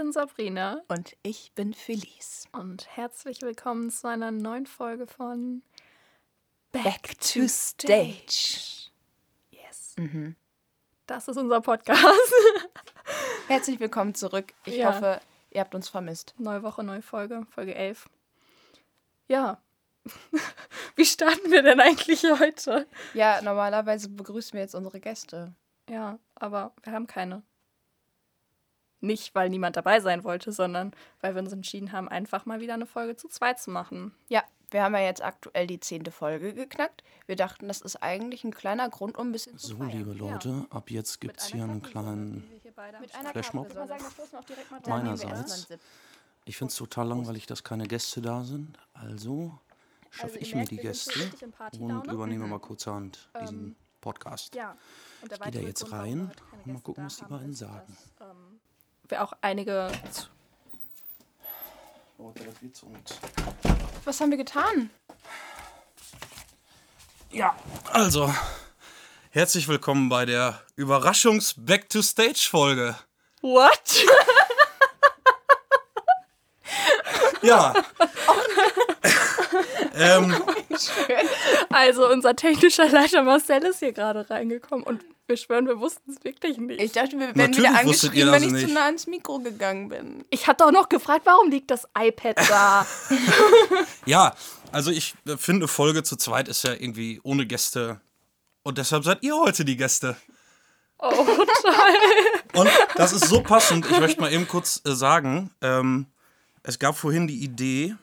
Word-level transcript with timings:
bin 0.00 0.12
Sabrina 0.12 0.80
Und 0.88 1.14
ich 1.22 1.52
bin 1.54 1.74
Felice. 1.74 2.48
und 2.52 2.88
herzlich 2.96 3.42
willkommen 3.42 3.90
zu 3.90 4.08
einer 4.08 4.30
neuen 4.30 4.64
Folge 4.66 5.06
von 5.06 5.62
Back 6.72 7.18
to 7.20 7.46
Stage. 7.46 8.88
Yes. 9.50 9.96
Das 11.06 11.28
ist 11.28 11.36
unser 11.36 11.60
Podcast. 11.60 12.02
Herzlich 13.48 13.78
willkommen 13.78 14.14
zurück. 14.14 14.54
Ich 14.64 14.76
Ja. 14.76 14.94
hoffe, 14.94 15.20
ihr 15.50 15.60
habt 15.60 15.74
uns 15.74 15.90
vermisst. 15.90 16.34
Neue 16.38 16.62
Woche, 16.62 16.82
neue 16.82 17.02
Folge, 17.02 17.46
Folge 17.50 17.74
11. 17.74 18.08
Ja. 19.28 19.60
Wie 20.96 21.04
starten 21.04 21.50
wir 21.50 21.62
denn 21.62 21.78
eigentlich 21.78 22.22
heute? 22.24 22.86
Ja, 23.12 23.42
normalerweise 23.42 24.08
begrüßen 24.08 24.54
wir 24.54 24.60
jetzt 24.62 24.74
unsere 24.74 24.98
Gäste. 24.98 25.52
Ja, 25.90 26.18
aber 26.36 26.72
wir 26.84 26.94
haben 26.94 27.06
keine. 27.06 27.42
Nicht, 29.00 29.34
weil 29.34 29.48
niemand 29.48 29.76
dabei 29.76 30.00
sein 30.00 30.24
wollte, 30.24 30.52
sondern 30.52 30.92
weil 31.20 31.34
wir 31.34 31.42
uns 31.42 31.52
entschieden 31.52 31.92
haben, 31.92 32.08
einfach 32.08 32.46
mal 32.46 32.60
wieder 32.60 32.74
eine 32.74 32.86
Folge 32.86 33.16
zu 33.16 33.28
zweit 33.28 33.58
zu 33.60 33.70
machen. 33.70 34.12
Ja, 34.28 34.44
wir 34.70 34.82
haben 34.82 34.94
ja 34.94 35.00
jetzt 35.00 35.22
aktuell 35.22 35.66
die 35.66 35.80
zehnte 35.80 36.10
Folge 36.12 36.54
geknackt. 36.54 37.02
Wir 37.26 37.36
dachten, 37.36 37.66
das 37.66 37.80
ist 37.80 37.96
eigentlich 37.96 38.44
ein 38.44 38.54
kleiner 38.54 38.88
Grund, 38.88 39.16
um 39.18 39.28
ein 39.28 39.32
bisschen 39.32 39.58
zu 39.58 39.68
So, 39.68 39.82
liebe 39.82 40.12
Leute, 40.12 40.66
ab 40.70 40.90
jetzt 40.90 41.20
gibt 41.20 41.40
es 41.40 41.46
hier 41.46 41.64
einen 41.64 41.82
kleinen. 41.82 42.48
Mit 43.00 43.14
einer 43.14 43.30
Flashmob. 43.30 43.68
Meinerseits. 44.86 45.68
Ich 46.44 46.56
finde 46.56 46.70
es 46.70 46.76
total 46.76 47.08
langweilig, 47.08 47.46
dass 47.46 47.64
keine 47.64 47.86
Gäste 47.86 48.20
da 48.22 48.44
sind. 48.44 48.78
Also 48.94 49.58
schaffe 50.10 50.34
Also 50.34 50.38
ich 50.40 50.54
mir 50.54 50.64
die 50.64 50.78
Gäste 50.78 51.30
und 51.78 52.06
übernehme 52.06 52.46
mal 52.46 52.58
kurzerhand 52.58 53.28
diesen 53.40 53.58
Ähm, 53.58 53.76
Podcast. 54.00 54.54
Ja. 54.54 54.76
Ich 55.22 55.28
gehe 55.28 55.50
da 55.52 55.60
jetzt 55.60 55.92
rein 55.92 56.30
und 56.64 56.72
mal 56.72 56.80
gucken, 56.80 57.04
was 57.04 57.18
die 57.18 57.24
beiden 57.26 57.52
sagen. 57.52 57.96
dass, 58.18 58.30
ähm, 58.30 58.49
wir 59.10 59.22
auch 59.22 59.32
einige. 59.40 59.90
Leute, 62.18 62.44
das 62.44 62.62
wird 62.62 62.82
und 62.82 63.18
Was 64.04 64.20
haben 64.20 64.30
wir 64.30 64.38
getan? 64.38 64.90
Ja, 67.30 67.56
also 67.92 68.32
herzlich 69.30 69.66
willkommen 69.68 70.08
bei 70.08 70.26
der 70.26 70.60
Überraschungs-Back-to-Stage-Folge. 70.76 72.96
What? 73.40 74.04
Ja. 77.42 77.74
ähm, 79.94 80.42
Also, 81.70 82.08
unser 82.08 82.34
technischer 82.36 82.88
Leiter 82.88 83.22
Marcel 83.22 83.64
ist 83.64 83.80
hier 83.80 83.92
gerade 83.92 84.28
reingekommen 84.28 84.84
und 84.84 85.04
wir 85.26 85.36
schwören, 85.36 85.66
wir 85.66 85.78
wussten 85.78 86.10
es 86.10 86.22
wirklich 86.24 86.58
nicht. 86.58 86.80
Ich 86.80 86.92
dachte, 86.92 87.12
wir 87.12 87.20
werden 87.20 87.38
Natürlich 87.38 87.70
wieder 87.70 87.78
angeschrien, 87.78 88.32
wenn 88.32 88.42
ich 88.42 88.48
zu 88.48 88.54
nicht. 88.54 88.74
nah 88.74 88.86
ans 88.86 89.06
Mikro 89.06 89.38
gegangen 89.38 89.88
bin. 89.88 90.24
Ich 90.30 90.48
habe 90.48 90.56
doch 90.56 90.72
noch 90.72 90.88
gefragt, 90.88 91.22
warum 91.24 91.50
liegt 91.50 91.70
das 91.70 91.86
iPad 91.96 92.36
da? 92.48 92.86
Ja, 94.06 94.34
also 94.72 94.90
ich 94.90 95.14
äh, 95.26 95.36
finde, 95.36 95.68
Folge 95.68 96.02
zu 96.02 96.16
zweit 96.16 96.48
ist 96.48 96.64
ja 96.64 96.72
irgendwie 96.72 97.20
ohne 97.22 97.46
Gäste. 97.46 98.00
Und 98.62 98.78
deshalb 98.78 99.04
seid 99.04 99.22
ihr 99.22 99.36
heute 99.36 99.64
die 99.64 99.76
Gäste. 99.76 100.16
oh, 100.98 101.10
toll. 101.10 101.74
Und 102.60 102.70
das 102.96 103.12
ist 103.12 103.28
so 103.28 103.40
passend. 103.42 103.88
Ich 103.88 104.00
möchte 104.00 104.20
mal 104.20 104.32
eben 104.32 104.48
kurz 104.48 104.82
äh, 104.84 104.92
sagen, 104.92 105.50
ähm, 105.60 106.06
es 106.62 106.78
gab 106.78 106.96
vorhin 106.96 107.26
die 107.28 107.42
Idee, 107.44 107.94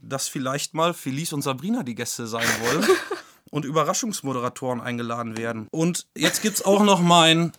dass 0.00 0.28
vielleicht 0.28 0.74
mal 0.74 0.94
Felice 0.94 1.34
und 1.34 1.42
Sabrina 1.42 1.82
die 1.82 1.94
Gäste 1.94 2.26
sein 2.26 2.46
wollen 2.62 2.86
und 3.50 3.64
Überraschungsmoderatoren 3.64 4.80
eingeladen 4.80 5.36
werden. 5.36 5.68
Und 5.70 6.06
jetzt 6.16 6.42
gibt's 6.42 6.64
auch 6.64 6.82
noch 6.82 7.00
mein, 7.00 7.52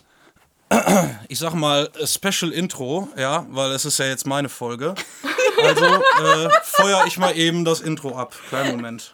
ich 1.27 1.39
sag 1.39 1.53
mal, 1.53 1.89
Special 2.05 2.51
Intro, 2.51 3.09
ja, 3.17 3.45
weil 3.49 3.71
es 3.71 3.85
ist 3.85 3.97
ja 3.97 4.05
jetzt 4.05 4.25
meine 4.25 4.49
Folge. 4.49 4.95
Also 5.63 5.85
äh, 5.85 6.49
feuer 6.63 7.03
ich 7.05 7.17
mal 7.17 7.37
eben 7.37 7.65
das 7.65 7.81
Intro 7.81 8.17
ab. 8.17 8.35
Kleinen 8.49 8.77
Moment. 8.77 9.13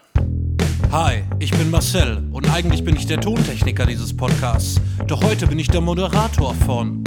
Hi, 0.92 1.26
ich 1.40 1.52
bin 1.52 1.70
Marcel 1.70 2.24
und 2.32 2.50
eigentlich 2.50 2.86
bin 2.86 2.96
ich 2.96 3.06
der 3.06 3.20
Tontechniker 3.20 3.86
dieses 3.86 4.16
Podcasts. 4.16 4.80
Doch 5.06 5.22
heute 5.22 5.46
bin 5.48 5.60
ich 5.60 5.68
der 5.68 5.82
Moderator 5.82 6.56
von 6.66 7.04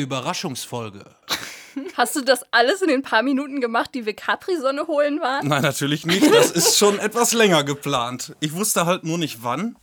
Überraschungsfolge. 0.00 1.04
Hast 1.94 2.16
du 2.16 2.22
das 2.22 2.44
alles 2.52 2.82
in 2.82 2.88
den 2.88 3.02
paar 3.02 3.22
Minuten 3.22 3.60
gemacht, 3.60 3.90
die 3.94 4.04
wir 4.04 4.14
Capri-Sonne 4.14 4.86
holen 4.86 5.20
waren? 5.20 5.46
Nein, 5.46 5.62
natürlich 5.62 6.04
nicht. 6.04 6.32
Das 6.34 6.50
ist 6.50 6.76
schon 6.76 6.98
etwas 6.98 7.32
länger 7.32 7.62
geplant. 7.62 8.34
Ich 8.40 8.54
wusste 8.54 8.86
halt 8.86 9.04
nur 9.04 9.18
nicht 9.18 9.42
wann. 9.42 9.76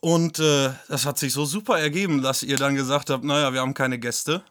Und 0.00 0.38
äh, 0.38 0.70
das 0.88 1.04
hat 1.06 1.18
sich 1.18 1.32
so 1.32 1.44
super 1.44 1.78
ergeben, 1.78 2.22
dass 2.22 2.42
ihr 2.42 2.56
dann 2.56 2.74
gesagt 2.74 3.10
habt, 3.10 3.24
naja, 3.24 3.52
wir 3.52 3.60
haben 3.60 3.74
keine 3.74 3.98
Gäste. 3.98 4.42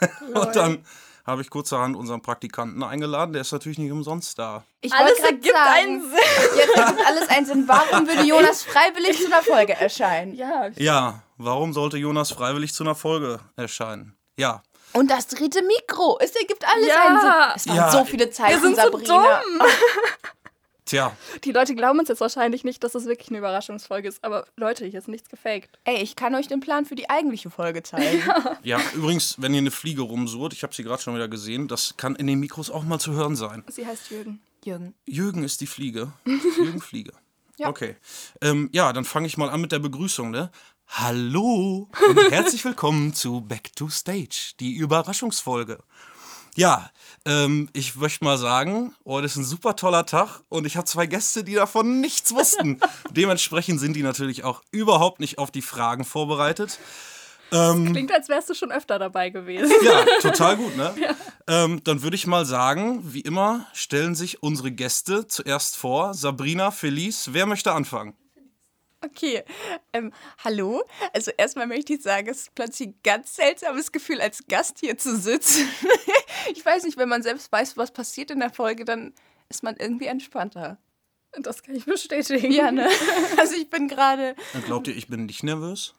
Und 0.34 0.56
dann 0.56 0.84
habe 1.26 1.42
ich 1.42 1.48
kurzerhand 1.48 1.96
unseren 1.96 2.20
Praktikanten 2.22 2.82
eingeladen. 2.82 3.32
Der 3.32 3.42
ist 3.42 3.52
natürlich 3.52 3.78
nicht 3.78 3.92
umsonst 3.92 4.38
da. 4.38 4.64
Ich 4.80 4.92
Alles 4.92 5.18
ergibt 5.20 5.54
sagen, 5.54 5.70
einen 5.70 6.02
Sinn. 6.02 6.18
Jetzt 6.56 6.76
ergibt 6.76 7.06
alles 7.06 7.28
einen 7.28 7.46
Sinn. 7.46 7.64
Warum 7.66 8.06
würde 8.06 8.22
Jonas 8.26 8.62
freiwillig 8.62 9.18
zu 9.18 9.26
einer 9.26 9.42
Folge 9.42 9.74
erscheinen? 9.74 10.34
Ja, 10.34 10.68
Ja, 10.76 11.22
warum 11.36 11.72
sollte 11.72 11.96
Jonas 11.98 12.30
freiwillig 12.32 12.72
zu 12.74 12.84
einer 12.84 12.94
Folge 12.94 13.40
erscheinen? 13.56 14.16
Ja, 14.36 14.62
Und 14.92 15.10
das 15.10 15.26
dritte 15.28 15.62
Mikro. 15.62 16.18
Es 16.20 16.34
ergibt 16.36 16.64
alles 16.68 16.86
Ja. 16.88 17.06
einen 17.06 17.20
Sinn. 17.20 17.52
Es 17.56 17.66
waren 17.68 17.76
Ja. 17.76 17.90
so 17.90 18.04
viele 18.04 18.30
Zeichen, 18.30 18.62
wir 18.62 18.68
sind 18.68 18.76
so 18.76 18.82
Sabrina. 18.82 19.40
dumm. 19.42 19.66
tja, 20.84 21.16
Die 21.44 21.52
Leute 21.52 21.74
glauben 21.74 21.98
uns 21.98 22.08
jetzt 22.08 22.20
wahrscheinlich 22.20 22.62
nicht, 22.64 22.82
dass 22.84 22.94
es 22.94 23.06
wirklich 23.06 23.28
eine 23.30 23.38
Überraschungsfolge 23.38 24.08
ist. 24.08 24.22
Aber 24.22 24.44
Leute, 24.56 24.84
hier 24.86 24.98
ist 24.98 25.08
nichts 25.08 25.28
gefaked. 25.28 25.78
Ey, 25.84 26.02
ich 26.02 26.14
kann 26.16 26.34
euch 26.34 26.46
den 26.48 26.60
Plan 26.60 26.84
für 26.84 26.94
die 26.94 27.08
eigentliche 27.10 27.50
Folge 27.50 27.82
zeigen. 27.82 28.22
ja. 28.62 28.78
Übrigens, 28.94 29.36
wenn 29.40 29.54
ihr 29.54 29.58
eine 29.58 29.70
Fliege 29.70 30.02
rumsurrt, 30.02 30.52
ich 30.52 30.62
habe 30.62 30.74
sie 30.74 30.82
gerade 30.84 31.02
schon 31.02 31.14
wieder 31.14 31.28
gesehen, 31.28 31.68
das 31.68 31.96
kann 31.96 32.14
in 32.16 32.26
den 32.26 32.38
Mikros 32.40 32.70
auch 32.70 32.82
mal 32.84 32.98
zu 32.98 33.12
hören 33.12 33.36
sein. 33.36 33.64
Sie 33.68 33.86
heißt 33.86 34.10
Jürgen. 34.10 34.42
Jürgen. 34.64 34.94
Jürgen 35.06 35.44
ist 35.44 35.60
die 35.60 35.66
Fliege. 35.66 36.12
Jürgen 36.56 36.80
Fliege. 36.80 37.12
Ja. 37.56 37.68
Okay. 37.68 37.96
Ähm, 38.40 38.68
ja, 38.72 38.92
dann 38.92 39.04
fange 39.04 39.26
ich 39.28 39.36
mal 39.36 39.48
an 39.48 39.60
mit 39.60 39.70
der 39.70 39.78
Begrüßung, 39.78 40.30
ne? 40.32 40.50
Hallo 40.88 41.88
und 42.08 42.30
herzlich 42.30 42.64
willkommen 42.64 43.14
zu 43.14 43.40
Back 43.40 43.74
to 43.74 43.88
Stage, 43.88 44.52
die 44.60 44.74
Überraschungsfolge. 44.74 45.78
Ja, 46.56 46.90
ähm, 47.24 47.68
ich 47.72 47.96
möchte 47.96 48.24
mal 48.24 48.38
sagen, 48.38 48.94
heute 49.04 49.26
ist 49.26 49.36
ein 49.36 49.44
super 49.44 49.74
toller 49.74 50.06
Tag 50.06 50.42
und 50.48 50.66
ich 50.66 50.76
habe 50.76 50.86
zwei 50.86 51.06
Gäste, 51.06 51.42
die 51.42 51.54
davon 51.54 52.00
nichts 52.00 52.32
wussten. 52.32 52.80
Dementsprechend 53.10 53.80
sind 53.80 53.94
die 53.94 54.04
natürlich 54.04 54.44
auch 54.44 54.62
überhaupt 54.70 55.18
nicht 55.18 55.38
auf 55.38 55.50
die 55.50 55.62
Fragen 55.62 56.04
vorbereitet. 56.04 56.78
Klingt, 57.50 58.12
als 58.12 58.28
wärst 58.28 58.50
du 58.50 58.54
schon 58.54 58.72
öfter 58.72 58.98
dabei 58.98 59.30
gewesen. 59.30 59.72
Ja, 59.84 60.04
total 60.20 60.56
gut, 60.56 60.76
ne? 60.76 60.94
Ähm, 61.46 61.84
dann 61.84 62.02
würde 62.02 62.16
ich 62.16 62.26
mal 62.26 62.46
sagen, 62.46 63.02
wie 63.12 63.20
immer 63.20 63.66
stellen 63.74 64.14
sich 64.14 64.42
unsere 64.42 64.72
Gäste 64.72 65.26
zuerst 65.26 65.76
vor. 65.76 66.14
Sabrina, 66.14 66.70
Felice, 66.70 67.34
wer 67.34 67.44
möchte 67.44 67.72
anfangen? 67.72 68.14
Okay, 69.04 69.44
ähm, 69.92 70.12
hallo. 70.42 70.82
Also 71.12 71.30
erstmal 71.36 71.66
möchte 71.66 71.94
ich 71.94 72.02
sagen, 72.02 72.28
es 72.28 72.42
ist 72.42 72.54
plötzlich 72.54 72.88
ein 72.88 72.94
ganz 73.02 73.36
seltsames 73.36 73.92
Gefühl, 73.92 74.20
als 74.20 74.46
Gast 74.48 74.78
hier 74.80 74.96
zu 74.96 75.16
sitzen. 75.16 75.68
ich 76.54 76.64
weiß 76.64 76.84
nicht, 76.84 76.96
wenn 76.96 77.08
man 77.08 77.22
selbst 77.22 77.50
weiß, 77.52 77.76
was 77.76 77.92
passiert 77.92 78.30
in 78.30 78.40
der 78.40 78.50
Folge, 78.50 78.84
dann 78.84 79.12
ist 79.48 79.62
man 79.62 79.76
irgendwie 79.76 80.06
entspannter. 80.06 80.78
Das 81.40 81.62
kann 81.62 81.74
ich 81.74 81.84
bestätigen. 81.84 82.52
Ja, 82.52 82.70
ne? 82.70 82.88
Also 83.36 83.56
ich 83.56 83.68
bin 83.68 83.88
gerade. 83.88 84.36
Glaubt 84.66 84.86
ihr, 84.86 84.96
ich 84.96 85.08
bin 85.08 85.26
nicht 85.26 85.42
nervös? 85.42 85.94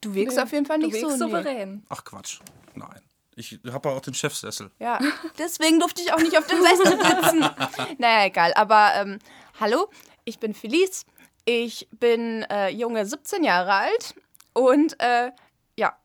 Du 0.00 0.14
wirkst 0.14 0.38
auf 0.38 0.52
jeden 0.52 0.64
Fall 0.64 0.80
Du 0.80 0.86
nicht 0.86 0.94
wirkst 0.94 1.18
so 1.18 1.26
nee. 1.26 1.30
souverän. 1.30 1.84
Ach 1.90 2.04
Quatsch. 2.04 2.40
Nein. 2.74 3.02
Ich 3.36 3.58
habe 3.70 3.90
auch 3.90 4.00
den 4.00 4.14
Chefsessel. 4.14 4.70
Ja, 4.78 4.98
deswegen 5.38 5.78
durfte 5.78 6.02
ich 6.02 6.12
auch 6.12 6.18
nicht 6.18 6.36
auf 6.36 6.46
dem 6.46 6.60
Sessel 6.60 6.86
sitzen. 6.86 7.40
naja, 7.98 8.26
egal. 8.26 8.52
Aber 8.54 8.92
ähm, 8.96 9.18
hallo, 9.60 9.88
ich 10.24 10.38
bin 10.38 10.54
Felice. 10.54 11.04
Ich 11.44 11.88
bin 11.92 12.42
äh, 12.50 12.68
junge 12.68 13.06
17 13.06 13.44
Jahre 13.44 13.72
alt. 13.72 14.14
Und 14.52 15.00
äh, 15.00 15.30
ja, 15.76 15.96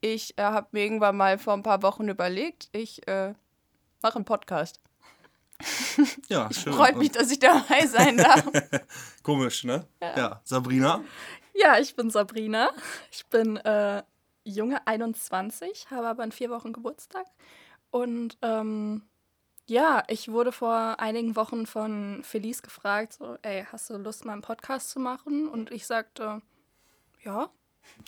ich 0.00 0.38
äh, 0.38 0.42
habe 0.42 0.68
mir 0.72 0.84
irgendwann 0.84 1.16
mal 1.16 1.38
vor 1.38 1.54
ein 1.54 1.62
paar 1.62 1.82
Wochen 1.82 2.08
überlegt, 2.08 2.68
ich 2.72 3.06
äh, 3.08 3.34
mache 4.02 4.16
einen 4.16 4.24
Podcast. 4.24 4.80
Ja, 6.28 6.48
schön. 6.52 6.72
Freut 6.72 6.96
mich, 6.96 7.10
dass 7.10 7.30
ich 7.32 7.40
dabei 7.40 7.84
sein 7.86 8.16
darf. 8.18 8.44
Komisch, 9.24 9.64
ne? 9.64 9.84
Ja. 10.00 10.40
Sabrina? 10.44 11.02
Ja, 11.54 11.78
ich 11.78 11.96
bin 11.96 12.10
Sabrina. 12.10 12.70
Ich 13.10 13.26
bin 13.26 13.56
äh, 13.56 14.04
junge 14.44 14.86
21, 14.86 15.90
habe 15.90 16.06
aber 16.06 16.22
in 16.22 16.30
vier 16.30 16.50
Wochen 16.50 16.72
Geburtstag. 16.72 17.26
Und 17.90 18.38
ähm, 18.42 19.02
ja, 19.68 20.02
ich 20.08 20.30
wurde 20.30 20.50
vor 20.50 20.98
einigen 20.98 21.36
Wochen 21.36 21.66
von 21.66 22.22
Felice 22.24 22.62
gefragt, 22.62 23.12
so, 23.12 23.36
ey, 23.42 23.66
hast 23.70 23.90
du 23.90 23.96
Lust, 23.98 24.24
mal 24.24 24.32
einen 24.32 24.42
Podcast 24.42 24.90
zu 24.90 24.98
machen? 24.98 25.48
Und 25.48 25.70
ich 25.70 25.86
sagte, 25.86 26.40
ja. 27.22 27.50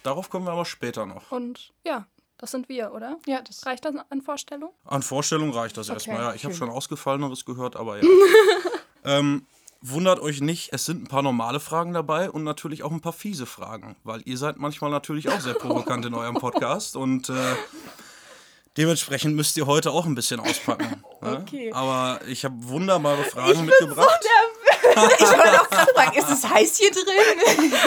Darauf 0.02 0.30
kommen 0.30 0.46
wir 0.46 0.52
aber 0.52 0.64
später 0.64 1.06
noch. 1.06 1.30
Und 1.30 1.72
ja, 1.84 2.06
das 2.38 2.50
sind 2.50 2.70
wir, 2.70 2.92
oder? 2.92 3.18
Ja, 3.26 3.42
das 3.42 3.66
Reicht 3.66 3.84
das 3.84 3.94
an 4.08 4.22
Vorstellung? 4.22 4.72
An 4.84 5.02
Vorstellung 5.02 5.50
reicht 5.50 5.76
das 5.76 5.90
erstmal. 5.90 6.16
Ja, 6.16 6.34
ich 6.34 6.44
habe 6.44 6.54
schon 6.54 6.70
Ausgefalleneres 6.70 7.44
gehört, 7.44 7.76
aber 7.76 7.98
ja. 7.98 8.08
ähm, 9.04 9.46
wundert 9.82 10.20
euch 10.20 10.40
nicht, 10.40 10.72
es 10.72 10.86
sind 10.86 11.02
ein 11.02 11.08
paar 11.08 11.22
normale 11.22 11.60
Fragen 11.60 11.92
dabei 11.92 12.30
und 12.30 12.42
natürlich 12.42 12.82
auch 12.82 12.92
ein 12.92 13.02
paar 13.02 13.12
fiese 13.12 13.44
Fragen, 13.44 13.96
weil 14.04 14.22
ihr 14.24 14.38
seid 14.38 14.56
manchmal 14.56 14.90
natürlich 14.90 15.28
auch 15.28 15.40
sehr 15.40 15.54
provokant 15.54 16.06
in 16.06 16.14
eurem 16.14 16.34
Podcast 16.40 16.96
und 16.96 17.28
äh, 17.28 17.54
dementsprechend 18.78 19.36
müsst 19.36 19.58
ihr 19.58 19.66
heute 19.66 19.90
auch 19.90 20.06
ein 20.06 20.14
bisschen 20.14 20.40
auspacken. 20.40 21.04
Ne? 21.22 21.38
Okay. 21.43 21.72
Aber 21.72 22.20
ich 22.26 22.44
habe 22.44 22.55
wunderbare 22.58 23.25
Fragen 23.25 23.67
mitgebracht. 23.67 24.25
ich 24.82 25.20
wollte 25.20 25.61
auch 25.61 25.69
gerade 25.69 25.93
fragen, 25.94 26.19
ist 26.19 26.31
es 26.31 26.49
heiß 26.49 26.78
hier 26.78 26.90
drin? 26.90 27.05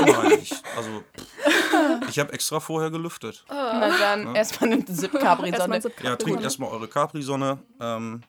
Nein, 0.05 0.39
ich, 0.41 0.53
also 0.77 1.03
pff, 1.17 2.09
ich 2.09 2.19
habe 2.19 2.31
extra 2.33 2.59
vorher 2.59 2.91
gelüftet. 2.91 3.43
Na 3.49 3.97
dann 3.97 4.35
erstmal 4.35 4.71
eine 4.71 4.79
Erstmal 4.81 5.11
Zip-Capri-Sonne. 5.11 5.81
so 5.81 5.89
Ja, 6.03 6.15
trinkt 6.15 6.43
erstmal 6.43 6.69
eure 6.69 6.87
Capri-Sonne. 6.87 7.59
Ähm, 7.79 8.21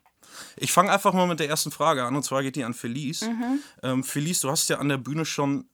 ich 0.57 0.73
fange 0.73 0.91
einfach 0.91 1.13
mal 1.13 1.27
mit 1.27 1.41
der 1.41 1.49
ersten 1.49 1.71
Frage 1.71 2.05
an 2.05 2.17
und 2.17 2.23
zwar 2.23 2.43
geht 2.43 2.57
die 2.57 2.65
an 2.65 2.75
Felice. 2.75 3.29
Ähm, 3.83 4.03
Felice, 4.05 4.41
du 4.41 4.51
hast 4.51 4.69
ja 4.69 4.79
an 4.79 4.89
der 4.89 4.99
Bühne 4.99 5.25
schon 5.25 5.69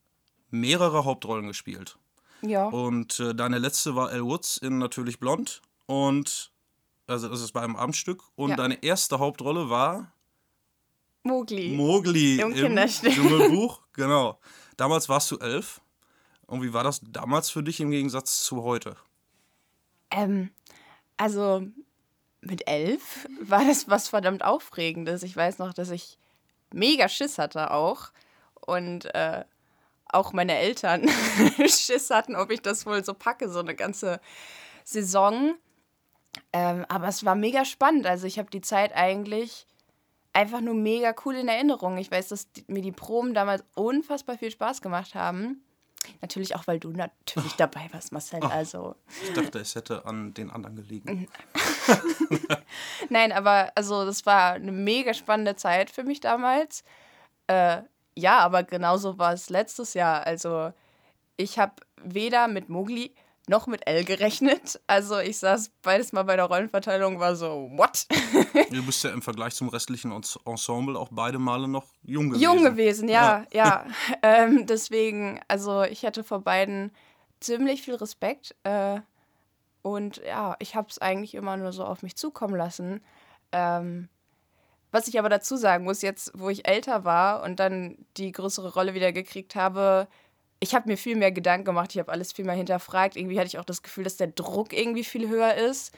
mehrere 0.50 1.04
Hauptrollen 1.04 1.46
gespielt. 1.46 1.96
Ja. 2.42 2.66
Und 2.66 3.20
äh, 3.20 3.34
deine 3.34 3.58
letzte 3.58 3.94
war 3.94 4.12
Elle 4.12 4.24
Woods 4.24 4.56
in 4.56 4.78
Natürlich 4.78 5.20
Blond. 5.20 5.62
Und 5.86 6.49
also 7.10 7.28
das 7.28 7.40
ist 7.40 7.52
bei 7.52 7.60
einem 7.60 7.76
Abendstück. 7.76 8.22
Und 8.36 8.50
Ja. 8.50 8.56
deine 8.56 8.82
erste 8.82 9.18
Hauptrolle 9.18 9.68
war 9.70 10.12
Mogli. 11.22 11.74
Mowgli 11.76 12.40
Im 12.40 12.52
im. 12.52 12.76
Dschungelbuch. 12.88 13.80
genau. 13.92 14.38
Damals 14.76 15.08
warst 15.08 15.30
du 15.30 15.36
elf. 15.38 15.80
Und 16.46 16.62
wie 16.62 16.72
war 16.72 16.82
das 16.82 17.00
damals 17.02 17.50
für 17.50 17.62
dich 17.62 17.80
im 17.80 17.90
Gegensatz 17.90 18.42
zu 18.44 18.62
heute? 18.62 18.96
Ähm, 20.10 20.50
also 21.16 21.62
mit 22.40 22.66
elf 22.66 23.28
war 23.42 23.64
das 23.64 23.88
was 23.88 24.08
verdammt 24.08 24.42
Aufregendes. 24.42 25.22
Ich 25.22 25.36
weiß 25.36 25.58
noch, 25.58 25.74
dass 25.74 25.90
ich 25.90 26.18
mega 26.72 27.08
Schiss 27.08 27.38
hatte 27.38 27.70
auch. 27.70 28.10
Und 28.66 29.14
äh, 29.14 29.44
auch 30.06 30.32
meine 30.32 30.56
Eltern 30.56 31.08
Schiss 31.68 32.10
hatten, 32.10 32.34
ob 32.34 32.50
ich 32.50 32.62
das 32.62 32.86
wohl 32.86 33.04
so 33.04 33.14
packe, 33.14 33.48
so 33.50 33.60
eine 33.60 33.74
ganze 33.74 34.20
Saison. 34.84 35.54
Ähm, 36.52 36.84
aber 36.88 37.08
es 37.08 37.24
war 37.24 37.34
mega 37.34 37.64
spannend. 37.64 38.06
Also 38.06 38.26
ich 38.26 38.38
habe 38.38 38.50
die 38.50 38.60
Zeit 38.60 38.94
eigentlich 38.94 39.66
einfach 40.32 40.60
nur 40.60 40.74
mega 40.74 41.14
cool 41.24 41.36
in 41.36 41.48
Erinnerung. 41.48 41.98
Ich 41.98 42.10
weiß, 42.10 42.28
dass 42.28 42.50
die, 42.52 42.64
mir 42.68 42.82
die 42.82 42.92
Proben 42.92 43.34
damals 43.34 43.64
unfassbar 43.74 44.38
viel 44.38 44.50
Spaß 44.50 44.80
gemacht 44.82 45.14
haben. 45.14 45.62
Natürlich 46.22 46.54
auch, 46.54 46.66
weil 46.66 46.78
du 46.78 46.90
natürlich 46.90 47.52
dabei 47.56 47.88
warst, 47.92 48.12
Marcel. 48.12 48.42
Also 48.44 48.94
Ich 49.22 49.32
dachte, 49.32 49.58
es 49.58 49.74
hätte 49.74 50.06
an 50.06 50.32
den 50.34 50.50
anderen 50.50 50.76
gelegen. 50.76 51.28
Nein, 53.10 53.32
aber 53.32 53.72
also 53.74 54.04
das 54.04 54.24
war 54.24 54.52
eine 54.52 54.72
mega 54.72 55.14
spannende 55.14 55.56
Zeit 55.56 55.90
für 55.90 56.04
mich 56.04 56.20
damals. 56.20 56.84
Äh, 57.48 57.82
ja, 58.16 58.38
aber 58.38 58.62
genauso 58.62 59.18
war 59.18 59.32
es 59.32 59.50
letztes 59.50 59.94
Jahr. 59.94 60.26
Also 60.26 60.72
ich 61.36 61.58
habe 61.58 61.74
weder 62.02 62.48
mit 62.48 62.68
Mogli 62.68 63.14
noch 63.50 63.66
mit 63.66 63.86
Elle 63.86 64.04
gerechnet. 64.04 64.80
Also 64.86 65.18
ich 65.18 65.38
saß 65.38 65.72
beides 65.82 66.12
mal 66.12 66.22
bei 66.22 66.36
der 66.36 66.46
Rollenverteilung, 66.46 67.18
war 67.20 67.36
so, 67.36 67.68
what? 67.74 68.06
Du 68.70 68.86
bist 68.86 69.02
ja 69.02 69.10
im 69.10 69.20
Vergleich 69.20 69.54
zum 69.54 69.68
restlichen 69.68 70.12
Ens- 70.12 70.38
Ensemble 70.46 70.96
auch 70.98 71.08
beide 71.10 71.38
Male 71.38 71.66
noch 71.66 71.86
jung 72.02 72.30
gewesen. 72.30 72.42
Jung 72.42 72.62
gewesen, 72.62 73.08
ja, 73.08 73.44
ja. 73.52 73.84
ähm, 74.22 74.66
deswegen, 74.66 75.40
also 75.48 75.82
ich 75.82 76.04
hatte 76.04 76.22
vor 76.22 76.40
beiden 76.40 76.92
ziemlich 77.40 77.82
viel 77.82 77.96
Respekt. 77.96 78.54
Äh, 78.62 79.00
und 79.82 80.22
ja, 80.24 80.54
ich 80.60 80.76
habe 80.76 80.86
es 80.88 80.98
eigentlich 80.98 81.34
immer 81.34 81.56
nur 81.56 81.72
so 81.72 81.84
auf 81.84 82.02
mich 82.02 82.16
zukommen 82.16 82.54
lassen. 82.54 83.02
Ähm, 83.50 84.08
was 84.92 85.08
ich 85.08 85.18
aber 85.18 85.28
dazu 85.28 85.56
sagen 85.56 85.84
muss, 85.84 86.02
jetzt, 86.02 86.30
wo 86.34 86.48
ich 86.50 86.68
älter 86.68 87.04
war 87.04 87.42
und 87.42 87.58
dann 87.58 87.96
die 88.16 88.30
größere 88.30 88.72
Rolle 88.74 88.94
wieder 88.94 89.12
gekriegt 89.12 89.56
habe, 89.56 90.06
ich 90.60 90.74
habe 90.74 90.88
mir 90.88 90.96
viel 90.96 91.16
mehr 91.16 91.32
Gedanken 91.32 91.64
gemacht, 91.64 91.92
ich 91.94 91.98
habe 91.98 92.12
alles 92.12 92.32
viel 92.32 92.44
mehr 92.44 92.54
hinterfragt. 92.54 93.16
Irgendwie 93.16 93.38
hatte 93.38 93.46
ich 93.48 93.58
auch 93.58 93.64
das 93.64 93.82
Gefühl, 93.82 94.04
dass 94.04 94.16
der 94.16 94.28
Druck 94.28 94.72
irgendwie 94.72 95.04
viel 95.04 95.28
höher 95.28 95.54
ist. 95.54 95.96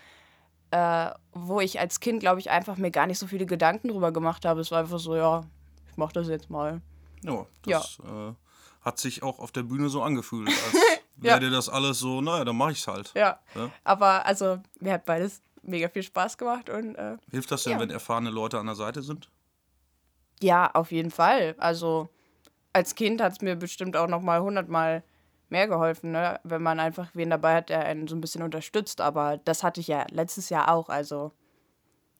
Äh, 0.70 1.10
wo 1.32 1.60
ich 1.60 1.80
als 1.80 2.00
Kind, 2.00 2.20
glaube 2.20 2.40
ich, 2.40 2.48
einfach 2.50 2.78
mir 2.78 2.90
gar 2.90 3.06
nicht 3.06 3.18
so 3.18 3.26
viele 3.26 3.44
Gedanken 3.44 3.88
drüber 3.88 4.10
gemacht 4.10 4.44
habe. 4.46 4.60
Es 4.62 4.70
war 4.70 4.78
einfach 4.80 4.98
so, 4.98 5.14
ja, 5.16 5.42
ich 5.90 5.96
mache 5.98 6.14
das 6.14 6.28
jetzt 6.28 6.48
mal. 6.48 6.80
Ja, 7.22 7.44
das 7.66 7.98
Äh, 8.04 8.32
hat 8.80 8.98
sich 8.98 9.22
auch 9.22 9.38
auf 9.38 9.52
der 9.52 9.64
Bühne 9.64 9.90
so 9.90 10.02
angefühlt, 10.02 10.48
als 10.64 10.74
Ja. 11.20 11.32
wäre 11.34 11.40
dir 11.40 11.50
das 11.50 11.68
alles 11.68 11.98
so, 11.98 12.20
naja, 12.22 12.44
dann 12.46 12.56
mache 12.56 12.72
ich's 12.72 12.86
halt. 12.86 13.12
Ja. 13.14 13.38
Ja. 13.54 13.70
Aber 13.84 14.24
also, 14.24 14.60
mir 14.80 14.94
hat 14.94 15.04
beides 15.04 15.42
mega 15.62 15.88
viel 15.90 16.02
Spaß 16.02 16.38
gemacht 16.38 16.70
und 16.70 16.94
äh, 16.94 17.18
Hilft 17.30 17.50
das 17.50 17.64
denn, 17.64 17.74
Ja. 17.74 17.80
wenn 17.80 17.90
erfahrene 17.90 18.30
Leute 18.30 18.58
an 18.58 18.64
der 18.66 18.74
Seite 18.76 19.02
sind? 19.02 19.28
ja, 20.40 20.70
auf 20.72 20.90
jeden 20.90 21.10
Fall. 21.10 21.54
Also, 21.58 22.08
als 22.72 22.94
Kind 22.94 23.20
hat 23.20 23.32
es 23.32 23.40
mir 23.40 23.56
bestimmt 23.56 23.96
auch 23.96 24.08
noch 24.08 24.22
mal 24.22 24.40
hundertmal 24.40 25.02
mehr 25.48 25.68
geholfen, 25.68 26.12
ne? 26.12 26.40
wenn 26.44 26.62
man 26.62 26.80
einfach 26.80 27.10
wen 27.14 27.28
dabei 27.30 27.56
hat, 27.56 27.68
der 27.68 27.84
einen 27.84 28.08
so 28.08 28.14
ein 28.16 28.20
bisschen 28.22 28.42
unterstützt. 28.42 29.00
Aber 29.00 29.36
das 29.44 29.62
hatte 29.62 29.80
ich 29.80 29.86
ja 29.88 30.06
letztes 30.10 30.48
Jahr 30.48 30.70
auch. 30.72 30.88
Also, 30.88 31.32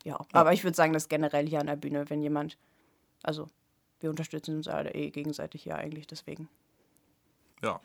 ja. 0.03 0.19
Aber 0.33 0.53
ich 0.53 0.63
würde 0.63 0.75
sagen, 0.75 0.93
das 0.93 1.09
generell 1.09 1.47
hier 1.47 1.59
an 1.59 1.67
der 1.67 1.75
Bühne, 1.75 2.09
wenn 2.09 2.21
jemand, 2.21 2.57
also, 3.23 3.47
wir 4.01 4.09
unterstützen 4.09 4.57
uns 4.57 4.67
alle 4.67 4.93
eh 4.93 5.09
gegenseitig 5.09 5.65
ja 5.65 5.75
eigentlich 5.75 6.05
deswegen. 6.07 6.49
Ja. 7.63 7.79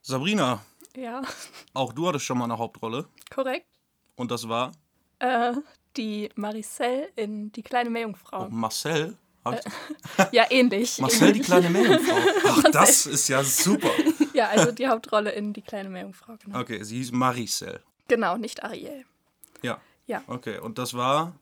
Sabrina, 0.00 0.64
Ja, 0.96 1.22
auch 1.74 1.92
du 1.92 2.08
hattest 2.08 2.24
schon 2.24 2.38
mal 2.38 2.44
eine 2.44 2.58
Hauptrolle. 2.58 3.06
korrekt. 3.32 3.66
Und 4.16 4.30
das 4.30 4.48
war 4.48 4.72
Äh, 5.20 5.52
die 5.96 6.30
Maricel 6.34 7.10
in 7.14 7.52
Die 7.52 7.62
kleine 7.62 7.90
Meerjungfrau. 7.90 8.46
oh, 8.46 8.48
Marcel. 8.50 9.16
Ich- 9.50 10.26
Ja, 10.32 10.44
ähnlich. 10.50 10.98
Marcel, 11.00 11.32
die 11.32 11.40
kleine 11.40 11.68
Meerjungfrau. 11.70 12.16
Ach, 12.48 12.62
das 12.72 13.06
ist 13.06 13.28
ja 13.28 13.42
super. 13.42 13.90
Ja, 14.34 14.48
also 14.48 14.70
die 14.72 14.86
Hauptrolle 14.88 15.30
in 15.32 15.52
Die 15.52 15.62
kleine 15.62 15.88
Meerjungfrau, 15.88 16.34
genau. 16.42 16.60
Okay, 16.60 16.82
sie 16.84 16.96
hieß 16.98 17.12
Maricel. 17.12 17.82
Genau, 18.08 18.36
nicht 18.36 18.62
Ariel. 18.62 19.04
Ja. 19.62 19.80
Ja. 20.06 20.22
Okay, 20.26 20.58
und 20.58 20.78
das 20.78 20.94
war. 20.94 21.32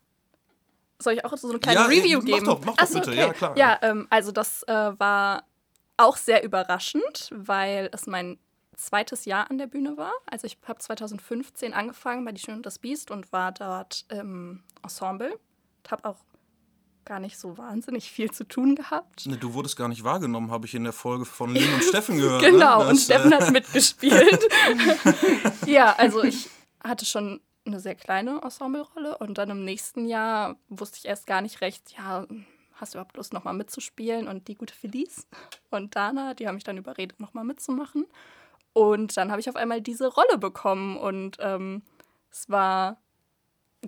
Soll 0.99 1.15
ich 1.15 1.25
auch 1.25 1.37
so 1.37 1.49
eine 1.49 1.59
kleine 1.59 1.81
Ja, 1.81 1.87
äh, 1.87 1.89
Review 1.99 2.19
mach 2.19 2.27
geben? 2.27 2.45
doch, 2.47 2.61
mach 2.65 2.77
doch 2.77 2.83
Ach 2.85 2.87
so, 2.87 2.95
bitte. 3.01 3.11
okay. 3.13 3.21
Ja, 3.21 3.33
klar. 3.33 3.57
Ja, 3.57 3.79
ähm, 3.83 4.07
also 4.11 4.33
das 4.33 4.63
äh, 4.65 4.73
war 4.99 5.45
auch 5.97 6.17
sehr 6.17 6.43
überraschend, 6.45 7.31
weil 7.35 7.89
es 7.93 8.07
mein 8.07 8.39
zweites 8.77 9.25
Jahr 9.27 9.51
an 9.51 9.59
der 9.59 9.67
Bühne 9.67 9.97
war. 9.99 10.13
Also 10.27 10.47
ich 10.47 10.59
habe 10.67 10.79
2015 10.79 11.73
angefangen 11.75 12.25
bei 12.25 12.33
Die 12.33 12.41
Schöne 12.41 12.59
und 12.59 12.67
das 12.67 12.79
Biest 12.79 13.11
und 13.11 13.31
war 13.33 13.53
dort 13.53 14.05
im 14.11 14.63
Ensemble. 14.83 15.39
Habe 15.91 16.05
auch 16.09 16.17
gar 17.11 17.19
nicht 17.19 17.41
so 17.41 17.59
wahnsinnig 17.59 18.09
viel 18.09 18.31
zu 18.31 18.45
tun 18.45 18.77
gehabt. 18.77 19.27
Ne, 19.27 19.37
du 19.37 19.53
wurdest 19.53 19.77
gar 19.77 19.89
nicht 19.89 20.05
wahrgenommen, 20.05 20.53
habe 20.53 20.67
ich 20.67 20.77
in 20.77 20.85
der 20.85 20.93
Folge 20.93 21.25
von 21.25 21.53
Lin 21.53 21.75
und 21.75 21.83
Steffen 21.89 22.19
gehört. 22.19 22.41
Genau, 22.41 22.85
ne? 22.85 22.91
und 22.91 22.97
Das, 22.97 23.05
Steffen 23.07 23.33
äh, 23.33 23.35
hat 23.35 23.51
mitgespielt. 23.51 24.49
ja, 25.67 25.93
also 25.99 26.23
ich 26.23 26.49
hatte 26.85 27.05
schon 27.05 27.41
eine 27.67 27.81
sehr 27.81 27.97
kleine 27.97 28.41
Ensemblerolle 28.45 29.19
und 29.19 29.39
dann 29.39 29.51
im 29.51 29.65
nächsten 29.65 30.07
Jahr 30.07 30.55
wusste 30.69 30.99
ich 30.99 31.07
erst 31.07 31.27
gar 31.27 31.41
nicht 31.41 31.63
recht, 31.63 31.97
ja, 31.99 32.29
hast 32.75 32.95
du 32.95 32.99
überhaupt 32.99 33.17
Lust, 33.17 33.33
nochmal 33.33 33.55
mitzuspielen? 33.55 34.29
Und 34.29 34.47
die 34.47 34.55
gute 34.55 34.73
Felice 34.73 35.27
und 35.71 35.97
Dana, 35.97 36.35
die 36.35 36.47
haben 36.47 36.55
mich 36.55 36.65
dann 36.65 36.79
überredet, 36.79 37.19
nochmal 37.19 37.43
mitzumachen. 37.43 38.07
Und 38.73 39.17
dann 39.17 39.33
habe 39.33 39.41
ich 39.41 39.49
auf 39.49 39.57
einmal 39.57 39.81
diese 39.81 40.07
Rolle 40.07 40.39
bekommen 40.39 40.97
und 40.97 41.39
ähm, 41.41 41.83
es 42.31 42.49
war 42.49 42.99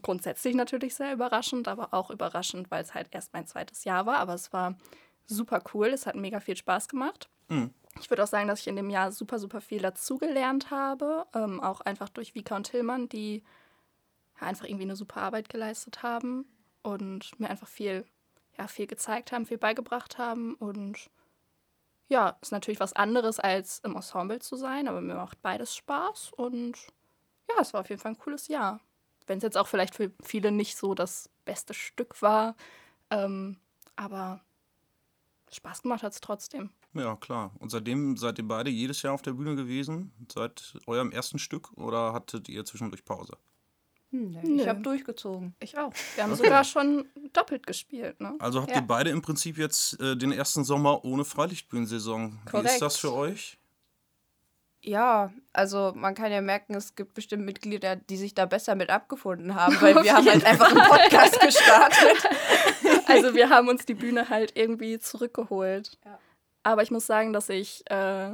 grundsätzlich 0.00 0.54
natürlich 0.54 0.94
sehr 0.94 1.12
überraschend, 1.12 1.68
aber 1.68 1.92
auch 1.92 2.10
überraschend, 2.10 2.70
weil 2.70 2.82
es 2.82 2.94
halt 2.94 3.08
erst 3.10 3.32
mein 3.32 3.46
zweites 3.46 3.84
Jahr 3.84 4.06
war. 4.06 4.18
Aber 4.18 4.34
es 4.34 4.52
war 4.52 4.76
super 5.26 5.62
cool, 5.74 5.88
es 5.88 6.06
hat 6.06 6.14
mega 6.14 6.40
viel 6.40 6.56
Spaß 6.56 6.88
gemacht. 6.88 7.28
Ich 8.00 8.08
würde 8.08 8.22
auch 8.22 8.28
sagen, 8.28 8.48
dass 8.48 8.60
ich 8.60 8.68
in 8.68 8.76
dem 8.76 8.90
Jahr 8.90 9.12
super, 9.12 9.38
super 9.38 9.60
viel 9.60 9.80
dazugelernt 9.82 10.70
habe. 10.70 11.26
Ähm, 11.34 11.60
auch 11.60 11.82
einfach 11.82 12.08
durch 12.08 12.34
Vika 12.34 12.56
und 12.56 12.64
Tillmann, 12.64 13.08
die 13.08 13.42
ja, 14.40 14.46
einfach 14.46 14.64
irgendwie 14.64 14.84
eine 14.84 14.96
super 14.96 15.20
Arbeit 15.20 15.48
geleistet 15.48 16.02
haben 16.02 16.46
und 16.82 17.38
mir 17.38 17.50
einfach 17.50 17.68
viel, 17.68 18.06
ja, 18.58 18.66
viel 18.66 18.86
gezeigt 18.86 19.32
haben, 19.32 19.46
viel 19.46 19.58
beigebracht 19.58 20.16
haben. 20.16 20.54
Und 20.54 21.10
ja, 22.08 22.36
ist 22.40 22.52
natürlich 22.52 22.80
was 22.80 22.94
anderes 22.94 23.38
als 23.40 23.80
im 23.80 23.94
Ensemble 23.94 24.38
zu 24.38 24.56
sein, 24.56 24.88
aber 24.88 25.00
mir 25.00 25.14
macht 25.14 25.42
beides 25.42 25.76
Spaß 25.76 26.32
und 26.36 26.78
ja, 27.48 27.60
es 27.60 27.72
war 27.72 27.80
auf 27.80 27.88
jeden 27.88 28.00
Fall 28.00 28.12
ein 28.12 28.18
cooles 28.18 28.48
Jahr. 28.48 28.80
Wenn 29.26 29.38
es 29.38 29.44
jetzt 29.44 29.56
auch 29.58 29.68
vielleicht 29.68 29.94
für 29.94 30.10
viele 30.22 30.50
nicht 30.50 30.76
so 30.76 30.94
das 30.94 31.30
beste 31.44 31.74
Stück 31.74 32.20
war, 32.22 32.54
ähm, 33.10 33.56
aber 33.96 34.40
Spaß 35.50 35.82
gemacht 35.82 36.02
hat 36.02 36.12
es 36.12 36.20
trotzdem. 36.20 36.70
Ja, 36.94 37.16
klar. 37.16 37.52
Und 37.58 37.70
seitdem 37.70 38.16
seid 38.16 38.38
ihr 38.38 38.46
beide 38.46 38.70
jedes 38.70 39.02
Jahr 39.02 39.14
auf 39.14 39.22
der 39.22 39.32
Bühne 39.32 39.56
gewesen? 39.56 40.12
Seit 40.32 40.74
eurem 40.86 41.10
ersten 41.10 41.38
Stück 41.38 41.72
oder 41.76 42.12
hattet 42.12 42.48
ihr 42.48 42.64
zwischendurch 42.64 43.04
Pause? 43.04 43.36
Hm, 44.10 44.30
Nö. 44.42 44.60
ich 44.62 44.68
habe 44.68 44.80
durchgezogen. 44.82 45.54
Ich 45.60 45.76
auch. 45.78 45.92
Wir 46.16 46.24
haben 46.24 46.34
sogar 46.34 46.64
schon 46.64 47.06
doppelt 47.32 47.66
gespielt, 47.66 48.20
ne? 48.20 48.34
Also 48.40 48.60
habt 48.60 48.70
Ja. 48.70 48.76
ihr 48.76 48.82
beide 48.82 49.08
im 49.08 49.22
Prinzip 49.22 49.56
jetzt 49.56 49.98
äh, 50.00 50.16
den 50.18 50.32
ersten 50.32 50.64
Sommer 50.64 51.02
ohne 51.04 51.24
Freilichtbühnensaison. 51.24 52.38
Wie 52.44 52.50
Korrekt. 52.50 52.70
ist 52.74 52.82
das 52.82 52.96
für 52.98 53.12
euch? 53.14 53.58
Ja, 54.84 55.32
also 55.52 55.92
man 55.94 56.16
kann 56.16 56.32
ja 56.32 56.40
merken, 56.40 56.74
es 56.74 56.96
gibt 56.96 57.14
bestimmt 57.14 57.44
Mitglieder, 57.44 57.94
die 57.94 58.16
sich 58.16 58.34
da 58.34 58.46
besser 58.46 58.74
mit 58.74 58.90
abgefunden 58.90 59.54
haben, 59.54 59.80
weil 59.80 59.94
wir 60.02 60.12
haben 60.16 60.28
halt 60.28 60.44
einfach 60.44 60.70
einen 60.70 60.88
Podcast 60.88 61.40
gestartet. 61.40 62.28
Also 63.06 63.34
wir 63.34 63.50
haben 63.50 63.68
uns 63.68 63.84
die 63.84 63.94
Bühne 63.94 64.28
halt 64.30 64.56
irgendwie 64.56 64.98
zurückgeholt. 64.98 65.98
Ja. 66.04 66.18
Aber 66.62 66.82
ich 66.82 66.90
muss 66.90 67.06
sagen, 67.06 67.32
dass 67.32 67.48
ich 67.48 67.84
äh, 67.90 68.32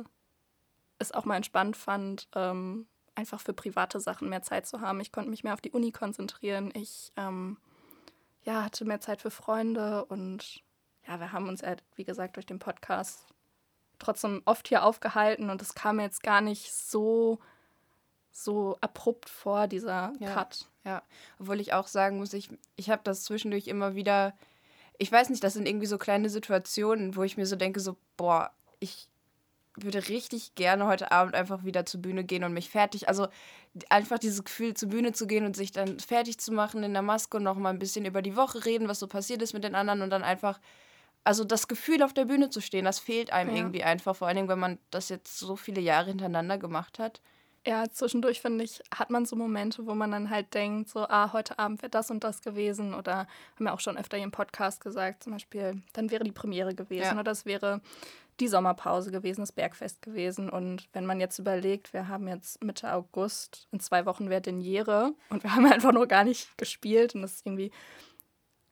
es 0.98 1.12
auch 1.12 1.24
mal 1.24 1.36
entspannt 1.36 1.76
fand, 1.76 2.28
ähm, 2.34 2.86
einfach 3.14 3.40
für 3.40 3.54
private 3.54 3.98
Sachen 3.98 4.28
mehr 4.28 4.42
Zeit 4.42 4.66
zu 4.66 4.80
haben. 4.80 5.00
Ich 5.00 5.10
konnte 5.10 5.30
mich 5.30 5.42
mehr 5.42 5.54
auf 5.54 5.60
die 5.60 5.72
Uni 5.72 5.90
konzentrieren. 5.90 6.70
Ich 6.74 7.12
ähm, 7.16 7.56
ja, 8.44 8.64
hatte 8.64 8.84
mehr 8.84 9.00
Zeit 9.00 9.20
für 9.20 9.30
Freunde 9.30 10.04
und 10.04 10.62
ja, 11.06 11.18
wir 11.18 11.32
haben 11.32 11.48
uns 11.48 11.62
halt, 11.62 11.82
wie 11.96 12.04
gesagt, 12.04 12.36
durch 12.36 12.46
den 12.46 12.58
Podcast 12.58 13.26
trotzdem 13.98 14.42
oft 14.44 14.68
hier 14.68 14.84
aufgehalten 14.84 15.50
und 15.50 15.62
es 15.62 15.74
kam 15.74 15.96
mir 15.96 16.04
jetzt 16.04 16.22
gar 16.22 16.40
nicht 16.40 16.72
so, 16.72 17.38
so 18.32 18.76
abrupt 18.80 19.28
vor, 19.28 19.66
dieser 19.66 20.12
Ja. 20.18 20.34
Cut. 20.34 20.66
Ja, 20.84 21.02
obwohl 21.38 21.60
ich 21.60 21.74
auch 21.74 21.86
sagen 21.86 22.18
muss, 22.18 22.32
ich, 22.32 22.48
ich 22.76 22.88
habe 22.88 23.02
das 23.04 23.24
zwischendurch 23.24 23.66
immer 23.66 23.94
wieder, 23.94 24.34
ich 24.96 25.12
weiß 25.12 25.28
nicht, 25.28 25.44
das 25.44 25.52
sind 25.52 25.68
irgendwie 25.68 25.86
so 25.86 25.98
kleine 25.98 26.30
Situationen, 26.30 27.14
wo 27.14 27.22
ich 27.24 27.36
mir 27.36 27.46
so 27.46 27.56
denke, 27.56 27.80
so, 27.80 27.96
boah, 28.16 28.50
ich 28.80 29.08
würde 29.76 30.08
richtig 30.08 30.54
gerne 30.54 30.86
heute 30.86 31.12
Abend 31.12 31.34
einfach 31.34 31.64
wieder 31.64 31.86
zur 31.86 32.00
Bühne 32.00 32.24
gehen 32.24 32.44
und 32.44 32.52
mich 32.52 32.70
fertig, 32.70 33.08
also 33.08 33.28
einfach 33.90 34.18
dieses 34.18 34.44
Gefühl, 34.44 34.74
zur 34.74 34.88
Bühne 34.88 35.12
zu 35.12 35.26
gehen 35.26 35.44
und 35.44 35.56
sich 35.56 35.72
dann 35.72 36.00
fertig 36.00 36.38
zu 36.38 36.52
machen 36.52 36.82
in 36.82 36.92
der 36.92 37.02
Maske 37.02 37.36
und 37.36 37.44
noch 37.44 37.56
mal 37.56 37.70
ein 37.70 37.78
bisschen 37.78 38.04
über 38.04 38.22
die 38.22 38.36
Woche 38.36 38.64
reden, 38.64 38.88
was 38.88 38.98
so 38.98 39.06
passiert 39.06 39.42
ist 39.42 39.52
mit 39.52 39.64
den 39.64 39.74
anderen 39.74 40.02
und 40.02 40.10
dann 40.10 40.24
einfach, 40.24 40.60
also 41.24 41.44
das 41.44 41.68
Gefühl 41.68 42.02
auf 42.02 42.12
der 42.14 42.24
Bühne 42.24 42.50
zu 42.50 42.60
stehen, 42.60 42.84
das 42.84 42.98
fehlt 42.98 43.32
einem 43.32 43.50
Ja. 43.50 43.56
irgendwie 43.56 43.84
einfach, 43.84 44.16
vor 44.16 44.28
allen 44.28 44.36
Dingen, 44.36 44.48
wenn 44.48 44.58
man 44.58 44.78
das 44.90 45.08
jetzt 45.08 45.38
so 45.38 45.56
viele 45.56 45.80
Jahre 45.80 46.08
hintereinander 46.10 46.58
gemacht 46.58 46.98
hat. 46.98 47.20
Ja, 47.66 47.84
zwischendurch 47.90 48.40
finde 48.40 48.64
ich, 48.64 48.80
hat 48.94 49.10
man 49.10 49.26
so 49.26 49.36
Momente, 49.36 49.84
wo 49.86 49.94
man 49.94 50.10
dann 50.10 50.30
halt 50.30 50.54
denkt, 50.54 50.88
so, 50.88 51.00
ah, 51.00 51.32
heute 51.34 51.58
Abend 51.58 51.82
wäre 51.82 51.90
das 51.90 52.10
und 52.10 52.24
das 52.24 52.40
gewesen. 52.40 52.94
Oder 52.94 53.16
haben 53.56 53.64
wir 53.64 53.74
auch 53.74 53.80
schon 53.80 53.98
öfter 53.98 54.16
hier 54.16 54.24
im 54.24 54.30
Podcast 54.30 54.80
gesagt, 54.82 55.24
zum 55.24 55.34
Beispiel, 55.34 55.82
dann 55.92 56.10
wäre 56.10 56.24
die 56.24 56.32
Premiere 56.32 56.74
gewesen 56.74 57.02
Ja. 57.02 57.12
oder 57.12 57.24
das 57.24 57.44
wäre 57.44 57.82
die 58.40 58.48
Sommerpause 58.48 59.10
gewesen, 59.10 59.40
das 59.40 59.52
Bergfest 59.52 60.00
gewesen. 60.00 60.48
Und 60.48 60.88
wenn 60.92 61.04
man 61.04 61.20
jetzt 61.20 61.38
überlegt, 61.40 61.92
wir 61.92 62.08
haben 62.08 62.28
jetzt 62.28 62.62
Mitte 62.64 62.90
August, 62.92 63.66
in 63.72 63.80
zwei 63.80 64.06
Wochen 64.06 64.30
wäre 64.30 64.40
Deniere 64.40 65.12
und 65.28 65.42
wir 65.42 65.54
haben 65.54 65.66
einfach 65.72 65.92
noch 65.92 66.06
gar 66.06 66.24
nicht 66.24 66.56
gespielt 66.56 67.14
und 67.16 67.22
das 67.22 67.34
ist 67.34 67.46
irgendwie 67.46 67.70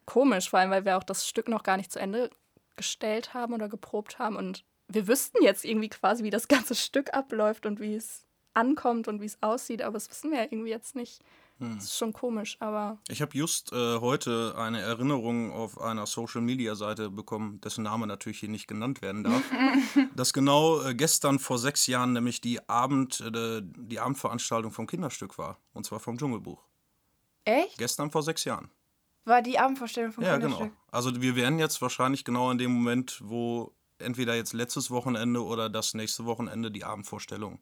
komisch, 0.07 0.51
vor 0.51 0.61
allem, 0.61 0.71
weil 0.71 0.85
wir 0.85 0.97
auch 0.97 1.05
das 1.05 1.29
Stück 1.29 1.49
noch 1.49 1.63
gar 1.63 1.77
nicht 1.77 1.93
zu 1.93 1.99
Ende 1.99 2.31
gestellt 2.77 3.35
haben 3.35 3.55
oder 3.55 3.69
geprobt 3.69 4.19
haben 4.19 4.37
und 4.37 4.65
wir 4.89 5.09
wüssten 5.09 5.43
jetzt 5.43 5.65
irgendwie 5.65 5.89
quasi, 5.89 6.25
wie 6.25 6.31
das 6.31 6.49
ganze 6.49 6.75
Stück 6.75 7.13
abläuft 7.15 7.67
und 7.67 7.81
wie 7.81 7.95
es 7.95 8.25
ankommt 8.55 9.09
und 9.09 9.21
wie 9.21 9.27
es 9.27 9.43
aussieht, 9.43 9.83
aber 9.83 9.95
das 9.95 10.09
wissen 10.09 10.31
wir 10.31 10.39
ja 10.39 10.45
irgendwie 10.45 10.71
jetzt 10.71 10.95
nicht. 10.95 11.23
Das 11.59 11.85
ist 11.85 11.97
schon 11.97 12.13
komisch, 12.13 12.59
aber 12.61 12.99
Ich 13.09 13.23
habe 13.23 13.35
just 13.35 13.73
äh, 13.73 13.99
heute 14.01 14.55
eine 14.59 14.83
Erinnerung 14.83 15.53
auf 15.53 15.81
einer 15.81 16.05
Social-Media-Seite 16.05 17.09
bekommen, 17.09 17.63
dessen 17.63 17.83
Name 17.83 18.07
natürlich 18.07 18.41
hier 18.41 18.51
nicht 18.51 18.69
genannt 18.69 19.01
werden 19.01 19.25
darf, 19.25 19.43
dass 20.15 20.35
genau 20.35 20.83
äh, 20.83 20.95
gestern 20.95 21.39
vor 21.39 21.59
sechs 21.59 21.87
Jahren 21.87 22.13
nämlich 22.13 22.43
die, 22.43 22.69
Abend, 22.69 23.21
äh, 23.21 23.63
die 23.63 23.99
Abendveranstaltung 23.99 24.71
vom 24.71 24.87
Kinderstück 24.87 25.39
war. 25.39 25.59
Und 25.73 25.87
zwar 25.87 25.99
vom 25.99 26.19
Dschungelbuch. 26.19 26.63
Echt? 27.47 27.79
Gestern 27.79 28.11
vor 28.11 28.23
sechs 28.23 28.45
Jahren. 28.45 28.71
War 29.26 29.42
die 29.42 29.59
Abendvorstellung 29.59 30.12
von 30.12 30.25
Ja, 30.25 30.33
Kinderstück? 30.38 30.68
genau. 30.68 30.73
Also 30.90 31.21
wir 31.21 31.37
werden 31.37 31.59
jetzt 31.59 31.83
wahrscheinlich 31.83 32.25
genau 32.25 32.50
in 32.50 32.59
dem 32.59 32.73
Moment, 32.73 33.21
wo 33.23 33.73
entweder 33.99 34.35
jetzt 34.35 34.52
letztes 34.54 34.90
Wochenende 34.90 35.45
oder 35.45 35.68
das 35.68 35.92
nächste 35.95 36.25
Wochenende 36.25 36.71
die 36.71 36.85
Abendvorstellung 36.85 37.59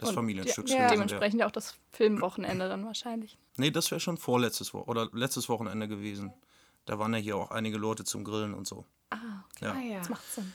des 0.00 0.10
Und 0.10 0.14
Familienstücks 0.16 0.70
ja, 0.72 0.80
wäre. 0.80 0.90
dementsprechend 0.92 1.42
auch 1.42 1.50
das 1.50 1.74
Filmwochenende 1.92 2.68
dann 2.68 2.84
wahrscheinlich. 2.84 3.38
Nee, 3.56 3.70
das 3.70 3.90
wäre 3.90 4.00
schon 4.00 4.18
vorletztes 4.18 4.74
Wo 4.74 4.80
oder 4.80 5.08
letztes 5.12 5.48
Wochenende 5.48 5.88
gewesen. 5.88 6.32
Da 6.86 6.98
waren 6.98 7.12
ja 7.14 7.20
hier 7.20 7.36
auch 7.36 7.50
einige 7.50 7.78
Leute 7.78 8.04
zum 8.04 8.22
Grillen 8.24 8.52
und 8.54 8.66
so. 8.66 8.84
Ah, 9.10 9.16
Ja. 9.60 9.72
Ah, 9.72 9.80
ja. 9.80 9.98
das 10.00 10.08
macht 10.10 10.32
Sinn. 10.32 10.52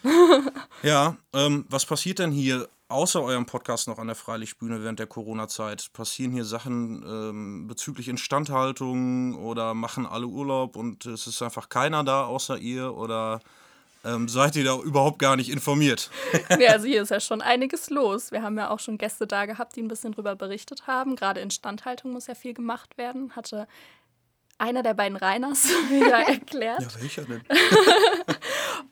Ja, 0.83 1.17
ähm, 1.33 1.65
was 1.69 1.85
passiert 1.85 2.19
denn 2.19 2.31
hier 2.31 2.67
außer 2.91 3.21
eurem 3.21 3.45
Podcast 3.45 3.87
noch 3.87 3.97
an 3.97 4.07
der 4.07 4.15
Freilichtbühne 4.15 4.83
während 4.83 4.99
der 4.99 5.07
Corona-Zeit? 5.07 5.91
Passieren 5.93 6.31
hier 6.31 6.45
Sachen 6.45 7.03
ähm, 7.07 7.67
bezüglich 7.67 8.07
Instandhaltung 8.07 9.35
oder 9.35 9.73
machen 9.73 10.05
alle 10.05 10.27
Urlaub 10.27 10.75
und 10.75 11.05
es 11.05 11.27
ist 11.27 11.41
einfach 11.41 11.69
keiner 11.69 12.03
da 12.03 12.25
außer 12.25 12.57
ihr 12.57 12.95
oder 12.95 13.39
ähm, 14.03 14.27
seid 14.27 14.55
ihr 14.55 14.63
da 14.63 14.77
überhaupt 14.77 15.19
gar 15.19 15.35
nicht 15.35 15.49
informiert? 15.49 16.09
Ja, 16.59 16.71
also 16.71 16.87
hier 16.87 17.01
ist 17.01 17.09
ja 17.09 17.19
schon 17.19 17.41
einiges 17.41 17.89
los. 17.89 18.31
Wir 18.31 18.41
haben 18.41 18.57
ja 18.57 18.69
auch 18.69 18.79
schon 18.79 18.97
Gäste 18.97 19.27
da 19.27 19.45
gehabt, 19.45 19.75
die 19.75 19.81
ein 19.81 19.87
bisschen 19.87 20.11
drüber 20.11 20.35
berichtet 20.35 20.87
haben. 20.87 21.15
Gerade 21.15 21.39
Instandhaltung 21.39 22.11
muss 22.11 22.27
ja 22.27 22.35
viel 22.35 22.53
gemacht 22.53 22.97
werden. 22.97 23.35
Hatte 23.35 23.67
einer 24.57 24.83
der 24.83 24.93
beiden 24.93 25.17
Reiners 25.17 25.67
ja 25.91 26.21
erklärt. 26.21 27.01
welcher 27.01 27.23
denn? 27.23 27.41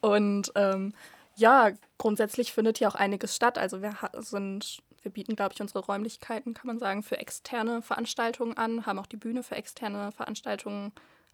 Und 0.01 0.51
ähm, 0.55 0.93
ja, 1.39 1.71
grundsätzlich 1.97 2.51
findet 2.51 2.77
hier 2.77 2.89
auch 2.89 2.95
einiges 2.95 3.35
statt. 3.35 3.57
Also 3.57 3.81
wir 3.81 3.95
sind, 4.17 4.83
wir 5.01 5.11
bieten, 5.11 5.35
glaube 5.35 5.53
ich, 5.53 5.61
unsere 5.61 5.79
Räumlichkeiten, 5.79 6.53
kann 6.53 6.67
man 6.67 6.79
sagen, 6.79 7.01
für 7.01 7.17
externe 7.17 7.81
Veranstaltungen 7.81 8.57
an, 8.57 8.85
haben 8.85 8.99
auch 8.99 9.07
die 9.07 9.17
Bühne 9.17 9.41
für 9.41 9.55
externe 9.55 10.11
Veranstaltungen 10.11 10.91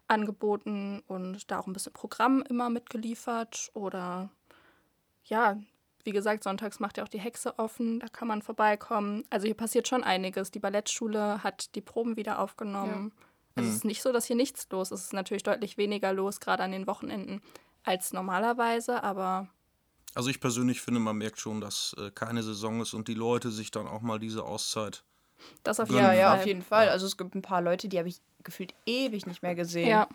angeboten 0.08 1.02
und 1.08 1.50
da 1.50 1.58
auch 1.58 1.66
ein 1.66 1.72
bisschen 1.72 1.92
Programm 1.92 2.42
immer 2.48 2.70
mitgeliefert. 2.70 3.70
Oder 3.74 4.30
ja, 5.24 5.58
wie 6.04 6.12
gesagt, 6.12 6.44
sonntags 6.44 6.78
macht 6.78 6.98
ja 6.98 7.04
auch 7.04 7.08
die 7.08 7.20
Hexe 7.20 7.58
offen, 7.58 7.98
da 7.98 8.06
kann 8.06 8.28
man 8.28 8.42
vorbeikommen. 8.42 9.24
Also 9.28 9.46
hier 9.46 9.56
passiert 9.56 9.88
schon 9.88 10.04
einiges. 10.04 10.52
Die 10.52 10.60
Ballettschule 10.60 11.42
hat 11.42 11.74
die 11.74 11.80
Proben 11.80 12.16
wieder 12.16 12.38
aufgenommen. 12.38 13.12
Also 13.56 13.70
es 13.70 13.76
ist 13.76 13.84
nicht 13.84 14.02
so, 14.02 14.12
dass 14.12 14.26
hier 14.26 14.36
nichts 14.36 14.68
los 14.70 14.92
ist. 14.92 15.00
Es 15.00 15.06
ist 15.06 15.12
natürlich 15.14 15.42
deutlich 15.42 15.78
weniger 15.78 16.12
los, 16.12 16.38
gerade 16.38 16.62
an 16.62 16.72
den 16.72 16.86
Wochenenden, 16.86 17.40
als 17.82 18.12
normalerweise, 18.12 19.02
aber 19.02 19.48
Also 20.16 20.30
ich 20.30 20.40
persönlich 20.40 20.80
finde, 20.80 20.98
man 21.00 21.16
merkt 21.16 21.38
schon, 21.38 21.60
dass 21.60 21.94
äh, 21.98 22.10
keine 22.10 22.42
Saison 22.42 22.80
ist 22.80 22.94
und 22.94 23.06
die 23.08 23.14
Leute 23.14 23.50
sich 23.50 23.70
dann 23.70 23.86
auch 23.86 24.00
mal 24.00 24.18
diese 24.18 24.42
Auszeit. 24.44 25.04
das 25.62 25.78
auf 25.78 25.88
Ja, 25.90 25.94
jeden 25.96 26.06
Ja, 26.06 26.12
ja, 26.14 26.30
Fall. 26.30 26.38
auf 26.40 26.46
jeden 26.46 26.62
Fall. 26.62 26.88
Also 26.88 27.06
es 27.06 27.16
gibt 27.18 27.34
ein 27.34 27.42
paar 27.42 27.60
Leute, 27.60 27.88
die 27.88 27.98
habe 27.98 28.08
ich 28.08 28.20
gefühlt 28.42 28.72
ewig 28.86 29.26
nicht 29.26 29.42
mehr 29.42 29.54
gesehen. 29.54 29.88
Ja, 29.88 30.08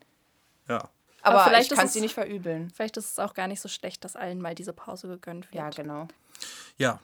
Ja. 0.68 0.90
aber, 1.22 1.36
Aber 1.42 1.44
vielleicht 1.46 1.72
ich 1.72 1.78
kann 1.78 1.88
sie 1.88 2.02
nicht 2.02 2.14
verübeln. 2.16 2.72
vielleicht 2.76 2.98
ist 2.98 3.12
es 3.12 3.20
auch 3.20 3.34
gar 3.36 3.48
nicht 3.48 3.62
so 3.62 3.70
schlecht, 3.70 4.04
dass 4.04 4.16
allen 4.16 4.42
mal 4.42 4.56
diese 4.56 4.74
Pause 4.74 5.08
gegönnt 5.08 5.46
wird. 5.52 5.56
Ja, 5.56 5.70
genau. 5.70 6.08
Ja, 6.78 7.00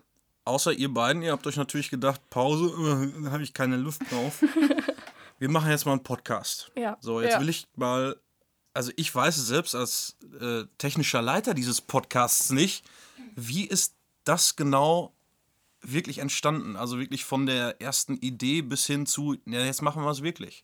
außer 0.45 0.71
ihr 0.73 0.91
beiden, 0.91 1.21
ihr 1.21 1.33
habt 1.33 1.45
euch 1.45 1.57
natürlich 1.57 1.89
gedacht, 1.91 2.19
Pause, 2.31 2.65
äh, 3.13 3.23
da 3.25 3.31
habe 3.31 3.43
ich 3.43 3.53
keine 3.53 3.77
Lust 3.77 4.01
drauf. 4.11 4.41
Wir 5.39 5.49
machen 5.49 5.69
jetzt 5.69 5.85
mal 5.85 5.91
einen 5.91 6.01
Podcast. 6.03 6.71
Ja. 6.75 6.97
So, 6.99 7.21
jetzt 7.21 7.33
Ja. 7.33 7.39
will 7.41 7.49
ich 7.49 7.67
mal, 7.75 8.15
also 8.77 8.91
ich 8.95 9.13
weiß 9.13 9.37
es 9.37 9.47
selbst 9.47 9.73
als 9.73 10.15
äh, 10.39 10.65
technischer 10.77 11.23
Leiter 11.23 11.55
dieses 11.55 11.81
Podcasts 11.81 12.51
nicht, 12.51 12.85
wie 13.35 13.65
ist 13.65 13.95
das 14.23 14.55
genau 14.55 15.13
wirklich 15.81 16.19
entstanden? 16.19 16.75
Also 16.75 16.99
wirklich 16.99 17.25
von 17.25 17.47
der 17.47 17.81
ersten 17.81 18.17
Idee 18.17 18.61
bis 18.61 18.85
hin 18.85 19.07
zu, 19.07 19.35
ja, 19.47 19.61
jetzt 19.61 19.81
machen 19.81 20.03
wir 20.03 20.11
es 20.11 20.21
wirklich. 20.21 20.63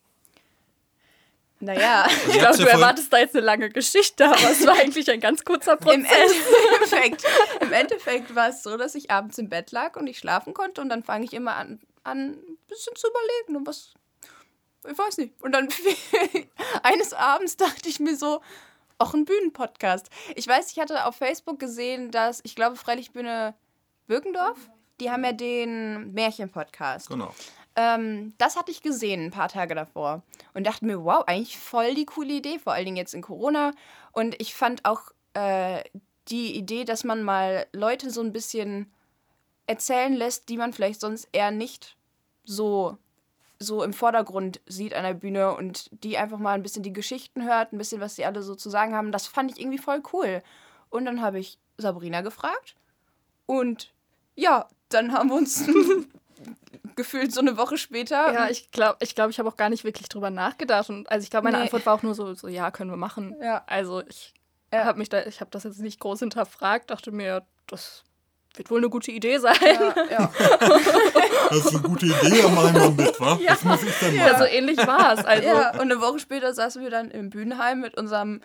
Naja, 1.58 2.06
Ich 2.28 2.34
Ihr 2.34 2.40
glaube, 2.40 2.58
du 2.58 2.68
erwartest 2.68 3.12
da 3.12 3.18
jetzt 3.18 3.34
eine 3.34 3.44
lange 3.44 3.68
Geschichte, 3.70 4.26
aber 4.26 4.48
es 4.48 4.64
war 4.64 4.74
eigentlich 4.78 5.10
ein 5.10 5.20
ganz 5.20 5.44
kurzer 5.44 5.72
im 5.72 5.78
Prozess. 5.78 6.06
Endeffekt, 6.72 7.24
im 7.62 7.72
Endeffekt 7.72 8.34
war 8.36 8.50
es 8.50 8.62
so, 8.62 8.76
dass 8.76 8.94
ich 8.94 9.10
abends 9.10 9.38
im 9.38 9.48
Bett 9.48 9.72
lag 9.72 9.96
und 9.96 10.06
ich 10.06 10.18
schlafen 10.18 10.54
konnte 10.54 10.80
und 10.80 10.88
dann 10.88 11.02
fange 11.02 11.24
ich 11.24 11.32
immer 11.32 11.56
an, 11.56 11.80
an 12.04 12.34
ein 12.34 12.58
bisschen 12.68 12.94
zu 12.94 13.08
überlegen 13.08 13.56
und 13.56 13.66
was, 13.66 13.94
ich 14.90 14.98
weiß 14.98 15.18
nicht. 15.18 15.40
Und 15.42 15.52
dann 15.52 15.68
eines 16.82 17.12
Abends 17.12 17.56
dachte 17.56 17.88
ich 17.88 18.00
mir 18.00 18.16
so, 18.16 18.40
auch 18.98 19.14
ein 19.14 19.24
Bühnenpodcast. 19.24 20.08
Ich 20.36 20.46
weiß, 20.46 20.70
ich 20.72 20.78
hatte 20.78 21.04
auf 21.06 21.16
Facebook 21.16 21.58
gesehen, 21.58 22.10
dass, 22.10 22.40
ich 22.44 22.54
glaube, 22.54 22.76
Freilichtbühne 22.76 23.54
Birkendorf, 24.06 24.58
die 25.00 25.10
haben 25.10 25.24
ja 25.24 25.32
den 25.32 26.12
Märchen-Podcast. 26.12 27.08
Genau. 27.08 27.34
Ähm, 27.76 28.34
das 28.38 28.56
hatte 28.56 28.70
ich 28.70 28.82
gesehen 28.82 29.24
ein 29.24 29.30
paar 29.30 29.48
Tage 29.48 29.74
davor 29.74 30.22
und 30.52 30.64
dachte 30.66 30.84
mir, 30.84 31.04
wow, 31.04 31.24
eigentlich 31.26 31.58
voll 31.58 31.94
die 31.94 32.06
coole 32.06 32.34
Idee, 32.34 32.58
vor 32.58 32.72
allen 32.72 32.84
Dingen 32.84 32.96
jetzt 32.96 33.14
in 33.14 33.22
Corona. 33.22 33.72
Und 34.12 34.40
ich 34.40 34.54
fand 34.54 34.84
auch 34.84 35.10
äh, 35.34 35.82
die 36.28 36.56
Idee, 36.56 36.84
dass 36.84 37.02
man 37.02 37.22
mal 37.22 37.66
Leute 37.72 38.10
so 38.10 38.20
ein 38.20 38.32
bisschen 38.32 38.92
erzählen 39.66 40.12
lässt, 40.12 40.48
die 40.48 40.56
man 40.56 40.72
vielleicht 40.72 41.00
sonst 41.00 41.28
eher 41.32 41.50
nicht 41.50 41.96
so, 42.44 42.96
so 43.58 43.82
im 43.82 43.92
Vordergrund 43.92 44.60
sieht 44.66 44.94
an 44.94 45.04
der 45.04 45.14
Bühne 45.14 45.54
und 45.54 45.88
die 46.04 46.18
einfach 46.18 46.38
mal 46.38 46.52
ein 46.54 46.62
bisschen 46.62 46.82
die 46.82 46.92
Geschichten 46.92 47.44
hört, 47.44 47.72
ein 47.72 47.78
bisschen, 47.78 48.00
was 48.00 48.16
sie 48.16 48.24
alle 48.24 48.42
so 48.42 48.54
zu 48.54 48.68
sagen 48.70 48.94
haben. 48.94 49.12
Das 49.12 49.26
fand 49.26 49.50
ich 49.52 49.60
irgendwie 49.60 49.78
voll 49.78 50.02
cool. 50.12 50.42
Und 50.90 51.04
dann 51.04 51.20
habe 51.22 51.38
ich 51.38 51.58
Sabrina 51.78 52.20
gefragt 52.20 52.74
und 53.46 53.92
ja, 54.36 54.68
dann 54.88 55.12
haben 55.12 55.28
wir 55.30 55.36
uns 55.36 55.64
gefühlt 56.96 57.32
so 57.32 57.40
eine 57.40 57.56
Woche 57.56 57.78
später. 57.78 58.32
Ja, 58.32 58.48
ich 58.48 58.70
glaube, 58.70 58.98
ich, 59.00 59.14
glaub, 59.14 59.30
ich 59.30 59.38
habe 59.38 59.48
auch 59.48 59.56
gar 59.56 59.70
nicht 59.70 59.84
wirklich 59.84 60.08
drüber 60.08 60.30
nachgedacht. 60.30 60.88
Und 60.90 61.10
also 61.10 61.24
ich 61.24 61.30
glaube, 61.30 61.44
meine 61.44 61.58
Nee. 61.58 61.62
Antwort 61.64 61.86
war 61.86 61.94
auch 61.94 62.02
nur 62.02 62.14
so, 62.14 62.34
so 62.34 62.48
ja, 62.48 62.70
können 62.70 62.90
wir 62.90 62.96
machen. 62.96 63.36
Ja. 63.40 63.64
Also 63.66 64.02
ich 64.06 64.34
Ja. 64.72 64.84
habe 64.84 64.98
mich 64.98 65.08
da, 65.08 65.24
ich 65.26 65.40
habe 65.40 65.50
das 65.50 65.64
jetzt 65.64 65.80
nicht 65.80 66.00
groß 66.00 66.20
hinterfragt, 66.20 66.90
dachte 66.90 67.10
mir, 67.12 67.44
das 67.66 68.04
wird 68.54 68.70
wohl 68.70 68.78
eine 68.78 68.88
gute 68.88 69.10
Idee 69.10 69.38
sein. 69.38 69.56
ja, 69.62 69.94
ja. 70.10 70.32
Das 71.50 71.58
ist 71.66 71.68
eine 71.74 71.82
gute 71.82 72.06
Idee, 72.06 72.42
da 72.42 72.48
mach 72.48 72.66
ich 72.66 72.72
mal 72.72 72.90
mit, 72.90 73.20
wa? 73.20 73.38
Ja. 73.40 73.52
Was 73.52 73.64
muss 73.64 73.82
ich 73.82 73.94
denn 74.00 74.14
Ja, 74.16 74.38
so 74.38 74.44
ähnlich 74.44 74.78
war 74.78 75.12
es. 75.18 75.24
Also 75.24 75.46
ja, 75.46 75.72
und 75.74 75.80
eine 75.82 76.00
Woche 76.00 76.18
später 76.18 76.54
saßen 76.54 76.82
wir 76.82 76.90
dann 76.90 77.10
im 77.10 77.30
Bühnenheim 77.30 77.80
mit 77.80 77.96
unserem 77.96 78.40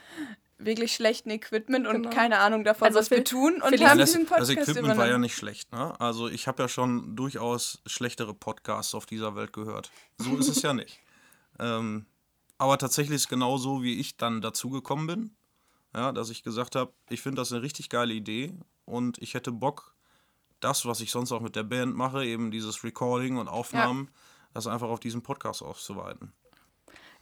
wirklich 0.58 0.94
schlechten 0.94 1.30
Equipment 1.30 1.88
und 1.88 2.04
Genau. 2.04 2.10
keine 2.10 2.40
Ahnung 2.40 2.66
davon, 2.66 2.88
Also 2.88 3.00
was 3.00 3.10
wir 3.10 3.24
tun 3.24 3.62
und 3.62 3.64
haben 3.82 3.98
Das, 3.98 4.12
diesen 4.12 4.26
das 4.28 4.38
Podcast 4.48 4.52
Equipment 4.70 4.98
war 4.98 5.08
ja 5.08 5.18
nicht 5.18 5.36
schlecht, 5.36 5.72
ne? 5.72 5.98
Also 6.02 6.28
ich 6.28 6.48
habe 6.48 6.62
ja 6.62 6.68
schon 6.68 7.16
durchaus 7.16 7.82
schlechtere 7.86 8.34
Podcasts 8.34 8.94
auf 8.94 9.06
dieser 9.06 9.36
Welt 9.38 9.54
gehört. 9.54 9.90
So 10.18 10.36
ist 10.38 10.50
es 10.50 10.62
ja 10.62 10.74
nicht. 10.74 11.00
Ähm, 11.62 12.06
aber 12.58 12.78
tatsächlich 12.78 13.18
ist 13.18 13.28
genau 13.28 13.58
so, 13.58 13.84
wie 13.84 14.00
ich 14.00 14.16
dann 14.16 14.40
dazu 14.40 14.70
gekommen 14.70 15.08
bin. 15.08 15.32
Ja, 15.94 16.14
dass 16.14 16.30
ich 16.30 16.42
gesagt 16.42 16.76
habe, 16.78 16.94
ich 17.10 17.22
finde 17.22 17.42
das 17.42 17.52
eine 17.52 17.62
richtig 17.62 17.90
geile 17.90 18.14
Idee 18.14 18.54
und 18.86 19.18
ich 19.18 19.34
hätte 19.34 19.52
Bock, 19.52 19.94
das, 20.60 20.86
was 20.86 21.02
ich 21.02 21.12
sonst 21.12 21.32
auch 21.32 21.42
mit 21.42 21.56
der 21.56 21.64
Band 21.64 21.96
mache, 21.96 22.26
eben 22.26 22.52
dieses 22.52 22.84
Recording 22.84 23.38
und 23.38 23.48
Aufnahmen, 23.48 24.10
das 24.54 24.68
einfach 24.68 24.90
auf 24.90 25.00
diesen 25.00 25.22
Podcast 25.22 25.62
auszuweiten. 25.62 26.34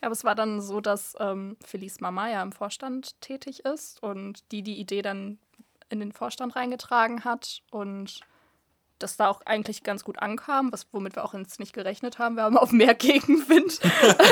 Ja, 0.02 0.08
aber 0.08 0.14
es 0.14 0.24
war 0.24 0.36
dann 0.36 0.62
so, 0.62 0.80
dass 0.80 1.16
ähm, 1.20 1.58
Felice 1.64 2.02
Mama 2.02 2.30
ja 2.30 2.42
im 2.44 2.52
Vorstand 2.52 3.20
tätig 3.22 3.66
ist 3.66 4.02
und 4.02 4.52
die 4.52 4.62
die 4.62 4.80
Idee 4.80 5.02
dann 5.02 5.40
in 5.90 6.00
den 6.00 6.12
Vorstand 6.12 6.56
reingetragen 6.56 7.24
hat 7.24 7.62
und 7.72 8.22
das 9.00 9.16
da 9.16 9.28
auch 9.28 9.42
eigentlich 9.46 9.84
ganz 9.84 10.04
gut 10.04 10.20
ankam, 10.20 10.72
was, 10.72 10.88
womit 10.92 11.16
wir 11.16 11.24
auch 11.24 11.34
jetzt 11.34 11.60
nicht 11.60 11.74
gerechnet 11.74 12.18
haben. 12.20 12.36
Wir 12.36 12.44
haben 12.44 12.58
auf 12.58 12.72
mehr 12.72 12.94
Gegenwind. 12.96 13.80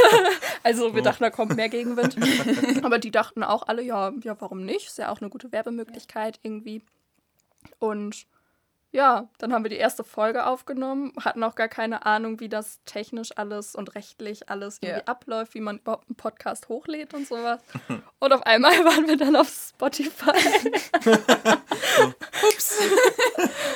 also 0.63 0.95
wir 0.95 1.01
dachten, 1.01 1.23
da 1.23 1.29
kommt 1.29 1.55
mehr 1.55 1.69
Gegenwind. 1.69 2.17
aber 2.83 2.99
die 2.99 3.11
dachten 3.11 3.43
auch 3.43 3.67
alle, 3.67 3.83
ja, 3.83 4.11
ja, 4.23 4.39
warum 4.39 4.65
nicht? 4.65 4.87
Ist 4.87 4.97
ja 4.97 5.11
auch 5.11 5.21
eine 5.21 5.29
gute 5.29 5.51
Werbemöglichkeit 5.51 6.39
irgendwie. 6.41 6.81
Und 7.79 8.25
ja, 8.95 9.27
dann 9.39 9.51
haben 9.53 9.63
wir 9.65 9.69
die 9.69 9.75
erste 9.75 10.05
Folge 10.05 10.45
aufgenommen, 10.45 11.11
hatten 11.21 11.43
auch 11.43 11.55
gar 11.55 11.67
keine 11.67 12.05
Ahnung, 12.05 12.39
wie 12.39 12.47
das 12.47 12.79
technisch 12.85 13.37
alles 13.37 13.75
und 13.75 13.93
rechtlich 13.93 14.49
alles 14.49 14.77
irgendwie 14.81 15.01
Ja. 15.01 15.07
abläuft, 15.07 15.53
wie 15.53 15.59
man 15.59 15.79
überhaupt 15.79 16.07
einen 16.07 16.15
Podcast 16.15 16.69
hochlädt 16.69 17.13
und 17.13 17.27
sowas. 17.27 17.59
Und 18.19 18.31
auf 18.33 18.41
einmal 18.43 18.71
waren 18.85 19.07
wir 19.07 19.17
dann 19.17 19.35
auf 19.35 19.49
Spotify. 19.49 20.31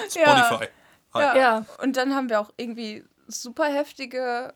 Spotify. 0.10 0.68
Hi. 1.14 1.22
Ja. 1.22 1.36
Ja. 1.36 1.66
Und 1.82 1.98
dann 1.98 2.16
haben 2.16 2.30
wir 2.30 2.40
auch 2.40 2.52
irgendwie 2.58 3.04
super 3.28 3.66
heftige, 3.66 4.54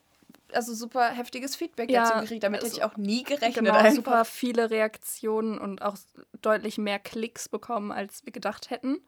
also 0.52 0.74
super 0.74 1.10
heftiges 1.10 1.56
Feedback 1.56 1.90
Ja, 1.92 2.06
dazu 2.10 2.22
gekriegt. 2.22 2.44
Damit 2.44 2.62
also- 2.64 2.72
hätte 2.76 2.86
ich 2.86 2.92
auch 2.92 2.98
nie 2.98 3.24
gerechnet. 3.24 3.56
Genau, 3.56 3.74
einfach. 3.74 3.94
super 3.94 4.26
viele 4.26 4.70
Reaktionen 4.70 5.60
und 5.60 5.82
auch 5.82 5.98
deutlich 6.42 6.78
mehr 6.78 7.00
Klicks 7.00 7.50
bekommen, 7.50 7.92
als 7.92 8.26
wir 8.26 8.32
gedacht 8.32 8.70
hätten. 8.70 9.00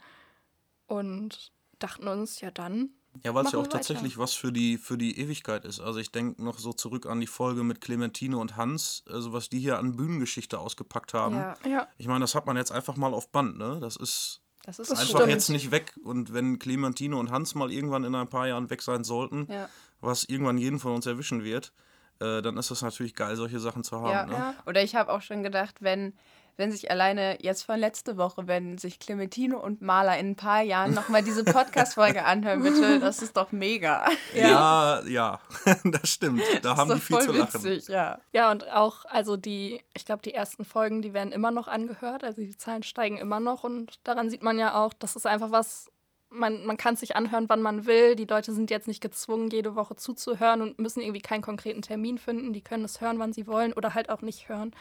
Und 0.87 1.51
dachten 1.79 2.07
uns, 2.07 2.41
ja 2.41 2.51
dann. 2.51 2.89
Ja, 3.23 3.33
weil 3.33 3.45
es 3.45 3.53
ja 3.53 3.59
auch 3.59 3.67
tatsächlich 3.67 4.17
was 4.17 4.33
für 4.33 4.51
die, 4.51 4.77
für 4.77 4.97
die 4.97 5.17
Ewigkeit 5.19 5.63
ist. 5.63 5.79
Also 5.79 5.99
ich 5.99 6.11
denke 6.11 6.43
noch 6.43 6.59
so 6.59 6.73
zurück 6.73 7.05
an 7.05 7.21
die 7.21 7.27
Folge 7.27 7.63
mit 7.63 7.79
Clementine 7.79 8.37
und 8.37 8.57
Hans, 8.57 9.03
also 9.09 9.31
was 9.31 9.47
die 9.47 9.59
hier 9.59 9.79
an 9.79 9.95
Bühnengeschichte 9.95 10.59
ausgepackt 10.59 11.13
haben. 11.13 11.35
Ja, 11.35 11.55
Ja, 11.65 11.87
Ich 11.97 12.07
meine, 12.07 12.19
das 12.21 12.35
hat 12.35 12.45
man 12.45 12.57
jetzt 12.57 12.71
einfach 12.73 12.97
mal 12.97 13.13
auf 13.13 13.29
Band, 13.31 13.57
ne? 13.57 13.77
Das 13.79 13.95
ist 13.95 14.41
das 14.65 14.79
ist 14.79 14.91
Das 14.91 14.99
einfach 14.99 15.19
stimmt. 15.19 15.31
jetzt 15.31 15.49
nicht 15.49 15.71
weg. 15.71 15.93
Und 16.03 16.33
wenn 16.33 16.59
Clementine 16.59 17.15
und 17.15 17.29
Hans 17.31 17.55
mal 17.55 17.71
irgendwann 17.71 18.03
in 18.03 18.15
ein 18.15 18.27
paar 18.27 18.47
Jahren 18.47 18.69
weg 18.69 18.81
sein 18.81 19.03
sollten, 19.03 19.47
Ja. 19.49 19.69
was 20.01 20.23
irgendwann 20.25 20.57
jeden 20.57 20.79
von 20.79 20.91
uns 20.93 21.05
erwischen 21.05 21.43
wird, 21.43 21.71
äh, 22.19 22.41
dann 22.41 22.57
ist 22.57 22.71
das 22.71 22.81
natürlich 22.81 23.13
geil, 23.13 23.35
solche 23.37 23.59
Sachen 23.59 23.83
zu 23.85 24.01
haben. 24.01 24.09
Ja. 24.09 24.25
ne? 24.25 24.33
Ja. 24.33 24.55
Oder 24.65 24.83
ich 24.83 24.95
habe 24.95 25.13
auch 25.13 25.21
schon 25.21 25.41
gedacht, 25.43 25.75
wenn, 25.81 26.13
wenn 26.57 26.71
sich 26.71 26.89
alleine 26.89 27.37
jetzt 27.41 27.63
von 27.63 27.79
letzte 27.79 28.17
Woche, 28.17 28.47
wenn 28.47 28.77
sich 28.77 28.99
Clementine 28.99 29.57
und 29.57 29.81
Maler 29.81 30.17
in 30.17 30.31
ein 30.31 30.35
paar 30.35 30.61
Jahren 30.61 30.93
nochmal 30.93 31.23
diese 31.23 31.43
Podcast-Folge 31.43 32.23
anhören, 32.25 32.63
bitte, 32.63 32.99
das 32.99 33.21
ist 33.21 33.35
doch 33.35 33.51
mega. 33.51 34.07
Ja, 34.33 35.01
ja, 35.07 35.39
das 35.83 36.09
stimmt. 36.09 36.41
Da 36.61 36.77
haben 36.77 36.89
die 36.89 36.95
das 36.95 37.03
viel 37.03 37.19
zu 37.19 37.25
voll 37.27 37.37
lachen. 37.37 37.63
witzig, 37.63 37.87
ja. 37.89 38.19
Ja, 38.31 38.51
und 38.51 38.71
auch, 38.71 39.05
also 39.05 39.37
die, 39.37 39.81
ich 39.93 40.05
glaube, 40.05 40.21
die 40.21 40.33
ersten 40.33 40.65
Folgen, 40.65 41.01
die 41.01 41.13
werden 41.13 41.31
immer 41.31 41.51
noch 41.51 41.67
angehört, 41.67 42.23
also 42.23 42.41
die 42.41 42.57
Zahlen 42.57 42.83
steigen 42.83 43.17
immer 43.17 43.39
noch 43.39 43.63
und 43.63 43.99
daran 44.03 44.29
sieht 44.29 44.43
man 44.43 44.57
ja 44.57 44.75
auch, 44.75 44.93
das 44.93 45.15
ist 45.15 45.27
einfach 45.27 45.51
was, 45.51 45.91
man, 46.29 46.65
man 46.65 46.77
kann 46.77 46.95
sich 46.95 47.15
anhören, 47.15 47.49
wann 47.49 47.61
man 47.61 47.85
will. 47.85 48.15
Die 48.15 48.25
Leute 48.25 48.51
sind 48.53 48.69
jetzt 48.69 48.87
nicht 48.87 49.01
gezwungen, 49.01 49.49
jede 49.49 49.75
Woche 49.75 49.95
zuzuhören 49.95 50.61
und 50.61 50.79
müssen 50.79 51.01
irgendwie 51.01 51.21
keinen 51.21 51.41
konkreten 51.41 51.81
Termin 51.81 52.17
finden. 52.17 52.53
Die 52.53 52.61
können 52.61 52.85
es 52.85 53.01
hören, 53.01 53.19
wann 53.19 53.33
sie 53.33 53.47
wollen 53.47 53.73
oder 53.73 53.93
halt 53.93 54.09
auch 54.09 54.21
nicht 54.21 54.49
hören. 54.49 54.73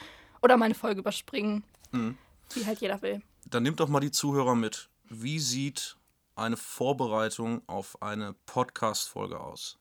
Oder 0.45 0.59
mal 0.59 0.67
eine 0.67 0.75
Folge 0.75 1.01
überspringen, 1.01 1.65
Mhm. 1.93 2.19
wie 2.53 2.67
halt 2.67 2.79
jeder 2.81 3.01
will. 3.01 3.23
Dann 3.47 3.63
nimmt 3.63 3.81
doch 3.81 3.89
mal 3.89 4.01
die 4.01 4.11
Zuhörer 4.11 4.55
mit. 4.55 4.91
Wie 5.09 5.39
sieht 5.39 5.97
eine 6.37 6.59
Vorbereitung 6.59 7.63
auf 7.67 8.01
eine 8.03 8.35
Podcast-Folge 8.47 9.41
aus? 9.41 9.79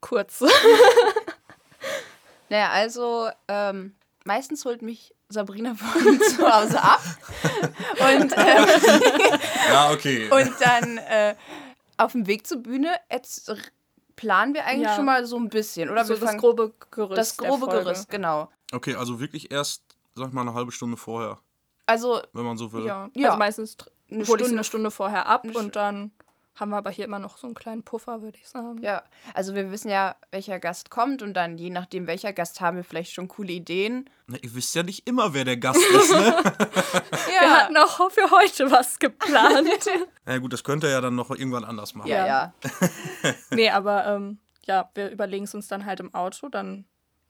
Kurz. 0.00 0.42
Naja, 2.50 2.68
also 2.70 3.30
ähm, 3.48 3.94
meistens 4.26 4.64
holt 4.66 4.82
mich 4.82 5.14
Sabrina 5.30 5.74
von 5.74 6.20
zu 6.36 6.42
Hause 6.48 6.80
ab. 6.80 7.00
Und, 7.98 8.32
ähm, 8.36 9.40
Ja, 9.72 9.90
okay. 9.90 10.28
und 10.30 10.52
dann 10.60 10.98
äh, 10.98 11.34
auf 11.96 12.12
dem 12.12 12.26
Weg 12.26 12.46
zur 12.46 12.58
Bühne 12.62 12.94
planen 14.14 14.52
wir 14.54 14.66
eigentlich 14.66 14.88
Ja. 14.88 14.94
schon 14.94 15.06
mal 15.06 15.24
so 15.26 15.36
ein 15.38 15.48
bisschen. 15.48 15.88
Oder 15.90 16.04
so 16.04 16.14
wir 16.14 16.20
das 16.20 16.36
grobe 16.36 16.74
Gerüst. 16.90 17.18
das 17.18 17.36
grobe. 17.38 17.66
Gerüst, 17.66 18.10
genau. 18.10 18.48
Okay, 18.74 18.94
also 18.96 19.20
wirklich 19.20 19.50
erst, 19.50 19.82
sag 20.14 20.28
ich 20.28 20.32
mal, 20.32 20.42
eine 20.42 20.54
halbe 20.54 20.72
Stunde 20.72 20.96
vorher, 20.96 21.38
Also 21.86 22.20
wenn 22.32 22.44
man 22.44 22.56
so 22.56 22.72
will. 22.72 22.84
Ja, 22.86 23.08
Ja. 23.14 23.28
also 23.28 23.38
meistens 23.38 23.76
Eine 24.10 24.24
Stunde- 24.24 24.44
eine 24.46 24.64
Stunde 24.64 24.90
vorher 24.90 25.26
ab 25.26 25.44
und 25.54 25.76
dann 25.76 26.12
haben 26.56 26.70
wir 26.70 26.76
aber 26.76 26.90
hier 26.90 27.04
immer 27.04 27.18
noch 27.18 27.36
so 27.36 27.48
einen 27.48 27.54
kleinen 27.56 27.82
Puffer, 27.82 28.22
würde 28.22 28.38
ich 28.40 28.46
sagen. 28.48 28.78
Ja, 28.80 29.02
also 29.34 29.56
wir 29.56 29.72
wissen 29.72 29.88
ja, 29.90 30.14
welcher 30.30 30.60
Gast 30.60 30.88
kommt 30.88 31.20
und 31.20 31.34
dann 31.34 31.58
je 31.58 31.68
nachdem, 31.70 32.06
welcher 32.06 32.32
Gast 32.32 32.60
haben 32.60 32.76
wir 32.76 32.84
vielleicht 32.84 33.12
schon 33.12 33.26
coole 33.26 33.52
Ideen. 33.52 34.08
Na, 34.28 34.36
ihr 34.40 34.54
wisst 34.54 34.72
ja 34.76 34.84
nicht 34.84 35.08
immer, 35.08 35.34
wer 35.34 35.44
der 35.44 35.56
Gast 35.56 35.80
ist, 35.80 36.12
ne? 36.12 36.36
Wir 37.26 37.50
hatten 37.50 37.76
auch 37.76 38.08
für 38.10 38.30
heute 38.30 38.70
was 38.70 38.98
geplant. 39.00 39.68
Na 40.26 40.38
gut, 40.38 40.52
das 40.52 40.62
könnt 40.62 40.84
ihr 40.84 40.90
ja 40.90 41.00
dann 41.00 41.16
noch 41.16 41.30
irgendwann 41.30 41.64
anders 41.64 41.94
machen. 41.96 42.08
ja, 42.08 42.24
ja. 42.26 42.54
nee, 43.50 43.70
aber 43.70 44.06
ähm, 44.06 44.38
ja, 44.66 44.88
wir 44.94 45.10
überlegen 45.10 45.44
es 45.44 45.54
uns 45.54 45.66
dann 45.68 45.84
halt 45.84 45.98
im 46.00 46.14
Auto. 46.14 46.48
Dann 46.48 46.84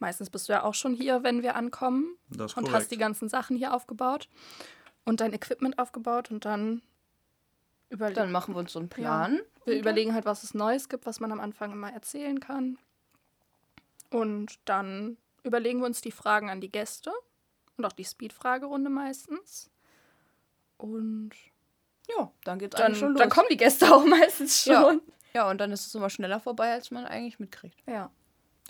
meistens 0.05 0.29
bist 0.31 0.49
du 0.49 0.53
ja 0.53 0.63
auch 0.65 0.75
schon 0.75 0.93
hier, 0.95 1.23
wenn 1.23 1.43
wir 1.43 1.57
ankommen 1.57 2.17
Das 2.31 2.53
ist 2.53 2.57
und 2.59 2.65
korrekt. 2.65 2.83
hast 2.83 2.91
die 2.91 2.99
ganzen 2.99 3.29
Sachen 3.31 3.57
hier 3.57 3.73
aufgebaut 3.75 4.29
und 5.05 5.21
dein 5.21 5.33
Equipment 5.33 5.79
aufgebaut 5.79 6.31
und 6.31 6.45
dann 6.45 6.83
überlegen 7.89 8.17
Dann 8.21 8.33
machen 8.33 8.55
wir 8.55 8.59
uns 8.59 8.73
so 8.73 8.79
einen 8.79 8.89
Plan. 8.91 9.41
Wir 9.65 9.79
überlegen 9.79 10.13
halt, 10.13 10.27
was 10.27 10.43
es 10.43 10.53
Neues 10.53 10.89
gibt, 10.91 11.07
was 11.07 11.21
man 11.21 11.33
am 11.33 11.41
Anfang 11.41 11.73
immer 11.73 11.91
erzählen 11.93 12.39
kann. 12.39 12.77
Und 14.11 14.59
dann 14.67 15.17
überlegen 15.43 15.81
wir 15.81 15.87
uns 15.87 16.01
die 16.03 16.13
Fragen 16.13 16.51
an 16.51 16.61
die 16.61 16.71
Gäste 16.71 17.13
und 17.77 17.85
auch 17.87 17.93
die 17.93 18.05
Speed-Fragerunde 18.05 18.91
meistens. 18.91 19.71
Und 20.77 21.31
Ja, 22.15 22.31
dann 22.45 22.59
geht's 22.59 22.77
dann, 22.77 22.87
eigentlich 22.89 22.99
schon 22.99 23.13
los. 23.13 23.19
dann 23.21 23.31
kommen 23.31 23.49
die 23.51 23.57
Gäste 23.57 23.87
auch 23.95 24.05
meistens 24.05 24.65
Ja. 24.67 24.83
schon. 24.83 25.01
ja, 25.33 25.49
und 25.51 25.59
dann 25.59 25.73
ist 25.73 25.87
es 25.87 25.95
immer 25.95 26.11
schneller 26.11 26.41
vorbei, 26.41 26.73
als 26.73 26.91
man 26.91 27.07
eigentlich 27.07 27.39
mitkriegt. 27.39 27.79
Ja. 27.87 28.11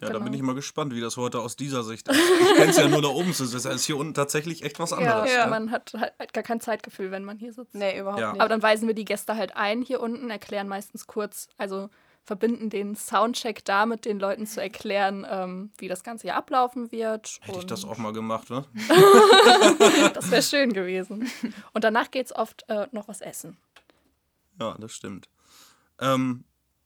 Ja, 0.00 0.08
da 0.08 0.14
Genau. 0.14 0.24
bin 0.24 0.34
ich 0.34 0.42
mal 0.42 0.54
gespannt, 0.56 0.92
wie 0.94 1.00
das 1.00 1.16
heute 1.16 1.40
aus 1.40 1.54
dieser 1.56 1.84
Sicht 1.84 2.08
ist. 2.08 2.18
Ich 2.18 2.54
kenne 2.56 2.70
es 2.70 2.76
ja 2.76 2.88
nur 2.88 3.00
da 3.00 3.08
oben. 3.08 3.28
Das 3.28 3.40
ist 3.64 3.84
hier 3.84 3.96
unten 3.96 4.12
tatsächlich 4.14 4.62
echt 4.64 4.78
was 4.80 4.90
Ja, 4.90 4.96
anderes. 4.96 5.30
Ja. 5.32 5.44
Ne? 5.44 5.50
man 5.50 5.70
hat 5.70 5.92
halt 6.18 6.32
gar 6.32 6.42
kein 6.42 6.60
Zeitgefühl, 6.60 7.10
wenn 7.12 7.24
man 7.24 7.38
hier 7.38 7.52
sitzt. 7.52 7.74
Nee, 7.76 8.00
überhaupt 8.00 8.20
Ja. 8.20 8.32
nicht. 8.32 8.40
Aber 8.40 8.48
dann 8.48 8.62
weisen 8.62 8.88
wir 8.88 8.94
die 8.94 9.04
Gäste 9.04 9.36
halt 9.36 9.56
ein 9.56 9.82
hier 9.82 10.00
unten, 10.00 10.30
erklären 10.30 10.66
meistens 10.68 11.06
kurz, 11.06 11.48
also 11.58 11.90
verbinden 12.24 12.70
den 12.70 12.96
Soundcheck 12.96 13.64
damit, 13.66 14.04
den 14.06 14.18
Leuten 14.18 14.46
zu 14.46 14.60
erklären, 14.60 15.26
ähm, 15.30 15.70
wie 15.78 15.88
das 15.88 16.02
Ganze 16.02 16.22
hier 16.22 16.36
ablaufen 16.36 16.90
wird. 16.90 17.38
Hätte 17.42 17.58
ich 17.60 17.66
das 17.66 17.84
auch 17.84 17.98
mal 17.98 18.12
gemacht, 18.14 18.48
ne? 18.50 18.64
Das 20.14 20.30
wäre 20.30 20.42
schön 20.42 20.72
gewesen. 20.72 21.30
Und 21.72 21.84
danach 21.84 22.10
geht 22.10 22.26
es 22.26 22.34
oft 22.34 22.64
äh, 22.68 22.86
noch 22.92 23.08
was 23.08 23.20
essen. 23.20 23.56
Ja, 24.60 24.74
das 24.78 24.92
stimmt. 24.92 25.28
Ähm, 26.00 26.44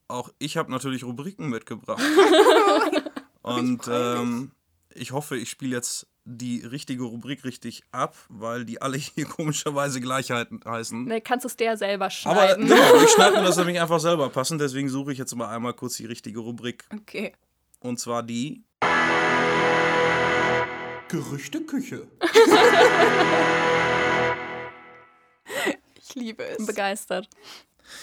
auch 0.08 0.30
ich 0.38 0.56
habe 0.56 0.70
natürlich 0.70 1.04
Rubriken 1.04 1.48
mitgebracht. 1.48 2.02
Und 3.42 3.88
ähm, 3.90 4.50
ich 4.94 5.12
hoffe, 5.12 5.36
ich 5.36 5.48
spiele 5.50 5.76
jetzt 5.76 6.06
die 6.24 6.60
richtige 6.60 7.04
Rubrik 7.04 7.44
richtig 7.44 7.82
ab, 7.92 8.14
weil 8.28 8.64
die 8.64 8.82
alle 8.82 8.98
hier 8.98 9.24
komischerweise 9.26 10.00
Gleichheit 10.00 10.48
heißen. 10.64 11.04
Ne, 11.04 11.20
kannst 11.20 11.44
du 11.44 11.48
es 11.48 11.56
der 11.56 11.76
selber 11.76 12.06
Aber 12.06 12.10
schneiden. 12.10 12.66
genau, 12.66 13.02
ich 13.02 13.10
schneide 13.10 13.36
mir 13.36 13.44
das 13.44 13.56
nämlich 13.58 13.80
einfach 13.80 14.00
selber 14.00 14.28
passend, 14.28 14.60
deswegen 14.60 14.88
suche 14.88 15.12
ich 15.12 15.18
jetzt 15.18 15.34
mal 15.34 15.48
einmal 15.48 15.74
kurz 15.74 15.96
die 15.96 16.06
richtige 16.06 16.40
Rubrik. 16.40 16.84
Okay. 16.92 17.32
Und 17.80 18.00
zwar 18.00 18.22
die 18.22 18.64
Gerüchteküche. 21.08 22.06
Ich 25.96 26.14
liebe 26.14 26.44
es. 26.44 26.66
Begeistert. 26.66 27.28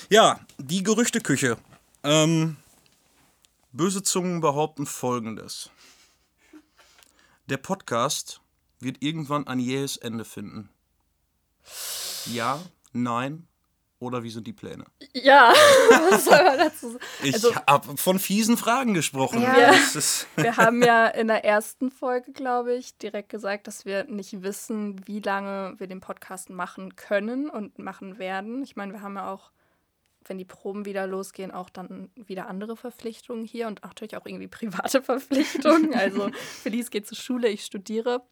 Ja, 0.09 0.39
die 0.57 0.81
Gerüchteküche. 0.81 1.57
Ähm, 2.05 2.57
böse 3.71 4.03
Zungen 4.03 4.39
behaupten 4.41 4.85
folgendes. 4.85 5.69
Der 7.47 7.57
Podcast 7.57 8.41
wird 8.79 8.97
irgendwann 9.01 9.47
ein 9.47 9.59
jähes 9.59 9.97
Ende 9.97 10.25
finden. 10.25 10.69
Ja, 12.27 12.61
nein 12.93 13.47
oder 13.99 14.23
wie 14.23 14.29
sind 14.29 14.45
die 14.45 14.53
Pläne? 14.53 14.85
Ja, 15.13 15.51
was 16.11 16.25
soll 16.25 16.43
man 16.43 16.57
dazu 16.59 16.91
sagen? 16.91 17.03
Ich 17.23 17.33
Also- 17.33 17.55
habe 17.55 17.97
von 17.97 18.19
fiesen 18.19 18.57
Fragen 18.57 18.93
gesprochen. 18.93 19.41
Ja. 19.41 19.71
Ist, 19.71 20.27
Wir 20.35 20.57
haben 20.57 20.83
ja 20.83 21.07
in 21.07 21.27
der 21.27 21.43
ersten 21.45 21.89
Folge, 21.89 22.31
glaube 22.33 22.75
ich, 22.75 22.97
direkt 22.97 23.29
gesagt, 23.29 23.67
dass 23.67 23.85
wir 23.85 24.03
nicht 24.03 24.43
wissen, 24.43 25.07
wie 25.07 25.21
lange 25.21 25.73
wir 25.79 25.87
den 25.87 26.01
Podcast 26.01 26.49
machen 26.49 26.95
können 26.95 27.49
und 27.49 27.79
machen 27.79 28.19
werden. 28.19 28.61
Ich 28.63 28.75
meine, 28.75 28.93
wir 28.93 29.01
haben 29.01 29.15
ja 29.15 29.31
auch, 29.31 29.51
wenn 30.29 30.37
die 30.37 30.45
Proben 30.45 30.85
wieder 30.85 31.07
losgehen, 31.07 31.51
auch 31.51 31.69
dann 31.69 32.09
wieder 32.15 32.47
andere 32.47 32.75
Verpflichtungen 32.75 33.45
hier 33.45 33.67
und 33.67 33.83
natürlich 33.83 34.17
auch 34.17 34.25
irgendwie 34.25 34.47
private 34.47 35.01
Verpflichtungen. 35.03 35.93
Also 35.93 36.29
Felice 36.61 36.89
geht 36.89 37.07
zur 37.07 37.17
Schule, 37.17 37.47
ich 37.49 37.65
studiere. 37.65 38.23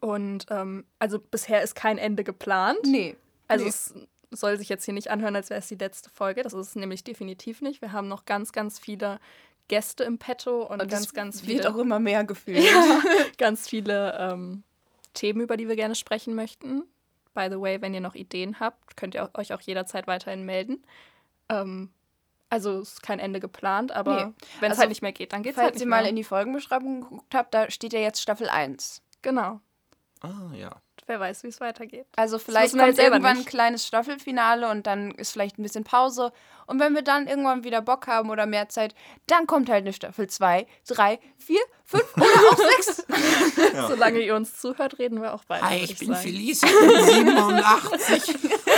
Und 0.00 0.46
ähm, 0.50 0.84
also 0.98 1.18
bisher 1.18 1.62
ist 1.62 1.74
kein 1.74 1.98
Ende 1.98 2.24
geplant. 2.24 2.78
Nee. 2.84 3.16
Also 3.48 3.64
nee. 3.64 3.70
es 3.70 3.94
soll 4.30 4.58
sich 4.58 4.68
jetzt 4.68 4.84
hier 4.84 4.94
nicht 4.94 5.10
anhören, 5.10 5.36
als 5.36 5.50
wäre 5.50 5.60
es 5.60 5.68
die 5.68 5.74
letzte 5.74 6.10
Folge. 6.10 6.42
Das 6.42 6.52
ist 6.52 6.68
es 6.68 6.76
nämlich 6.76 7.04
definitiv 7.04 7.60
nicht. 7.60 7.82
Wir 7.82 7.92
haben 7.92 8.08
noch 8.08 8.24
ganz, 8.24 8.52
ganz 8.52 8.78
viele 8.78 9.20
Gäste 9.68 10.04
im 10.04 10.18
Petto 10.18 10.62
und, 10.62 10.82
Und 10.82 10.90
ganz, 10.90 11.12
ganz 11.12 11.46
wird 11.46 11.62
viele, 11.62 11.74
auch 11.74 11.78
immer 11.78 11.98
mehr 11.98 12.24
gefühlt. 12.24 12.64
ganz 13.38 13.68
viele 13.68 14.16
ähm, 14.18 14.62
Themen, 15.14 15.40
über 15.40 15.56
die 15.56 15.68
wir 15.68 15.76
gerne 15.76 15.94
sprechen 15.94 16.34
möchten. 16.34 16.82
By 17.34 17.48
the 17.50 17.60
way, 17.60 17.80
wenn 17.80 17.92
ihr 17.94 18.00
noch 18.00 18.14
Ideen 18.14 18.60
habt, 18.60 18.96
könnt 18.96 19.14
ihr 19.14 19.28
euch 19.34 19.52
auch 19.52 19.60
jederzeit 19.60 20.06
weiterhin 20.06 20.44
melden. 20.44 20.84
Ähm, 21.48 21.90
also 22.50 22.78
es 22.78 22.92
ist 22.94 23.02
kein 23.02 23.18
Ende 23.18 23.40
geplant, 23.40 23.90
aber 23.92 24.26
Nee. 24.26 24.32
wenn 24.60 24.66
es 24.70 24.72
Also, 24.72 24.80
halt 24.82 24.88
nicht 24.90 25.02
mehr 25.02 25.12
geht, 25.12 25.32
dann 25.32 25.42
geht 25.42 25.52
es 25.52 25.56
Falls 25.56 25.64
halt 25.66 25.74
nicht 25.74 25.82
ihr 25.82 25.88
mal 25.88 26.02
mehr. 26.02 26.10
in 26.10 26.16
die 26.16 26.24
Folgenbeschreibung 26.24 27.00
geguckt 27.02 27.34
habt, 27.34 27.52
da 27.54 27.70
steht 27.70 27.92
ja 27.92 27.98
jetzt 28.00 28.20
Staffel 28.22 28.48
1. 28.48 29.02
genau. 29.22 29.60
ah, 30.20 30.52
ja. 30.54 30.70
Wer 31.06 31.20
weiß, 31.20 31.42
wie 31.42 31.48
es 31.48 31.60
weitergeht. 31.60 32.06
Also 32.16 32.38
vielleicht 32.38 32.72
halt 32.72 32.82
kommt 32.82 32.96
selber 32.96 33.16
irgendwann 33.16 33.36
nicht. 33.36 33.46
ein 33.46 33.50
kleines 33.50 33.86
Staffelfinale 33.86 34.70
und 34.70 34.86
dann 34.86 35.10
ist 35.12 35.32
vielleicht 35.32 35.58
ein 35.58 35.62
bisschen 35.62 35.84
Pause. 35.84 36.32
Und 36.66 36.80
wenn 36.80 36.94
wir 36.94 37.02
dann 37.02 37.26
irgendwann 37.26 37.62
wieder 37.62 37.82
Bock 37.82 38.06
haben 38.06 38.30
oder 38.30 38.46
mehr 38.46 38.70
Zeit, 38.70 38.94
dann 39.26 39.46
kommt 39.46 39.68
halt 39.68 39.82
eine 39.82 39.92
Staffel 39.92 40.28
2, 40.28 40.66
3, 40.88 41.18
4, 41.36 41.58
5 41.84 42.16
oder 42.16 42.26
auch 42.50 42.56
6. 42.86 43.06
Solange 43.88 44.20
ihr 44.20 44.34
uns 44.34 44.58
zuhört, 44.58 44.98
reden 44.98 45.20
wir 45.20 45.34
auch 45.34 45.42
weiter. 45.48 45.68
Hi, 45.68 45.84
ich 45.84 45.98
bin 45.98 46.08
sagen. 46.08 46.22
Felice, 46.22 46.62
ich 46.64 46.72
bin 46.72 47.26
87 47.26 48.34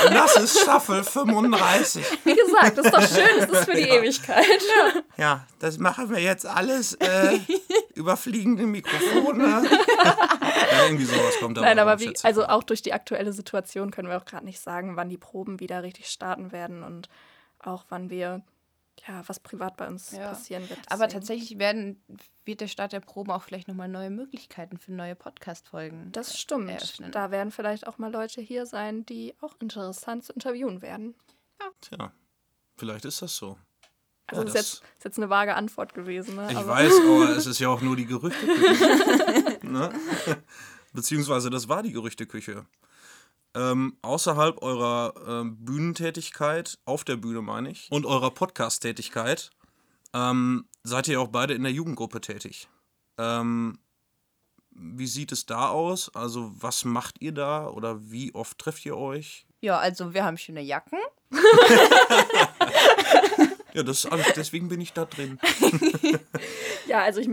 und 0.06 0.14
das 0.14 0.36
ist 0.36 0.58
Staffel 0.60 1.04
35. 1.04 2.04
Wie 2.24 2.34
gesagt, 2.34 2.78
das 2.78 2.86
ist 2.86 2.94
doch 2.94 3.02
schön, 3.02 3.38
das 3.40 3.50
ist 3.60 3.64
für 3.66 3.76
die 3.76 3.88
Ewigkeit. 3.88 4.44
Ja, 5.16 5.46
das 5.60 5.78
machen 5.78 6.10
wir 6.10 6.18
jetzt 6.18 6.44
alles 6.44 6.94
äh, 6.94 7.38
über 7.94 8.16
fliegende 8.16 8.66
Mikrofone. 8.66 9.62
Ja, 10.72 10.84
irgendwie 10.84 11.04
sowas 11.04 11.34
kommt 11.40 11.56
da 11.56 11.62
Nein, 11.62 11.78
aber 11.78 12.00
wie, 12.00 12.12
also 12.22 12.46
auch 12.46 12.62
durch 12.62 12.82
die 12.82 12.92
aktuelle 12.92 13.32
Situation 13.32 13.90
können 13.90 14.08
wir 14.08 14.16
auch 14.16 14.24
gerade 14.24 14.44
nicht 14.44 14.60
sagen, 14.60 14.96
wann 14.96 15.08
die 15.08 15.18
Proben 15.18 15.60
wieder 15.60 15.82
richtig 15.82 16.08
starten 16.08 16.52
werden 16.52 16.82
und 16.82 17.08
auch 17.58 17.84
wann 17.88 18.10
wir, 18.10 18.42
ja, 19.06 19.22
was 19.26 19.40
privat 19.40 19.76
bei 19.76 19.86
uns 19.88 20.12
Ja. 20.12 20.28
passieren 20.28 20.68
wird. 20.68 20.78
Aber 20.88 21.04
Deswegen- 21.06 21.12
tatsächlich 21.20 21.58
werden, 21.58 22.02
wird 22.44 22.60
der 22.60 22.68
Start 22.68 22.92
der 22.92 23.00
Proben 23.00 23.30
auch 23.32 23.42
vielleicht 23.42 23.68
nochmal 23.68 23.88
neue 23.88 24.10
Möglichkeiten 24.10 24.78
für 24.78 24.92
neue 24.92 25.14
Podcast-Folgen. 25.16 26.12
Das 26.12 26.38
stimmt. 26.38 26.70
eröffnen. 26.70 27.10
Da 27.12 27.30
werden 27.30 27.50
vielleicht 27.50 27.86
auch 27.86 27.98
mal 27.98 28.12
Leute 28.12 28.40
hier 28.40 28.66
sein, 28.66 29.04
die 29.06 29.34
auch 29.40 29.54
interessant 29.60 30.24
zu 30.24 30.32
interviewen 30.32 30.80
werden. 30.82 31.14
Tja, 31.80 32.12
vielleicht 32.76 33.04
ist 33.04 33.22
das 33.22 33.34
so. 33.36 33.56
Also 34.28 34.42
Ja, 34.42 34.44
das 34.46 34.54
ist, 34.54 34.60
jetzt, 34.82 34.82
ist 34.98 35.04
jetzt 35.04 35.18
eine 35.18 35.30
vage 35.30 35.54
Antwort 35.54 35.94
gewesen. 35.94 36.34
Ne? 36.36 36.48
Ich 36.50 36.56
aber 36.56 36.66
weiß, 36.68 36.92
aber 37.00 37.36
es 37.36 37.46
ist 37.46 37.60
ja 37.60 37.68
auch 37.68 37.80
nur 37.80 37.94
die 37.96 38.06
Gerüchteküche. 38.06 39.55
ne? 39.72 39.92
Beziehungsweise 40.92 41.50
das 41.50 41.68
war 41.68 41.82
die 41.82 41.92
Gerüchteküche. 41.92 42.66
Ähm, 43.54 43.96
außerhalb 44.02 44.62
eurer 44.62 45.14
ähm, 45.26 45.56
Bühnentätigkeit, 45.64 46.78
auf 46.84 47.04
der 47.04 47.16
Bühne 47.16 47.42
meine 47.42 47.70
ich, 47.70 47.88
und 47.90 48.04
eurer 48.04 48.30
Podcast-Tätigkeit, 48.30 49.50
ähm, 50.12 50.66
seid 50.82 51.08
ihr 51.08 51.20
auch 51.20 51.28
beide 51.28 51.54
in 51.54 51.62
der 51.62 51.72
Jugendgruppe 51.72 52.20
tätig. 52.20 52.68
Ähm, 53.18 53.78
wie 54.70 55.06
sieht 55.06 55.32
es 55.32 55.46
da 55.46 55.68
aus? 55.68 56.14
Also 56.14 56.52
was 56.54 56.84
macht 56.84 57.20
ihr 57.20 57.32
da 57.32 57.68
oder 57.68 58.10
wie 58.10 58.34
oft 58.34 58.58
trefft 58.58 58.84
ihr 58.84 58.96
euch? 58.96 59.46
Ja, 59.62 59.78
also 59.78 60.12
wir 60.12 60.24
haben 60.24 60.36
schöne 60.36 60.60
Jacken. 60.60 60.98
Ja, 63.76 63.82
das, 63.82 64.06
also 64.06 64.24
deswegen 64.34 64.68
bin 64.68 64.80
ich 64.80 64.92
da 64.92 65.04
drin. 65.04 65.38
Ja, 66.86 67.02
also 67.02 67.20
ich 67.20 67.28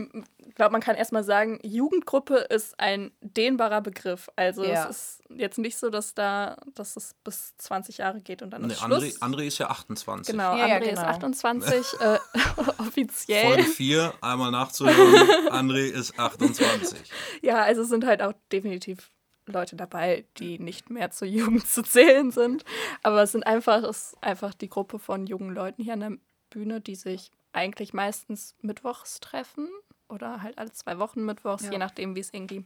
glaube, 0.56 0.71
man 0.71 0.82
kann 0.82 0.95
erstmal 0.95 1.23
sagen, 1.23 1.60
Jugendgruppe 1.63 2.38
ist 2.38 2.79
ein 2.79 3.12
dehnbarer 3.21 3.82
Begriff. 3.82 4.29
Also 4.36 4.63
Ja. 4.63 4.89
es 4.89 5.19
ist 5.19 5.21
jetzt 5.29 5.58
nicht 5.60 5.77
so, 5.77 5.91
dass 5.91 6.15
da, 6.15 6.58
dass 6.73 6.95
es 6.95 7.13
bis 7.23 7.56
20 7.58 7.99
Jahre 7.99 8.19
geht 8.21 8.41
und 8.41 8.49
dann 8.49 8.63
Nee, 8.63 8.73
ist 8.73 8.82
Schluss. 8.82 9.03
André, 9.03 9.19
André 9.19 9.43
ist 9.43 9.60
ja 9.60 9.69
28. 9.69 10.32
Genau, 10.32 10.58
Ja, 10.58 10.67
ja, 10.67 10.75
André 10.77 10.86
ist 10.89 10.99
genau. 11.01 11.08
28, 11.08 11.86
äh, 11.99 12.17
offiziell. 12.79 13.45
Folge 13.53 13.63
4, 13.63 14.13
einmal 14.21 14.49
nachzuhören. 14.51 15.29
André 15.51 15.86
ist 15.86 16.17
28. 16.17 16.97
Ja, 17.43 17.62
also 17.62 17.84
es 17.84 17.89
sind 17.89 18.06
halt 18.08 18.23
auch 18.23 18.34
definitiv 18.51 19.12
Leute 19.45 19.75
dabei, 19.75 20.25
die 20.38 20.58
nicht 20.58 20.89
mehr 20.89 21.12
zur 21.12 21.27
Jugend 21.27 21.67
zu 21.67 21.84
zählen 21.84 22.32
sind. 22.32 22.63
Aber 23.03 23.21
es 23.21 23.34
sind 23.34 23.45
einfach, 23.45 23.84
es 23.84 24.13
ist 24.13 24.17
einfach 24.23 24.53
die 24.56 24.69
Gruppe 24.69 24.97
von 24.97 25.27
jungen 25.27 25.53
Leuten 25.53 25.84
hier 25.84 25.93
an 25.93 25.99
der 25.99 26.12
Bühne, 26.54 26.82
die 26.82 26.96
sich 26.96 27.32
eigentlich 27.52 27.94
meistens 27.94 28.56
mittwochs 28.62 29.20
treffen 29.20 29.68
oder 30.10 30.42
halt 30.44 30.58
alle 30.58 30.72
zwei 30.72 31.00
Wochen 31.00 31.24
mittwochs, 31.26 31.63
Ja. 31.66 31.72
je 31.72 31.78
nachdem, 31.78 32.16
wie 32.16 32.20
es 32.20 32.34
irgendwie 32.34 32.63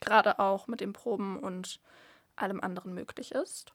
gerade 0.00 0.38
auch 0.38 0.66
mit 0.66 0.80
den 0.80 0.92
Proben 0.92 1.38
und 1.38 1.80
allem 2.36 2.60
anderen 2.60 2.94
möglich 2.94 3.32
ist. 3.32 3.72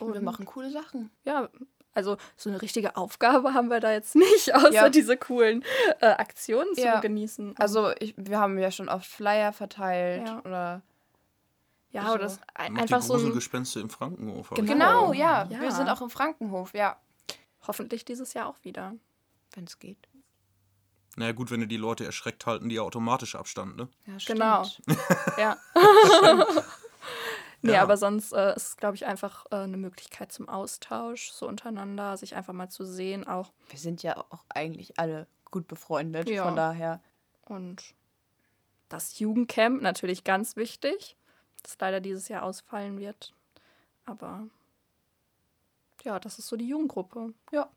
Und 0.00 0.12
wir 0.12 0.20
machen 0.20 0.44
coole 0.44 0.70
Sachen. 0.70 1.10
Ja, 1.24 1.48
also 1.94 2.16
so 2.36 2.50
eine 2.50 2.60
richtige 2.60 2.96
Aufgabe 2.96 3.54
haben 3.54 3.68
wir 3.68 3.80
da 3.80 3.90
jetzt 3.92 4.14
nicht, 4.16 4.54
außer 4.54 4.70
Ja. 4.72 4.88
diese 4.88 5.16
coolen 5.16 5.64
äh, 6.00 6.06
Aktionen 6.08 6.68
Ja. 6.76 6.96
zu 6.96 7.00
genießen. 7.00 7.54
Also 7.58 7.92
ich, 7.98 8.14
wir 8.16 8.38
haben 8.38 8.58
ja 8.58 8.70
schon 8.70 8.88
oft 8.88 9.06
Flyer 9.06 9.52
verteilt 9.52 10.28
Ja. 10.28 10.40
oder 10.40 10.82
ja, 11.92 12.06
so. 12.08 12.12
oder 12.14 12.22
das 12.24 12.38
ein- 12.54 12.76
einfach 12.76 12.98
die 13.00 13.06
so 13.06 13.14
ein, 13.14 13.18
Gruselgespenste 13.20 13.80
im 13.80 13.88
Frankenhof. 13.88 14.50
Genau. 14.50 14.72
Genau, 14.72 15.12
ja. 15.14 15.48
Ja. 15.50 15.60
Wir 15.60 15.72
sind 15.72 15.88
auch 15.88 16.02
im 16.02 16.10
Frankenhof, 16.10 16.74
ja. 16.74 16.96
Hoffentlich 17.68 18.04
dieses 18.04 18.34
Jahr 18.34 18.48
auch 18.48 18.58
wieder. 18.62 18.94
Wenn 19.54 19.64
es 19.64 19.78
geht. 19.78 20.08
Naja, 21.16 21.32
gut, 21.32 21.50
wenn 21.50 21.60
ihr 21.62 21.66
die 21.66 21.76
Leute 21.78 22.04
erschreckt, 22.04 22.44
halten 22.46 22.68
die 22.68 22.74
ja 22.74 22.82
automatisch 22.82 23.36
Abstand, 23.36 23.76
ne? 23.76 23.88
Ja, 24.06 24.16
Genau. 24.26 24.64
stimmt. 24.64 24.98
Ja. 25.38 25.56
nee, 27.62 27.72
Ja. 27.72 27.82
aber 27.82 27.96
sonst 27.96 28.32
äh, 28.32 28.54
ist 28.54 28.68
es, 28.68 28.76
glaube 28.76 28.96
ich, 28.96 29.06
einfach 29.06 29.46
äh, 29.50 29.56
eine 29.56 29.76
Möglichkeit 29.76 30.32
zum 30.32 30.48
Austausch, 30.48 31.30
so 31.30 31.48
untereinander, 31.48 32.16
sich 32.16 32.34
einfach 32.36 32.52
mal 32.52 32.68
zu 32.68 32.84
sehen 32.84 33.26
auch. 33.26 33.52
Wir 33.70 33.78
sind 33.78 34.02
ja 34.02 34.16
auch 34.30 34.44
eigentlich 34.48 34.98
alle 34.98 35.26
gut 35.50 35.66
befreundet, 35.68 36.28
Ja. 36.28 36.44
von 36.44 36.56
daher. 36.56 37.00
Und 37.46 37.94
das 38.88 39.18
Jugendcamp 39.18 39.80
natürlich 39.82 40.24
ganz 40.24 40.56
wichtig, 40.56 41.16
das 41.62 41.76
leider 41.80 42.00
dieses 42.00 42.28
Jahr 42.28 42.42
ausfallen 42.42 42.98
wird. 43.00 43.32
Aber 44.04 44.46
ja, 46.06 46.18
das 46.20 46.38
ist 46.38 46.46
so 46.46 46.56
die 46.56 46.68
Jugendgruppe. 46.68 47.34
Ja. 47.52 47.68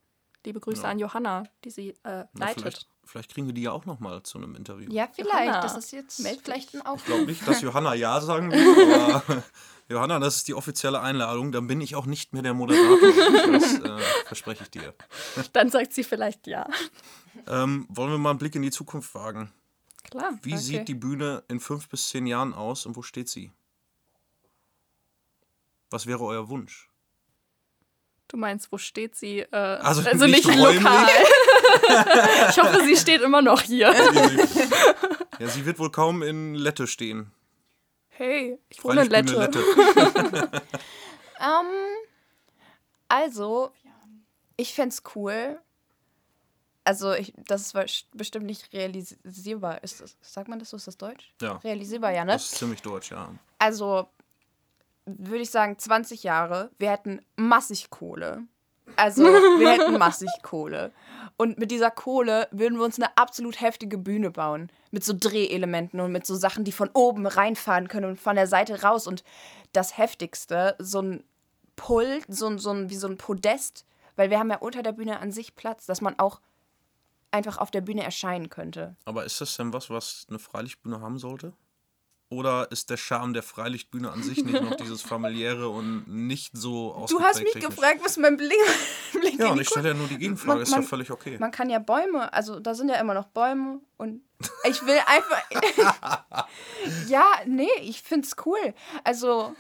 Liebe 0.46 0.62
Grüße 0.62 0.84
Ja. 0.84 0.90
an 0.90 1.00
Johanna, 1.00 1.44
die 1.66 1.70
sie 1.70 1.90
äh, 1.90 1.96
Na, 2.04 2.28
leitet. 2.34 2.62
vielleicht, 2.62 2.88
vielleicht 3.04 3.34
kriegen 3.34 3.48
wir 3.48 3.54
die 3.54 3.64
ja 3.64 3.72
auch 3.74 3.86
noch 3.86 4.00
mal 4.00 4.24
zu 4.24 4.38
einem 4.38 4.56
Interview. 4.56 4.90
Ja, 4.90 5.10
vielleicht. 5.12 5.34
Johanna, 5.34 5.62
das 5.62 5.76
ist 5.76 5.92
jetzt 5.92 6.20
meld 6.22 6.42
vielleicht 6.44 6.74
ein 6.74 6.80
Ich 6.80 6.86
Aufruf. 6.86 7.06
glaube 7.06 7.26
nicht, 7.26 7.46
dass 7.46 7.60
Johanna 7.62 7.94
Ja 7.96 8.22
sagen 8.22 8.50
wird, 8.52 9.24
aber 9.28 9.44
Johanna, 9.90 10.20
das 10.20 10.38
ist 10.38 10.48
die 10.48 10.54
offizielle 10.54 11.02
Einladung. 11.02 11.52
Dann 11.52 11.68
bin 11.68 11.82
ich 11.82 11.96
auch 11.96 12.06
nicht 12.06 12.32
mehr 12.32 12.42
der 12.44 12.54
Moderator. 12.54 12.98
Das 13.52 13.74
äh, 13.80 14.00
verspreche 14.28 14.64
ich 14.64 14.70
dir. 14.70 14.94
Dann 15.54 15.70
sagt 15.72 15.92
sie 15.94 16.04
vielleicht 16.06 16.48
ja. 16.48 16.66
Ähm, 17.48 17.86
wollen 17.90 18.12
wir 18.12 18.18
mal 18.18 18.30
einen 18.30 18.40
Blick 18.40 18.56
in 18.56 18.62
die 18.62 18.72
Zukunft 18.72 19.14
wagen? 19.16 19.52
Klar. 20.10 20.38
Wie 20.44 20.54
Okay. 20.54 20.62
sieht 20.62 20.88
die 20.88 20.96
Bühne 20.96 21.44
in 21.50 21.60
fünf 21.60 21.90
bis 21.90 22.08
zehn 22.10 22.26
Jahren 22.28 22.54
aus 22.54 22.86
und 22.86 22.96
wo 22.96 23.02
steht 23.02 23.28
sie? 23.28 23.52
Was 25.90 26.06
wäre 26.06 26.24
euer 26.24 26.48
Wunsch? 26.50 26.89
Du 28.30 28.38
meinst, 28.38 28.72
wo 28.72 28.78
steht 28.78 29.16
sie? 29.16 29.40
Äh, 29.40 29.48
Also 29.56 30.08
also, 30.08 30.26
nicht 30.26 30.48
nicht, 30.48 30.58
lokal. 30.60 31.08
ich 32.50 32.58
hoffe, 32.62 32.82
sie 32.86 32.96
steht 32.96 33.22
immer 33.22 33.42
noch 33.42 33.62
hier. 33.62 33.94
Ja, 35.40 35.48
sie 35.48 35.66
wird 35.66 35.80
wohl 35.80 35.92
kaum 35.92 36.22
in 36.22 36.54
Lette 36.56 36.88
stehen. 36.88 37.32
Hey, 38.10 38.60
ich 38.70 38.84
wohne 38.84 39.02
in 39.02 39.10
Freilichtbühne 39.10 39.46
Lette. 39.46 40.62
Ähm, 41.42 41.68
also, 43.08 43.72
ich 44.58 44.74
fände 44.74 44.90
es 44.94 45.04
cool. 45.16 45.58
Also, 46.84 47.14
ich, 47.14 47.34
das 47.38 47.74
ist 47.74 48.08
bestimmt 48.14 48.46
nicht 48.46 48.74
realisierbar. 48.74 49.82
Ist 49.84 50.02
das, 50.02 50.18
sagt 50.22 50.50
man 50.50 50.60
das 50.60 50.72
so? 50.72 50.76
Ist 50.78 50.88
das 50.88 50.98
Deutsch? 50.98 51.34
Ja. 51.42 51.54
Realisierbar, 51.64 52.12
ja, 52.12 52.26
ne? 52.26 52.34
Das 52.34 52.52
ist 52.52 52.58
ziemlich 52.58 52.82
deutsch, 52.82 53.12
ja. 53.12 53.34
Also, 53.58 54.10
würde 55.18 55.42
ich 55.42 55.50
sagen, 55.50 55.78
20 55.78 56.24
Jahre. 56.24 56.72
Wir 56.78 56.92
hätten 56.92 57.22
massig 57.36 57.90
Kohle. 57.90 58.44
Also, 58.96 59.24
wir 59.60 59.72
hätten 59.72 59.98
massig 59.98 60.30
Kohle. 60.42 60.92
Und 61.38 61.58
mit 61.58 61.72
dieser 61.72 61.92
Kohle 61.92 62.48
würden 62.52 62.78
wir 62.78 62.86
uns 62.86 62.98
eine 62.98 63.16
absolut 63.18 63.62
heftige 63.62 63.98
Bühne 63.98 64.32
bauen. 64.32 64.72
Mit 64.92 65.04
so 65.04 65.14
Drehelementen 65.18 66.00
und 66.00 66.12
mit 66.12 66.26
so 66.26 66.36
Sachen, 66.36 66.64
die 66.64 66.72
von 66.72 66.90
oben 66.94 67.26
reinfahren 67.26 67.88
können 67.88 68.10
und 68.10 68.20
von 68.20 68.36
der 68.36 68.48
Seite 68.48 68.82
raus. 68.82 69.08
Und 69.08 69.24
das 69.72 69.98
Heftigste, 69.98 70.76
so 70.80 71.02
ein 71.02 71.24
Pult, 71.76 72.26
so 72.28 72.48
ein, 72.48 72.60
so 72.60 72.72
ein, 72.72 72.90
wie 72.90 72.96
so 72.96 73.08
ein 73.08 73.18
Podest, 73.18 73.86
weil 74.16 74.30
wir 74.30 74.40
haben 74.40 74.50
ja 74.50 74.58
unter 74.58 74.84
der 74.84 74.92
Bühne 74.92 75.20
an 75.20 75.32
sich 75.32 75.56
Platz, 75.56 75.86
dass 75.86 76.02
man 76.02 76.20
auch 76.20 76.42
einfach 77.32 77.58
auf 77.58 77.72
der 77.72 77.82
Bühne 77.82 78.04
erscheinen 78.04 78.50
könnte. 78.50 78.96
Aber 79.06 79.24
ist 79.24 79.40
das 79.40 79.56
denn 79.56 79.72
was, 79.72 79.90
was 79.90 80.26
eine 80.30 80.40
Freilichtbühne 80.40 81.00
haben 81.00 81.18
sollte? 81.20 81.54
Oder 82.32 82.70
ist 82.72 82.92
der 82.92 82.98
Charme 82.98 83.34
der 83.34 83.42
Freilichtbühne 83.42 84.12
an 84.12 84.22
sich 84.22 84.44
nicht 84.46 84.62
noch 84.62 84.76
dieses 84.76 85.02
familiäre 85.02 85.68
und 85.68 86.04
nicht 86.08 86.52
so 86.56 86.90
Du 86.92 86.96
ausgeprägt 87.18 87.28
hast 87.28 87.44
mich 87.44 87.54
technisch? 87.54 87.76
gefragt, 87.76 88.00
was 88.04 88.18
mein 88.18 88.38
Blick, 88.38 88.56
Blick 89.20 89.40
Ja, 89.40 89.48
und 89.48 89.60
ich 89.60 89.68
stelle 89.68 89.90
ja 89.90 89.94
nur 89.96 90.08
die 90.08 90.20
Gegenfrage, 90.20 90.54
Man- 90.54 90.62
ist 90.62 90.70
ja 90.70 90.78
man- 90.78 90.86
völlig 90.88 91.10
okay. 91.10 91.38
Man 91.40 91.50
kann 91.50 91.72
ja 91.72 91.80
Bäume, 91.80 92.32
also 92.32 92.60
da 92.60 92.76
sind 92.76 92.90
ja 92.90 92.96
immer 92.96 93.16
noch 93.16 93.26
Bäume 93.30 93.82
und 93.98 94.22
ich 94.70 94.86
will 94.86 95.00
einfach. 95.08 96.48
ja, 97.08 97.26
nee, 97.48 97.68
ich 97.82 98.04
find's 98.04 98.36
cool. 98.46 98.76
Also, 99.04 99.56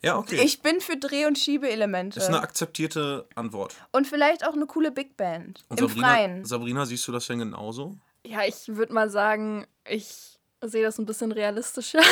Ja, 0.00 0.16
okay. 0.18 0.40
ich 0.44 0.62
bin 0.62 0.80
für 0.80 0.96
Dreh- 0.96 1.26
und 1.26 1.36
Schiebeelemente. 1.36 2.20
ist 2.20 2.28
eine 2.28 2.40
akzeptierte 2.42 3.26
Antwort. 3.34 3.74
und 3.90 4.06
vielleicht 4.06 4.46
auch 4.46 4.52
eine 4.52 4.66
coole 4.66 4.92
Big 4.92 5.16
Band. 5.16 5.64
Und 5.68 5.80
Im 5.80 5.88
Sabrina, 5.88 6.08
Freien. 6.08 6.44
Sabrina, 6.44 6.86
siehst 6.86 7.08
du 7.08 7.12
das 7.12 7.26
denn 7.26 7.40
genauso? 7.40 7.96
Ja, 8.24 8.44
ich 8.44 8.68
würde 8.68 8.92
mal 8.92 9.10
sagen, 9.10 9.66
ich 9.88 10.37
sehe 10.62 10.82
das 10.82 10.98
ein 10.98 11.06
bisschen 11.06 11.32
realistischer. 11.32 12.00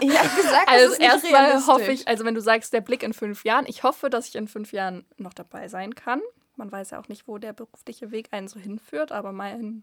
Ich 0.00 0.16
hab 0.16 0.36
gesagt, 0.36 0.68
Also 0.68 0.90
das 0.90 0.98
erstmal 0.98 1.66
hoffe 1.66 1.90
ich, 1.90 2.06
also 2.06 2.24
wenn 2.24 2.34
du 2.34 2.40
sagst, 2.40 2.72
der 2.72 2.80
Blick 2.80 3.02
in 3.02 3.12
fünf 3.12 3.44
Jahren, 3.44 3.66
ich 3.66 3.82
hoffe, 3.82 4.10
dass 4.10 4.28
ich 4.28 4.36
in 4.36 4.46
fünf 4.46 4.72
Jahren 4.72 5.04
noch 5.16 5.34
dabei 5.34 5.66
sein 5.66 5.96
kann. 5.96 6.22
Man 6.54 6.70
weiß 6.70 6.90
ja 6.90 7.00
auch 7.00 7.08
nicht, 7.08 7.26
wo 7.26 7.38
der 7.38 7.52
berufliche 7.52 8.12
Weg 8.12 8.28
einen 8.30 8.46
so 8.46 8.60
hinführt, 8.60 9.10
aber 9.10 9.32
mein 9.32 9.82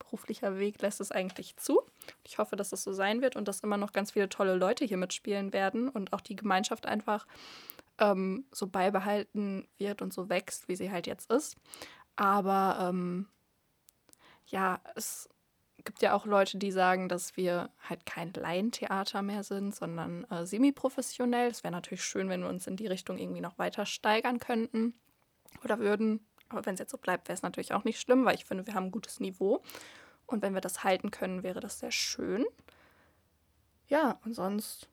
beruflicher 0.00 0.58
Weg 0.58 0.82
lässt 0.82 1.00
es 1.00 1.12
eigentlich 1.12 1.56
zu. 1.56 1.80
Ich 2.24 2.38
hoffe, 2.38 2.56
dass 2.56 2.72
es 2.72 2.82
so 2.82 2.92
sein 2.92 3.22
wird 3.22 3.36
und 3.36 3.46
dass 3.46 3.60
immer 3.60 3.76
noch 3.76 3.92
ganz 3.92 4.10
viele 4.10 4.28
tolle 4.28 4.56
Leute 4.56 4.84
hier 4.84 4.96
mitspielen 4.96 5.52
werden 5.52 5.88
und 5.88 6.12
auch 6.12 6.20
die 6.20 6.36
Gemeinschaft 6.36 6.86
einfach 6.86 7.26
ähm, 7.98 8.44
so 8.52 8.66
beibehalten 8.66 9.68
wird 9.78 10.02
und 10.02 10.12
so 10.12 10.28
wächst, 10.28 10.68
wie 10.68 10.76
sie 10.76 10.90
halt 10.90 11.06
jetzt 11.06 11.30
ist. 11.30 11.56
Aber 12.16 12.88
ähm, 12.88 13.28
ja, 14.46 14.80
es 14.96 15.28
gibt 15.84 16.02
ja 16.02 16.14
auch 16.14 16.26
Leute, 16.26 16.58
die 16.58 16.70
sagen, 16.70 17.08
dass 17.08 17.36
wir 17.36 17.70
halt 17.88 18.06
kein 18.06 18.32
Laientheater 18.32 19.22
mehr 19.22 19.42
sind, 19.42 19.74
sondern 19.74 20.24
äh, 20.24 20.46
semi-professionell. 20.46 21.50
Es 21.50 21.64
wäre 21.64 21.72
natürlich 21.72 22.04
schön, 22.04 22.28
wenn 22.28 22.42
wir 22.42 22.48
uns 22.48 22.66
in 22.66 22.76
die 22.76 22.86
Richtung 22.86 23.18
irgendwie 23.18 23.40
noch 23.40 23.58
weiter 23.58 23.86
steigern 23.86 24.38
könnten 24.38 24.94
oder 25.64 25.78
würden. 25.78 26.26
Aber 26.48 26.66
wenn 26.66 26.74
es 26.74 26.80
jetzt 26.80 26.90
so 26.90 26.98
bleibt, 26.98 27.28
wäre 27.28 27.34
es 27.34 27.42
natürlich 27.42 27.72
auch 27.72 27.84
nicht 27.84 28.00
schlimm, 28.00 28.24
weil 28.24 28.34
ich 28.34 28.44
finde, 28.44 28.66
wir 28.66 28.74
haben 28.74 28.86
ein 28.86 28.90
gutes 28.92 29.20
Niveau. 29.20 29.62
Und 30.26 30.42
wenn 30.42 30.54
wir 30.54 30.60
das 30.60 30.84
halten 30.84 31.10
können, 31.10 31.42
wäre 31.42 31.60
das 31.60 31.78
sehr 31.78 31.90
schön. 31.90 32.44
Ja, 33.88 34.18
und 34.24 34.34
sonst. 34.34 34.88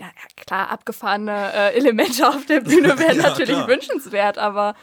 Ja, 0.00 0.10
klar, 0.36 0.70
abgefahrene 0.70 1.52
äh, 1.52 1.76
Elemente 1.76 2.26
auf 2.28 2.44
der 2.46 2.60
Bühne 2.60 2.98
wären 2.98 3.16
Ja, 3.18 3.22
natürlich 3.22 3.56
klar. 3.56 3.68
wünschenswert, 3.68 4.38
aber 4.38 4.74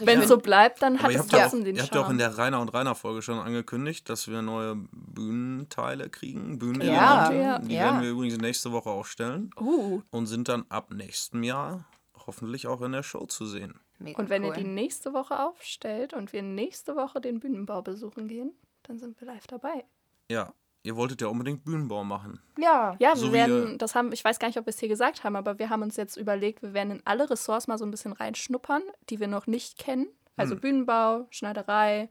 wenn 0.00 0.20
es 0.20 0.28
so 0.28 0.38
bleibt, 0.38 0.82
dann 0.82 1.00
hat 1.00 1.12
ihr 1.12 1.20
es 1.20 1.28
trotzdem 1.28 1.64
den 1.64 1.76
ihr 1.76 1.82
habt 1.82 1.94
ja 1.94 2.00
auch 2.00 2.10
in 2.10 2.18
Charme. 2.18 2.34
der 2.34 2.38
Rainer 2.38 2.60
und 2.60 2.74
Rainer 2.74 2.94
Folge 2.96 3.22
schon 3.22 3.38
angekündigt, 3.38 4.08
dass 4.08 4.26
wir 4.28 4.42
neue 4.42 4.74
Bühnenteile 4.92 6.10
kriegen, 6.10 6.58
Bühnenelemente. 6.58 6.96
Ja, 6.96 7.32
ja, 7.32 7.58
Die 7.60 7.74
ja. 7.74 7.84
werden 7.84 8.02
wir 8.02 8.10
übrigens 8.10 8.38
nächste 8.38 8.72
Woche 8.72 8.90
aufstellen 8.90 9.50
Uh, 9.58 10.02
und 10.10 10.26
sind 10.26 10.48
dann 10.48 10.64
ab 10.68 10.90
nächstem 10.92 11.42
Jahr 11.44 11.84
hoffentlich 12.26 12.66
auch 12.66 12.82
in 12.82 12.92
der 12.92 13.04
Show 13.04 13.26
zu 13.26 13.46
sehen. 13.46 13.78
Mega 13.98 14.18
Und 14.20 14.28
wenn 14.28 14.42
ihr 14.42 14.50
cool. 14.50 14.56
die 14.56 14.64
nächste 14.64 15.12
Woche 15.14 15.38
aufstellt 15.38 16.12
und 16.12 16.32
wir 16.32 16.42
nächste 16.42 16.96
Woche 16.96 17.20
den 17.20 17.38
Bühnenbau 17.40 17.80
besuchen 17.82 18.26
gehen, 18.28 18.52
dann 18.82 18.98
sind 18.98 19.18
wir 19.20 19.26
live 19.28 19.46
dabei. 19.46 19.84
Ja, 20.28 20.52
ihr 20.86 20.96
wolltet 20.96 21.20
ja 21.20 21.26
unbedingt 21.26 21.64
Bühnenbau 21.64 22.04
machen. 22.04 22.40
Ja. 22.56 22.96
Ja, 23.00 23.10
wir 23.10 23.16
So 23.16 23.28
wie, 23.28 23.32
werden, 23.32 23.74
äh, 23.74 23.78
das 23.78 23.94
haben, 23.94 24.12
ich 24.12 24.24
weiß 24.24 24.38
gar 24.38 24.48
nicht, 24.48 24.56
ob 24.58 24.66
wir 24.66 24.70
es 24.70 24.78
hier 24.78 24.88
gesagt 24.88 25.24
haben, 25.24 25.36
aber 25.36 25.58
wir 25.58 25.68
haben 25.68 25.82
uns 25.82 25.96
jetzt 25.96 26.16
überlegt, 26.16 26.62
wir 26.62 26.72
werden 26.74 26.92
in 26.92 27.02
alle 27.04 27.28
Ressorts 27.28 27.66
mal 27.66 27.76
so 27.76 27.84
ein 27.84 27.90
bisschen 27.90 28.12
reinschnuppern, 28.12 28.82
die 29.10 29.18
wir 29.20 29.26
noch 29.28 29.46
nicht 29.46 29.78
kennen. 29.78 30.06
Also 30.36 30.54
Hm. 30.54 30.60
Bühnenbau, 30.60 31.26
Schneiderei, 31.30 32.08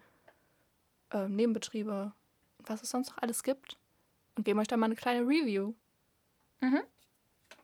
ähm, 1.12 1.36
Nebenbetriebe, 1.36 2.12
was 2.66 2.84
es 2.84 2.90
sonst 2.90 3.12
noch 3.12 3.18
alles 3.20 3.44
gibt. 3.44 3.78
Und 4.38 4.44
geben 4.44 4.60
euch 4.60 4.68
dann 4.68 4.80
mal 4.82 4.88
eine 4.88 4.96
kleine 4.96 5.22
Review. 5.26 5.74
Mhm. 6.60 6.82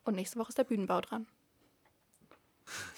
Und 0.05 0.15
nächste 0.15 0.39
Woche 0.39 0.49
ist 0.49 0.57
der 0.57 0.63
Bühnenbau 0.63 1.01
dran. 1.01 1.27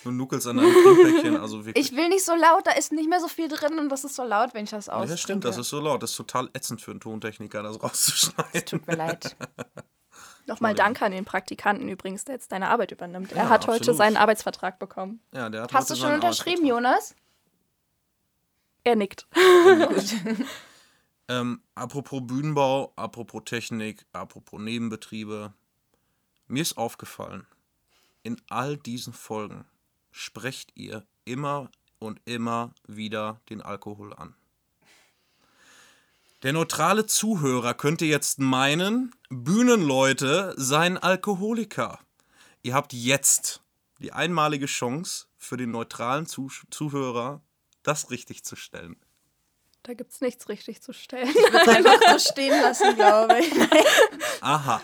Du 0.03 0.11
nuckelst 0.11 0.47
an 0.47 0.59
einem 0.59 0.71
Trinkpäckchen, 0.73 1.37
also 1.37 1.65
wirklich. 1.65 1.91
Ich 1.91 1.95
will 1.95 2.09
nicht 2.09 2.25
so 2.25 2.35
laut, 2.35 2.67
da 2.67 2.71
ist 2.71 2.91
nicht 2.91 3.09
mehr 3.09 3.19
so 3.19 3.27
viel 3.27 3.47
drin 3.47 3.79
und 3.79 3.89
das 3.89 4.03
ist 4.03 4.15
so 4.15 4.23
laut, 4.23 4.53
wenn 4.53 4.65
ich 4.65 4.69
das 4.71 4.87
Ja, 4.87 4.93
aus. 4.93 5.09
das 5.09 5.19
stimmt, 5.21 5.45
das 5.45 5.57
ist 5.57 5.69
so 5.69 5.79
laut. 5.79 6.03
Das 6.03 6.11
ist 6.11 6.17
total 6.17 6.49
ätzend 6.53 6.81
für 6.81 6.91
einen 6.91 6.99
Tontechniker, 6.99 7.63
das 7.63 7.81
rauszuschneiden. 7.81 8.65
Tut 8.65 8.87
mir 8.87 8.95
leid. 8.95 9.35
Nochmal 10.45 10.75
danke 10.75 11.05
an 11.05 11.13
den 11.13 11.23
Praktikanten 11.23 11.87
übrigens, 11.87 12.25
der 12.25 12.35
jetzt 12.35 12.51
deine 12.51 12.67
Arbeit 12.69 12.91
übernimmt. 12.91 13.31
Er 13.31 13.43
Ja, 13.45 13.49
hat 13.49 13.67
heute 13.67 13.77
absolut. 13.79 13.97
seinen 13.97 14.17
Arbeitsvertrag 14.17 14.77
bekommen. 14.77 15.21
Ja, 15.33 15.49
der 15.49 15.63
hat 15.63 15.73
Hast 15.73 15.89
du 15.89 15.93
heute 15.93 16.01
schon 16.01 16.13
unterschrieben, 16.15 16.65
Jonas? 16.65 17.15
Er 18.83 18.95
nickt. 18.97 19.27
Ähm, 21.29 21.61
apropos 21.73 22.21
Bühnenbau, 22.25 22.91
apropos 22.97 23.43
Technik, 23.45 24.05
apropos 24.11 24.59
Nebenbetriebe. 24.59 25.53
Mir 26.47 26.61
ist 26.61 26.77
aufgefallen, 26.77 27.47
in 28.23 28.41
all 28.49 28.77
diesen 28.77 29.13
Folgen 29.13 29.65
sprecht 30.11 30.71
ihr 30.75 31.05
immer 31.25 31.69
und 31.99 32.19
immer 32.25 32.73
wieder 32.87 33.41
den 33.49 33.61
Alkohol 33.61 34.13
an. 34.13 34.35
Der 36.43 36.51
neutrale 36.51 37.05
Zuhörer 37.05 37.73
könnte 37.73 38.05
jetzt 38.05 38.39
meinen, 38.39 39.15
Bühnenleute 39.29 40.53
seien 40.57 40.97
Alkoholiker. 40.97 41.99
Ihr 42.63 42.73
habt 42.73 42.91
jetzt 42.91 43.61
die 43.99 44.11
einmalige 44.11 44.65
Chance 44.65 45.27
für 45.37 45.55
den 45.55 45.71
neutralen 45.71 46.25
Zuh 46.25 46.49
Zuhörer, 46.69 47.41
das 47.83 48.11
richtig 48.11 48.43
zu 48.43 48.55
stellen. 48.57 48.97
Da 49.83 49.93
gibt 49.93 50.13
es 50.13 50.21
nichts 50.21 50.47
richtig 50.49 50.81
zu 50.81 50.93
stellen. 50.93 51.33
Einfach 51.67 51.99
so 52.11 52.31
stehen 52.31 52.61
lassen, 52.61 52.95
glaube 52.95 53.39
ich. 53.39 53.51
Aha. 54.41 54.81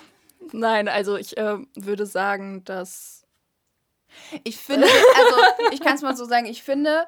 Nein, 0.52 0.88
also 0.88 1.18
ich 1.18 1.38
äh, 1.38 1.58
würde 1.76 2.06
sagen, 2.06 2.64
dass. 2.66 3.26
Ich 4.44 4.58
finde, 4.58 4.88
also 5.16 5.36
ich 5.72 5.82
kann 5.82 5.96
es 5.96 6.02
mal 6.02 6.16
so 6.16 6.26
sagen, 6.26 6.46
ich 6.46 6.64
finde, 6.64 7.06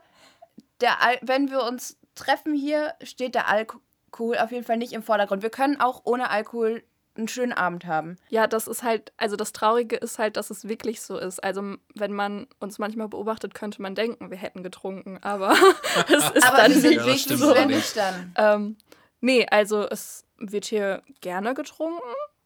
der 0.81 1.01
Al 1.01 1.17
wenn 1.21 1.49
wir 1.51 1.63
uns 1.63 1.97
treffen 2.15 2.53
hier, 2.53 2.93
steht 3.03 3.35
der 3.35 3.47
Alkohol 3.47 4.37
auf 4.37 4.51
jeden 4.51 4.63
Fall 4.65 4.77
nicht 4.77 4.93
im 4.93 5.03
Vordergrund. 5.03 5.41
Wir 5.43 5.49
können 5.49 5.79
auch 5.79 6.01
ohne 6.03 6.29
Alkohol 6.29 6.83
einen 7.17 7.27
schönen 7.27 7.51
Abend 7.51 7.85
haben. 7.85 8.17
Ja, 8.29 8.47
das 8.47 8.67
ist 8.67 8.83
halt, 8.83 9.11
also 9.17 9.35
das 9.35 9.51
Traurige 9.51 9.97
ist 9.97 10.17
halt, 10.17 10.37
dass 10.37 10.49
es 10.49 10.67
wirklich 10.67 11.01
so 11.01 11.17
ist. 11.17 11.43
Also 11.43 11.75
wenn 11.93 12.13
man 12.13 12.47
uns 12.59 12.79
manchmal 12.79 13.09
beobachtet, 13.09 13.53
könnte 13.53 13.81
man 13.81 13.95
denken, 13.95 14.31
wir 14.31 14.37
hätten 14.37 14.63
getrunken, 14.63 15.19
aber 15.21 15.51
es 16.07 16.29
ist 16.31 16.43
Aber 16.47 16.57
dann 16.57 16.73
wir 16.73 16.79
sind 16.81 17.05
nicht 17.05 17.29
Ja, 17.29 17.37
wirklich 17.39 17.41
allerdings. 17.43 17.75
nüchtern. 17.75 18.33
Ähm, 18.37 18.77
nee, 19.19 19.45
also 19.49 19.87
es 19.89 20.25
wird 20.37 20.65
hier 20.65 21.03
gerne 21.19 21.53
getrunken, 21.53 22.01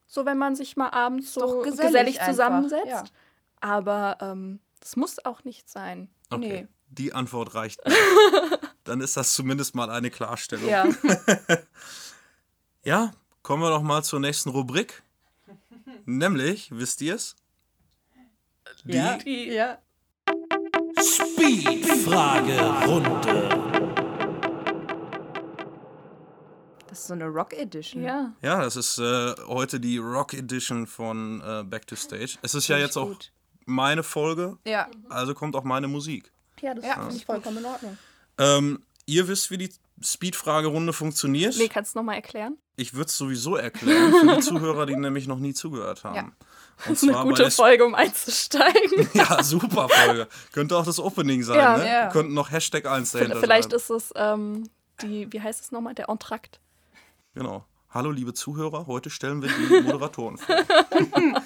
so 0.08 0.26
wenn 0.26 0.36
man 0.38 0.56
sich 0.56 0.76
mal 0.76 0.90
abends 0.90 1.32
so 1.32 1.62
gesellig, 1.62 2.16
gesellig 2.16 2.20
zusammensetzt. 2.22 2.86
ja. 2.86 3.04
Aber 3.60 4.16
ähm, 4.20 4.60
das 4.80 4.96
muss 4.96 5.24
auch 5.24 5.44
nicht 5.44 5.68
sein. 5.68 6.08
Okay. 6.30 6.62
Nee. 6.62 6.68
Die 6.88 7.12
Antwort 7.12 7.54
reicht. 7.54 7.80
Dann 8.84 9.00
ist 9.00 9.16
das 9.16 9.34
zumindest 9.34 9.74
mal 9.74 9.90
eine 9.90 10.10
Klarstellung. 10.10 10.68
Ja. 10.68 10.86
Ja, 12.84 13.10
kommen 13.42 13.62
wir 13.64 13.70
doch 13.70 13.82
mal 13.82 14.04
zur 14.04 14.20
nächsten 14.20 14.50
Rubrik. 14.50 15.02
Nämlich, 16.04 16.70
wisst 16.70 17.00
ihr 17.02 17.16
es? 17.16 17.34
Die 18.84 18.92
Die, 19.24 19.48
Ja. 19.52 19.78
Speed-Fragerunde. 21.02 23.48
Das 26.88 27.00
ist 27.00 27.06
so 27.08 27.14
eine 27.14 27.26
Rock 27.26 27.52
Edition. 27.54 28.04
ja. 28.04 28.32
Ja, 28.40 28.60
das 28.62 28.76
ist 28.76 28.98
äh, 28.98 29.34
heute 29.48 29.80
die 29.80 29.98
Rock 29.98 30.32
Edition 30.34 30.86
von 30.86 31.40
äh, 31.42 31.64
Back 31.64 31.88
to 31.88 31.96
Stage. 31.96 32.38
Es 32.42 32.54
ist 32.54 32.68
ja 32.68 32.78
jetzt 32.78 32.94
ich 32.96 33.02
auch 33.02 33.08
gut. 33.08 33.32
Meine 33.66 34.02
Folge, 34.02 34.56
Ja. 34.64 34.88
also 35.10 35.34
kommt 35.34 35.54
auch 35.56 35.64
meine 35.64 35.88
Musik. 35.88 36.32
Ja, 36.60 36.72
das 36.74 36.84
Ja. 36.86 36.94
finde 36.94 37.16
ich 37.16 37.26
vollkommen 37.26 37.58
in 37.58 37.64
Ordnung. 37.66 37.98
Ähm, 38.38 38.82
ihr 39.04 39.28
wisst, 39.28 39.50
wie 39.50 39.58
die 39.58 39.70
Speed-Fragerunde 40.02 40.92
funktioniert. 40.92 41.56
Nee, 41.58 41.68
kannst 41.68 41.94
du 41.94 41.98
nochmal 41.98 42.16
erklären? 42.16 42.56
Ich 42.76 42.94
würde 42.94 43.06
es 43.08 43.16
sowieso 43.16 43.56
erklären 43.56 44.12
für 44.20 44.36
die 44.36 44.40
Zuhörer, 44.42 44.86
die 44.86 44.94
nämlich 44.96 45.26
noch 45.26 45.38
nie 45.38 45.54
zugehört 45.54 46.04
haben. 46.04 46.14
Ja. 46.16 46.22
Und 46.22 46.34
Das 46.78 46.90
ist 46.98 47.02
eine 47.04 47.12
zwar 47.12 47.24
bei 47.24 47.30
gute 47.30 47.50
Folge, 47.50 47.84
um 47.86 47.94
einzusteigen. 47.94 49.08
Ja, 49.14 49.42
super 49.42 49.88
Folge. 49.88 50.28
Könnte 50.52 50.76
auch 50.76 50.84
das 50.84 50.98
Opening 51.00 51.42
sein, 51.42 51.56
Ja. 51.58 51.76
ne? 51.78 51.88
Ja. 51.88 52.08
Könnten 52.10 52.34
noch 52.34 52.50
Hashtag 52.50 52.84
1 52.86 53.12
dahinter 53.12 53.40
Vielleicht 53.40 53.70
sein. 53.70 53.76
ist 53.78 53.90
es 53.90 54.12
ähm, 54.14 54.68
die, 55.02 55.32
wie 55.32 55.40
heißt 55.40 55.60
es 55.62 55.72
nochmal, 55.72 55.94
der 55.94 56.08
Entrakt. 56.10 56.60
Genau. 57.34 57.64
Hallo, 57.90 58.10
liebe 58.10 58.34
Zuhörer, 58.34 58.86
heute 58.86 59.08
stellen 59.08 59.40
wir 59.40 59.48
die 59.48 59.80
Moderatoren 59.82 60.36
vor. 60.36 60.54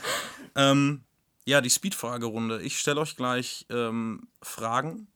ähm, 0.57 1.03
ja, 1.45 1.61
die 1.61 1.71
Speed-Fragerunde. 1.71 2.63
Ich 2.63 2.79
stelle 2.79 3.01
euch 3.01 3.17
gleich 3.17 3.67
ähm, 3.71 4.29
Fragen. 4.43 5.09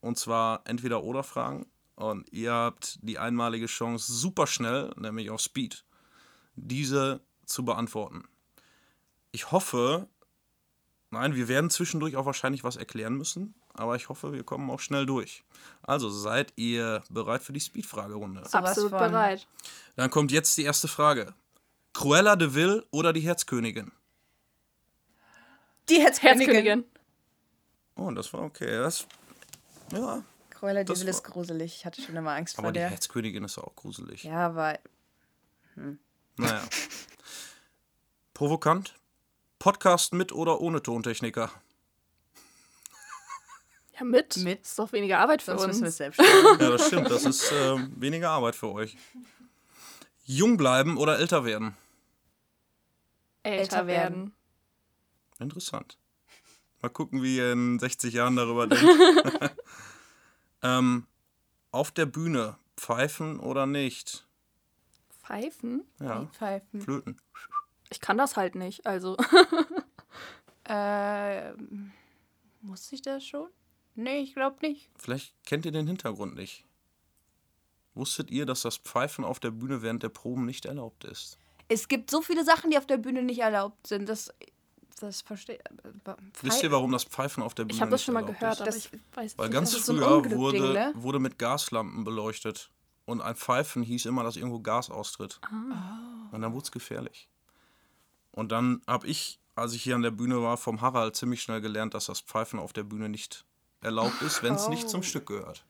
Und 0.00 0.18
zwar 0.18 0.60
entweder 0.66 1.02
oder 1.02 1.22
Fragen. 1.22 1.66
Und 1.96 2.30
ihr 2.30 2.52
habt 2.52 2.98
die 3.02 3.18
einmalige 3.18 3.66
Chance, 3.66 4.12
super 4.12 4.46
schnell, 4.46 4.92
nämlich 4.98 5.30
auf 5.30 5.40
Speed, 5.40 5.84
diese 6.56 7.20
zu 7.46 7.64
beantworten. 7.64 8.24
Ich 9.32 9.50
hoffe, 9.52 10.08
nein, 11.10 11.34
wir 11.34 11.48
werden 11.48 11.70
zwischendurch 11.70 12.16
auch 12.16 12.26
wahrscheinlich 12.26 12.64
was 12.64 12.76
erklären 12.76 13.14
müssen, 13.14 13.54
aber 13.72 13.96
ich 13.96 14.08
hoffe, 14.08 14.32
wir 14.32 14.44
kommen 14.44 14.68
auch 14.70 14.80
schnell 14.80 15.06
durch. 15.06 15.44
Also 15.82 16.10
seid 16.10 16.52
ihr 16.56 17.02
bereit 17.08 17.42
für 17.42 17.52
die 17.52 17.60
Speed-Fragerunde? 17.60 18.42
Absolut 18.52 18.90
bereit. 18.90 19.46
Dann 19.96 20.10
kommt 20.10 20.32
jetzt 20.32 20.58
die 20.58 20.64
erste 20.64 20.88
Frage. 20.88 21.34
Cruella 21.92 22.36
de 22.36 22.54
Vil 22.54 22.84
oder 22.90 23.12
die 23.12 23.20
Herzkönigin? 23.20 23.92
Die 25.88 26.00
Herzkönigin. 26.00 26.38
Herzkönigin. 26.46 26.84
Oh, 27.96 28.10
das 28.10 28.32
war 28.32 28.42
okay. 28.42 28.78
Das, 28.78 29.06
ja, 29.92 30.22
Cruella 30.50 30.82
de 30.84 30.98
Vil 30.98 31.08
ist 31.08 31.22
gruselig. 31.22 31.76
Ich 31.76 31.86
hatte 31.86 32.00
schon 32.00 32.16
immer 32.16 32.32
Angst 32.32 32.58
aber 32.58 32.66
vor 32.68 32.72
die 32.72 32.78
der. 32.80 32.90
Herzkönigin 32.90 33.44
ist 33.44 33.58
auch 33.58 33.74
gruselig. 33.76 34.24
Ja, 34.24 34.46
aber 34.46 34.78
Naja. 36.36 36.62
Provokant? 38.32 38.94
Podcast 39.58 40.12
mit 40.12 40.32
oder 40.32 40.60
ohne 40.60 40.82
Tontechniker? 40.82 41.50
Ja, 43.98 44.04
mit. 44.04 44.36
Mit. 44.38 44.62
Ist 44.62 44.78
doch 44.78 44.92
weniger 44.92 45.20
Arbeit 45.20 45.42
für 45.42 45.56
sonst 45.56 45.66
müssen 45.66 45.82
wir 45.82 45.86
uns. 45.86 45.96
selbst 45.96 46.16
schreiben. 46.16 46.60
Ja, 46.60 46.70
das 46.70 46.86
stimmt. 46.86 47.10
Das 47.10 47.24
ist 47.24 47.52
ähm, 47.52 47.92
weniger 47.96 48.30
Arbeit 48.30 48.56
für 48.56 48.72
euch. 48.72 48.96
Jung 50.24 50.56
bleiben 50.56 50.96
oder 50.96 51.18
älter 51.18 51.44
werden? 51.44 51.76
Älter, 53.44 53.60
Älter 53.60 53.86
werden. 53.86 54.34
Interessant. 55.38 55.98
Mal 56.82 56.88
gucken, 56.90 57.22
wie 57.22 57.36
ihr 57.36 57.52
in 57.52 57.78
60 57.78 58.12
Jahren 58.14 58.36
darüber 58.36 58.66
denkt. 58.66 58.84
ähm, 60.62 61.06
auf 61.70 61.90
der 61.90 62.06
Bühne 62.06 62.56
pfeifen 62.76 63.40
oder 63.40 63.66
nicht? 63.66 64.26
Pfeifen? 65.22 65.84
Ja, 66.00 66.26
Pfeifen. 66.26 66.80
flöten. 66.82 67.20
Ich 67.90 68.00
kann 68.00 68.18
das 68.18 68.36
halt 68.36 68.54
nicht. 68.54 68.86
Also, 68.86 69.16
Ähm, 70.66 71.92
muss 72.62 72.90
ich 72.92 73.02
das 73.02 73.24
schon? 73.24 73.48
Nee, 73.94 74.20
ich 74.20 74.34
glaube 74.34 74.66
nicht. 74.66 74.90
Vielleicht 74.96 75.34
kennt 75.44 75.66
ihr 75.66 75.72
den 75.72 75.86
Hintergrund 75.86 76.34
nicht. 76.34 76.64
Wusstet 77.94 78.30
ihr, 78.30 78.44
dass 78.46 78.62
das 78.62 78.78
Pfeifen 78.78 79.24
auf 79.24 79.38
der 79.38 79.50
Bühne 79.52 79.82
während 79.82 80.02
der 80.02 80.08
Proben 80.08 80.46
nicht 80.46 80.64
erlaubt 80.64 81.04
ist? 81.04 81.38
Es 81.68 81.88
gibt 81.88 82.10
so 82.10 82.22
viele 82.22 82.44
Sachen, 82.44 82.70
die 82.70 82.78
auf 82.78 82.86
der 82.86 82.96
Bühne 82.96 83.22
nicht 83.22 83.40
erlaubt 83.40 83.86
sind. 83.86 84.08
Das, 84.08 84.32
das 84.96 85.20
verstehe 85.22 85.58
Wisst 86.42 86.62
ihr, 86.62 86.70
warum 86.72 86.92
das 86.92 87.04
Pfeifen 87.04 87.42
auf 87.42 87.54
der 87.54 87.64
Bühne 87.64 87.74
ich 87.76 87.80
habe 87.80 87.90
das 87.90 88.02
schon 88.02 88.14
mal 88.14 88.24
gehört, 88.24 88.54
ist? 88.54 88.60
aber 88.60 88.66
Das- 88.70 88.76
ich 88.86 88.90
weiß 89.14 89.38
Weil 89.38 89.50
ganz 89.50 89.70
das 89.72 89.80
ist 89.80 89.86
so 89.86 89.92
ein 89.92 89.98
früher 89.98 90.16
Unglück-Ding, 90.16 90.38
wurde, 90.38 90.72
ne? 90.72 90.92
wurde 90.96 91.18
mit 91.18 91.38
Gaslampen 91.38 92.04
beleuchtet. 92.04 92.70
Und 93.06 93.20
ein 93.20 93.34
Pfeifen 93.36 93.82
hieß 93.82 94.06
immer, 94.06 94.22
dass 94.24 94.36
irgendwo 94.36 94.60
Gas 94.60 94.88
austritt. 94.90 95.38
Ah. 95.42 96.28
Und 96.32 96.40
dann 96.40 96.52
wurde 96.54 96.64
es 96.64 96.72
gefährlich. 96.72 97.28
Und 98.32 98.50
dann 98.50 98.80
habe 98.86 99.06
ich, 99.06 99.38
als 99.56 99.74
ich 99.74 99.82
hier 99.82 99.94
an 99.94 100.02
der 100.02 100.10
Bühne 100.10 100.42
war, 100.42 100.56
vom 100.56 100.80
Harald 100.80 101.14
ziemlich 101.14 101.42
schnell 101.42 101.60
gelernt, 101.60 101.92
dass 101.94 102.06
das 102.06 102.20
Pfeifen 102.20 102.58
auf 102.58 102.72
der 102.72 102.82
Bühne 102.84 103.08
nicht 103.10 103.44
erlaubt 103.82 104.22
ist, 104.22 104.42
wenn 104.42 104.54
es 104.54 104.68
nicht 104.68 104.88
zum 104.88 105.00
Oh. 105.00 105.02
Stück 105.02 105.26
gehört. 105.26 105.64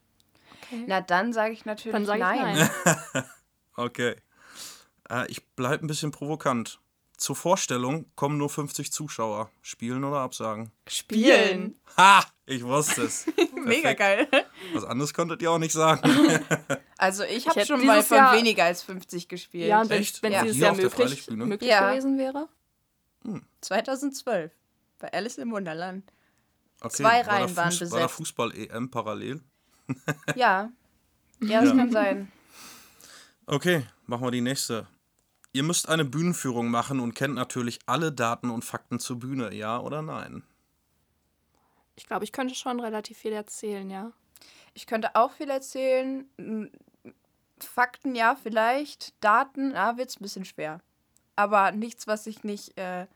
Na, 0.86 1.00
dann 1.00 1.32
sage 1.32 1.52
ich 1.52 1.64
natürlich 1.64 1.92
Dann 1.92 2.06
sage 2.06 2.20
ich 2.20 2.24
nein. 2.24 2.70
nein. 3.12 3.24
Okay. 3.76 4.14
Äh, 5.10 5.28
ich 5.30 5.44
bleibe 5.56 5.84
ein 5.84 5.88
bisschen 5.88 6.12
provokant. 6.12 6.78
Zur 7.16 7.36
Vorstellung 7.36 8.06
kommen 8.16 8.38
nur 8.38 8.50
50 8.50 8.92
Zuschauer. 8.92 9.50
Spielen 9.62 10.02
oder 10.04 10.18
absagen? 10.18 10.70
Spielen. 10.88 11.78
Ha! 11.96 12.24
Ich 12.46 12.62
wusste 12.64 13.02
es. 13.02 13.26
Mega 13.54 13.92
geil. 13.94 14.28
Was 14.74 14.84
anderes 14.84 15.14
konntet 15.14 15.40
ihr 15.40 15.50
auch 15.50 15.58
nicht 15.58 15.72
sagen. 15.72 16.02
Also 16.96 17.24
ich 17.24 17.46
habe 17.48 17.66
schon 17.66 17.84
mal 17.84 18.02
von 18.02 18.16
Jahr- 18.16 18.34
weniger 18.36 18.64
als 18.64 18.82
50 18.82 19.28
gespielt. 19.28 19.68
Ja, 19.68 19.82
und 19.82 19.90
wenn, 19.90 20.00
Echt? 20.00 20.22
wenn 20.22 20.32
Ja. 20.32 20.42
dieses 20.42 20.56
Jahr 20.58 20.74
möglich, 20.74 21.28
möglich 21.28 21.68
Ja. 21.68 21.90
gewesen 21.90 22.16
wäre. 22.16 22.48
2012. 23.60 24.52
Bei 24.98 25.12
Alice 25.12 25.36
im 25.38 25.50
Wunderland. 25.50 26.10
Okay, 26.80 26.96
Zwei 27.02 27.26
war 27.26 27.34
Reihen 27.34 27.56
waren 27.56 27.70
Fuß- 27.70 27.80
War 27.80 27.88
da 27.88 27.96
besetzt. 28.06 28.14
Fußball-EM 28.14 28.90
parallel? 28.90 29.40
Ja. 30.34 30.70
Ja, 31.40 31.60
das 31.62 31.70
kann 31.76 31.90
sein. 31.92 32.32
Okay, 33.44 33.84
machen 34.06 34.24
wir 34.24 34.30
die 34.30 34.40
nächste. 34.40 34.86
Ihr 35.54 35.62
müsst 35.62 35.88
eine 35.88 36.04
Bühnenführung 36.04 36.68
machen 36.68 36.98
und 36.98 37.14
kennt 37.14 37.36
natürlich 37.36 37.78
alle 37.86 38.10
Daten 38.10 38.50
und 38.50 38.64
Fakten 38.64 38.98
zur 38.98 39.20
Bühne, 39.20 39.54
ja 39.54 39.78
oder 39.78 40.02
nein? 40.02 40.42
Ich 41.94 42.06
glaube, 42.08 42.24
ich 42.24 42.32
könnte 42.32 42.56
schon 42.56 42.80
relativ 42.80 43.18
viel 43.18 43.32
erzählen, 43.32 43.88
ja. 43.88 44.10
Ich 44.74 44.88
könnte 44.88 45.14
auch 45.14 45.30
viel 45.30 45.48
erzählen. 45.48 46.26
Fakten 47.60 48.16
ja, 48.16 48.34
vielleicht. 48.34 49.14
Daten, 49.22 49.70
ja, 49.70 49.96
wird 49.96 50.10
es 50.10 50.16
ein 50.18 50.24
bisschen 50.24 50.44
schwer. 50.44 50.80
Aber 51.36 51.70
nichts, 51.70 52.08
was 52.08 52.26
ich 52.26 52.42
nicht 52.42 52.76
äh, 52.76 53.06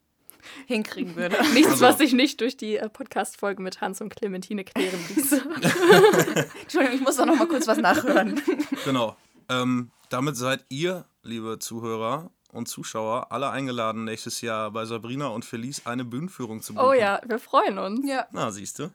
hinkriegen 0.66 1.16
würde. 1.16 1.38
Nichts, 1.54 1.70
Also- 1.72 1.86
was 1.86 2.00
ich 2.00 2.12
nicht 2.12 2.42
durch 2.42 2.58
die 2.58 2.76
äh, 2.76 2.90
Podcast-Folge 2.90 3.62
mit 3.62 3.80
Hans 3.80 4.02
und 4.02 4.14
Clementine 4.14 4.64
klären 4.64 5.00
ließ. 5.08 5.32
Entschuldigung, 6.60 6.94
ich 6.96 7.00
muss 7.00 7.16
doch 7.16 7.24
noch 7.24 7.36
mal 7.36 7.48
kurz 7.48 7.66
was 7.66 7.78
nachhören. 7.78 8.38
Genau. 8.84 9.16
Ähm, 9.50 9.90
damit 10.08 10.36
seid 10.36 10.64
ihr, 10.68 11.04
liebe 11.22 11.58
Zuhörer 11.58 12.30
und 12.52 12.68
Zuschauer, 12.68 13.32
alle 13.32 13.50
eingeladen, 13.50 14.04
nächstes 14.04 14.40
Jahr 14.40 14.70
bei 14.70 14.84
Sabrina 14.84 15.28
und 15.28 15.44
Felice 15.44 15.82
eine 15.86 16.04
Bühnenführung 16.04 16.62
zu 16.62 16.74
buchen. 16.74 16.86
oh 16.86 16.92
ja, 16.92 17.20
wir 17.26 17.38
freuen 17.38 17.78
uns. 17.78 18.06
Ja. 18.08 18.26
Na, 18.32 18.50
siehst 18.52 18.78
du. 18.78 18.90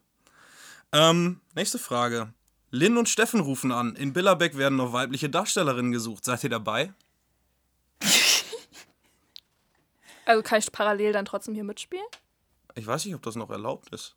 Ähm, 0.91 1.41
nächste 1.55 1.77
Frage. 1.77 2.33
Lynn 2.71 2.97
und 2.97 3.09
Steffen 3.09 3.41
rufen 3.41 3.71
an. 3.71 3.95
In 3.95 4.13
Billerbeck 4.13 4.57
werden 4.57 4.77
noch 4.77 4.93
weibliche 4.93 5.29
Darstellerinnen 5.29 5.91
gesucht. 5.91 6.25
Seid 6.25 6.43
ihr 6.43 6.49
dabei? 6.49 6.93
Also 10.27 10.41
kann 10.41 10.57
ich 10.57 10.71
parallel 10.71 11.13
dann 11.13 11.25
trotzdem 11.25 11.53
hier 11.53 11.63
mitspielen? 11.63 12.03
Ich 12.73 12.87
weiß 12.87 13.05
nicht, 13.05 13.13
ob 13.13 13.21
das 13.21 13.35
noch 13.35 13.51
erlaubt 13.51 13.89
ist. 13.93 14.15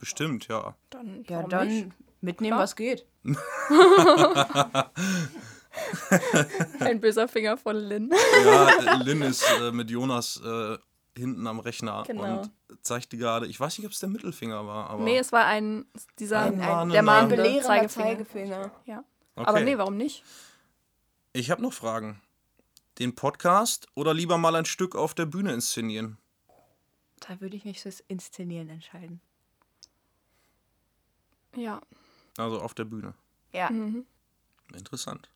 Bestimmt, 0.00 0.48
ja. 0.48 0.74
Dann, 0.90 1.24
Ja, 1.28 1.44
dann 1.44 1.68
nicht? 1.68 1.90
mitnehmen, 2.20 2.54
Klar. 2.56 2.62
was 2.64 2.74
geht. 2.74 3.06
Ein 6.80 7.00
böser 7.00 7.26
Finger 7.28 7.56
von 7.56 7.76
Lynn. 7.76 8.12
Ja, 8.44 8.94
Lynn 9.02 9.22
ist 9.22 9.44
äh, 9.60 9.72
mit 9.72 9.90
Jonas 9.90 10.40
äh, 10.44 10.78
hinten 11.16 11.46
am 11.46 11.58
Rechner 11.60 12.04
Genau. 12.06 12.40
und 12.42 12.50
zeigt 12.82 13.12
die 13.12 13.16
gerade. 13.16 13.46
Ich 13.46 13.58
weiß 13.58 13.78
nicht, 13.78 13.86
ob 13.86 13.92
es 13.92 13.98
der 14.00 14.08
Mittelfinger 14.08 14.66
war, 14.66 14.90
aber. 14.90 15.02
Nee, 15.02 15.18
es 15.18 15.32
war 15.32 15.46
ein, 15.46 15.84
dieser, 16.18 16.40
Ein- 16.40 16.60
ein- 16.60 16.88
der 16.90 17.02
mahnende 17.02 17.60
Zeigefinger. 17.60 17.88
Zeigefinger. 17.88 18.70
Ja. 18.86 19.04
okay. 19.36 19.46
Aber 19.48 19.60
nee, 19.60 19.76
warum 19.78 19.96
nicht? 19.96 20.22
Ich 21.32 21.50
habe 21.50 21.62
noch 21.62 21.72
Fragen. 21.72 22.20
Den 23.00 23.16
Podcast 23.16 23.88
oder 23.94 24.14
lieber 24.14 24.38
mal 24.38 24.54
ein 24.54 24.64
Stück 24.66 24.94
auf 24.94 25.14
der 25.14 25.26
Bühne 25.26 25.52
inszenieren? 25.52 26.16
Da 27.26 27.40
würde 27.40 27.56
ich 27.56 27.64
mich 27.64 27.80
fürs 27.80 27.98
Inszenieren 28.06 28.68
entscheiden. 28.68 29.20
Ja. 31.56 31.80
Also 32.36 32.60
auf 32.60 32.74
der 32.74 32.84
Bühne. 32.84 33.14
Ja. 33.52 33.70
Mhm. 33.70 34.06
Interessant. 34.74 35.28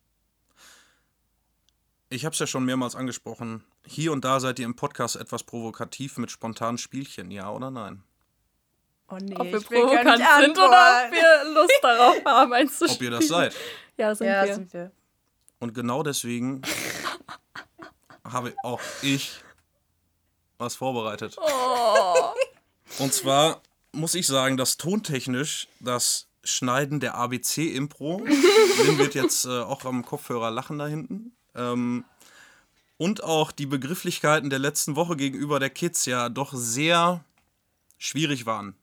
Ich 2.09 2.25
habe 2.25 2.33
es 2.33 2.39
ja 2.39 2.47
schon 2.47 2.65
mehrmals 2.65 2.95
angesprochen. 2.95 3.63
Hier 3.85 4.11
und 4.11 4.25
da 4.25 4.39
seid 4.39 4.57
ihr 4.59 4.65
im 4.65 4.75
Podcast 4.75 5.15
etwas 5.15 5.43
provokativ 5.43 6.17
mit 6.17 6.31
spontanen 6.31 6.77
Spielchen, 6.79 7.29
ja 7.29 7.51
oder 7.51 7.69
nein? 7.69 8.03
Oh 9.09 9.17
nee, 9.21 9.35
Ob 9.35 9.51
wir 9.51 9.61
provokant 9.61 10.17
sind 10.39 10.57
oder 10.57 11.05
ob 11.05 11.11
wir 11.11 11.53
Lust 11.53 11.79
darauf 11.81 12.15
haben, 12.25 12.53
eins 12.53 12.77
zu 12.79 12.85
Ob 12.85 13.01
ihr 13.01 13.11
das 13.11 13.27
seid. 13.27 13.55
Ja, 13.97 14.13
sind 14.15 14.27
Ja, 14.27 14.45
wir. 14.45 14.55
sind 14.55 14.73
wir. 14.73 14.91
Und 15.59 15.73
genau 15.73 16.03
deswegen 16.03 16.61
habe 18.23 18.55
auch 18.63 18.81
ich 19.01 19.33
was 20.57 20.75
vorbereitet. 20.75 21.37
Und 22.97 23.13
zwar 23.13 23.61
muss 23.91 24.15
ich 24.15 24.25
sagen, 24.27 24.57
dass 24.57 24.77
tontechnisch 24.77 25.67
das 25.79 26.27
Schneiden 26.43 26.99
der 26.99 27.15
ABC-Impro, 27.15 28.19
Lynn 28.85 28.97
wird 28.97 29.15
jetzt 29.15 29.45
äh, 29.45 29.49
auch 29.61 29.85
am 29.85 30.05
Kopfhörer 30.05 30.51
lachen 30.51 30.79
da 30.79 30.87
hinten, 30.87 31.35
ähm, 31.55 32.03
und 32.97 33.23
auch 33.23 33.51
die 33.51 33.65
Begrifflichkeiten 33.65 34.49
der 34.49 34.59
letzten 34.59 34.95
Woche 34.95 35.15
gegenüber 35.15 35.59
der 35.59 35.69
Kids 35.69 36.05
ja 36.05 36.29
doch 36.29 36.53
sehr 36.53 37.23
schwierig 37.97 38.45
waren. 38.45 38.75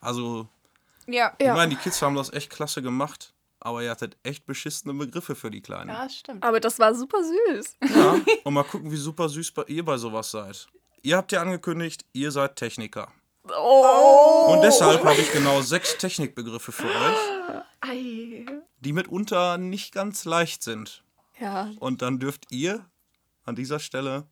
Also, 0.00 0.46
Ja. 1.06 1.32
ich 1.38 1.46
Ja. 1.46 1.54
meine, 1.54 1.70
die 1.70 1.80
Kids 1.80 2.00
haben 2.02 2.14
das 2.16 2.32
echt 2.32 2.50
klasse 2.50 2.82
gemacht, 2.82 3.32
aber 3.60 3.82
ihr 3.82 3.90
hattet 3.90 4.16
echt 4.22 4.46
beschissene 4.46 4.94
Begriffe 4.94 5.34
für 5.34 5.50
die 5.50 5.60
Kleinen. 5.62 5.88
Ja, 5.90 6.08
stimmt. 6.08 6.44
Aber 6.44 6.60
das 6.60 6.78
war 6.78 6.94
super 6.94 7.18
süß. 7.22 7.76
Ja, 7.94 8.20
und 8.44 8.54
mal 8.54 8.62
gucken, 8.64 8.90
wie 8.90 8.96
super 8.96 9.28
süß 9.28 9.52
bei, 9.52 9.64
ihr 9.68 9.84
bei 9.84 9.96
sowas 9.96 10.30
seid. 10.30 10.68
Ihr 11.02 11.16
habt 11.16 11.32
ja 11.32 11.40
angekündigt, 11.40 12.04
ihr 12.12 12.30
seid 12.30 12.56
Techniker. 12.56 13.10
Oh. 13.56 14.52
Und 14.52 14.60
deshalb 14.62 15.02
habe 15.04 15.18
ich 15.20 15.32
genau 15.32 15.62
sechs 15.62 15.96
Technikbegriffe 15.96 16.70
für 16.70 16.86
euch, 16.88 17.64
Ei. 17.80 18.44
die 18.80 18.92
mitunter 18.92 19.56
nicht 19.56 19.92
ganz 19.94 20.24
leicht 20.26 20.62
sind. 20.62 21.02
Ja, 21.40 21.70
Und 21.78 22.02
dann 22.02 22.18
dürft 22.18 22.50
ihr 22.50 22.84
an 23.44 23.54
dieser 23.54 23.78
Stelle 23.78 24.26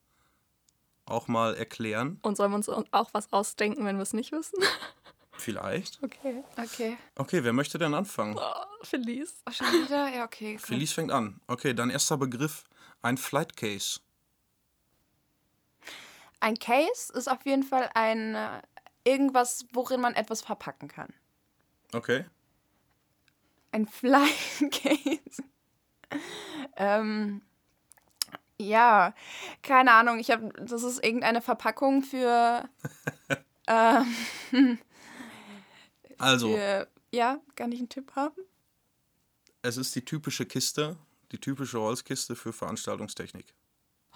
auch 1.04 1.28
mal 1.28 1.54
erklären, 1.54 2.18
und 2.22 2.36
sollen 2.36 2.50
wir 2.50 2.56
uns 2.56 2.68
auch 2.68 3.10
was 3.12 3.32
ausdenken, 3.32 3.84
wenn 3.84 3.96
wir 3.96 4.02
es 4.02 4.12
nicht 4.12 4.32
wissen? 4.32 4.58
vielleicht. 5.32 6.02
Okay. 6.02 6.42
Okay. 6.56 6.96
Okay, 7.14 7.44
wer 7.44 7.52
möchte 7.52 7.78
denn 7.78 7.94
anfangen? 7.94 8.36
Oh, 8.38 8.64
Felice. 8.82 9.34
Oh, 9.48 9.52
schon 9.52 9.66
wieder? 9.68 10.08
Ja, 10.08 10.24
okay. 10.24 10.54
Cool. 10.56 10.58
Felice 10.66 10.92
fängt 10.94 11.12
an. 11.12 11.40
Okay, 11.46 11.74
dein 11.74 11.90
erster 11.90 12.16
Begriff, 12.16 12.64
ein 13.02 13.16
Flight 13.18 13.56
Case. 13.56 14.00
Ein 16.40 16.58
Case 16.58 17.12
ist 17.14 17.28
auf 17.28 17.44
jeden 17.46 17.62
Fall 17.62 17.88
ein 17.94 18.34
äh, 18.34 18.62
irgendwas, 19.04 19.64
worin 19.72 20.00
man 20.00 20.14
etwas 20.14 20.42
verpacken 20.42 20.88
kann. 20.88 21.12
Okay. 21.92 22.24
Ein 23.72 23.86
Flying 23.86 24.70
Case. 24.70 25.42
ähm, 26.76 27.42
ja, 28.58 29.14
keine 29.62 29.92
Ahnung. 29.92 30.18
Ich 30.18 30.30
habe, 30.30 30.48
das 30.62 30.82
ist 30.82 31.04
irgendeine 31.04 31.42
Verpackung 31.42 32.02
für, 32.02 32.68
Also, 36.18 36.48
für, 36.54 36.88
ja, 37.12 37.40
kann 37.54 37.72
ich 37.72 37.78
einen 37.78 37.88
Tipp 37.88 38.12
haben? 38.16 38.36
es 39.62 39.76
ist 39.76 39.94
die 39.96 40.04
typische 40.04 40.46
Kiste, 40.46 40.96
die 41.32 41.38
typische 41.38 41.80
Holzkiste 41.80 42.36
für 42.36 42.52
Veranstaltungstechnik. 42.52 43.52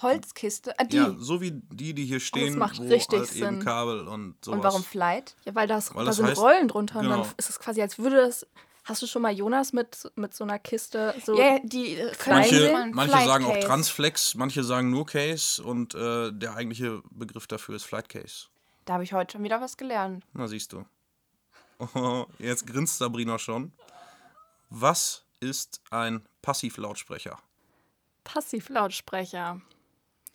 Holzkiste. 0.01 0.79
Ah, 0.79 0.85
die. 0.85 0.97
Ja, 0.97 1.15
so 1.19 1.41
wie 1.41 1.51
die, 1.51 1.93
die 1.93 2.05
hier 2.05 2.21
stehen, 2.21 2.57
macht 2.57 2.79
wo 2.79 2.85
richtig 2.85 3.19
halt 3.19 3.33
eben 3.37 3.57
Sinn. 3.57 3.61
Kabel 3.65 4.07
und 4.07 4.37
sowas. 4.45 4.57
Und 4.59 4.63
warum 4.65 4.85
Flight? 4.85 5.35
Ja, 5.45 5.55
weil, 5.57 5.67
das, 5.67 5.93
Weil 5.95 6.05
da 6.05 6.11
das 6.11 6.17
sind 6.17 6.27
heißt- 6.27 6.39
Rollen 6.41 6.69
drunter 6.69 7.01
und 7.01 7.07
genau. 7.07 7.23
dann 7.23 7.35
ist 7.37 7.51
es 7.51 7.59
quasi, 7.59 7.83
als 7.83 7.99
würde 7.99 8.17
das. 8.17 8.47
Hast 8.91 9.03
du 9.03 9.07
schon 9.07 9.23
mal 9.23 9.31
Jonas 9.31 9.73
mit, 9.73 10.11
mit 10.17 10.35
so 10.35 10.43
einer 10.43 10.59
Kiste 10.59 11.15
so. 11.25 11.39
Ja, 11.39 11.61
die 11.63 11.95
äh, 11.95 12.13
Manche, 12.27 12.91
manche 12.93 13.13
Flight 13.13 13.27
sagen 13.27 13.45
auch. 13.45 13.57
Transflex, 13.61 14.35
manche 14.35 14.65
sagen 14.65 14.91
nur 14.91 15.07
Case 15.07 15.63
und 15.63 15.95
äh, 15.95 16.33
der 16.33 16.57
eigentliche 16.57 17.01
Begriff 17.13 17.47
dafür 17.47 17.77
ist 17.77 17.85
Flight 17.85 18.09
Case. 18.09 18.49
Da 18.87 18.95
habe 18.95 19.05
ich 19.05 19.13
heute 19.13 19.35
schon 19.35 19.45
wieder 19.45 19.61
was 19.61 19.77
gelernt. 19.77 20.25
Na, 20.33 20.49
siehst 20.49 20.73
du. 20.73 20.85
Oh, 21.79 22.27
jetzt 22.41 22.67
grinst 22.67 22.99
Sabrina 22.99 23.39
schon. 23.39 23.73
Was 24.71 25.25
ist 25.39 25.81
ein 25.91 26.27
Passivlautsprecher? 26.43 27.39
Passivlautsprecher. 28.25 29.61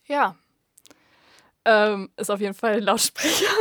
Ja. 0.05 0.35
Ähm, 1.65 2.09
ist 2.15 2.31
auf 2.31 2.39
jeden 2.39 2.53
Fall 2.53 2.75
ein 2.75 2.83
Lautsprecher. 2.83 3.51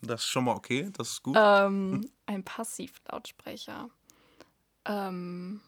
Das 0.00 0.20
ist 0.20 0.28
schon 0.28 0.44
mal 0.44 0.54
okay, 0.54 0.90
das 0.96 1.08
ist 1.08 1.22
gut. 1.24 1.36
ähm, 1.36 2.08
ein 2.26 2.44
Passivlautsprecher. 2.44 3.90
Ähm, 4.88 5.60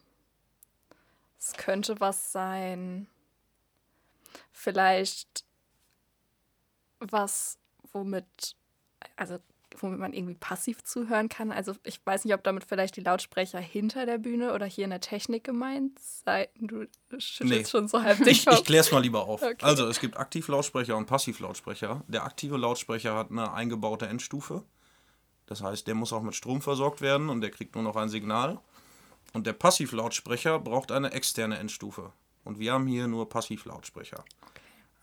es 1.39 1.53
könnte 1.55 2.01
was 2.01 2.33
sein. 2.33 3.07
Vielleicht 4.53 5.45
was, 7.01 7.59
womit, 7.93 8.57
also 9.17 9.39
womit 9.79 9.99
man 9.99 10.13
irgendwie 10.13 10.35
passiv 10.35 10.83
zuhören 10.85 11.29
kann. 11.29 11.53
Also 11.53 11.75
ich 11.85 12.05
weiß 12.05 12.25
nicht, 12.25 12.35
ob 12.35 12.43
damit 12.43 12.65
vielleicht 12.65 12.97
die 12.97 13.01
Lautsprecher 13.01 13.59
hinter 13.61 14.05
der 14.05 14.19
Bühne 14.19 14.53
oder 14.53 14.67
hier 14.67 14.85
in 14.85 14.91
der 14.91 15.01
Technik 15.01 15.45
gemeint 15.45 15.99
sein. 15.99 16.47
Du 16.57 16.87
schüttelst 17.19 17.43
Nee. 17.43 17.65
schon 17.65 17.89
so 17.89 18.03
halb 18.03 18.21
Ich, 18.21 18.45
dich 18.45 18.47
ich 18.47 18.65
kläre 18.65 18.83
es 18.83 18.93
mal 18.93 19.01
lieber 19.01 19.25
auf. 19.27 19.43
Okay. 19.43 19.57
Also, 19.63 19.87
es 19.89 20.01
gibt 20.01 20.17
Aktivlautsprecher 20.17 20.97
und 20.97 21.07
Passivlautsprecher. 21.07 22.03
Der 22.09 22.25
aktive 22.25 22.57
Lautsprecher 22.57 23.15
hat 23.15 23.31
eine 23.31 23.53
eingebaute 23.53 24.07
Endstufe. 24.07 24.65
Das 25.47 25.63
heißt, 25.63 25.87
der 25.87 25.95
muss 25.95 26.13
auch 26.13 26.23
mit 26.23 26.35
Strom 26.35 26.61
versorgt 26.61 27.01
werden 27.01 27.29
und 27.29 27.41
der 27.41 27.51
kriegt 27.51 27.75
nur 27.75 27.85
noch 27.85 27.97
ein 27.97 28.09
Signal. 28.09 28.61
Und 29.33 29.47
der 29.47 29.53
Passivlautsprecher 29.53 30.59
braucht 30.59 30.91
eine 30.93 31.13
externe 31.13 31.59
Endstufe. 31.59 32.13
Und 32.45 32.59
wir 32.59 32.73
haben 32.73 32.87
hier 32.87 33.07
nur 33.07 33.29
Passivlautsprecher. 33.29 34.25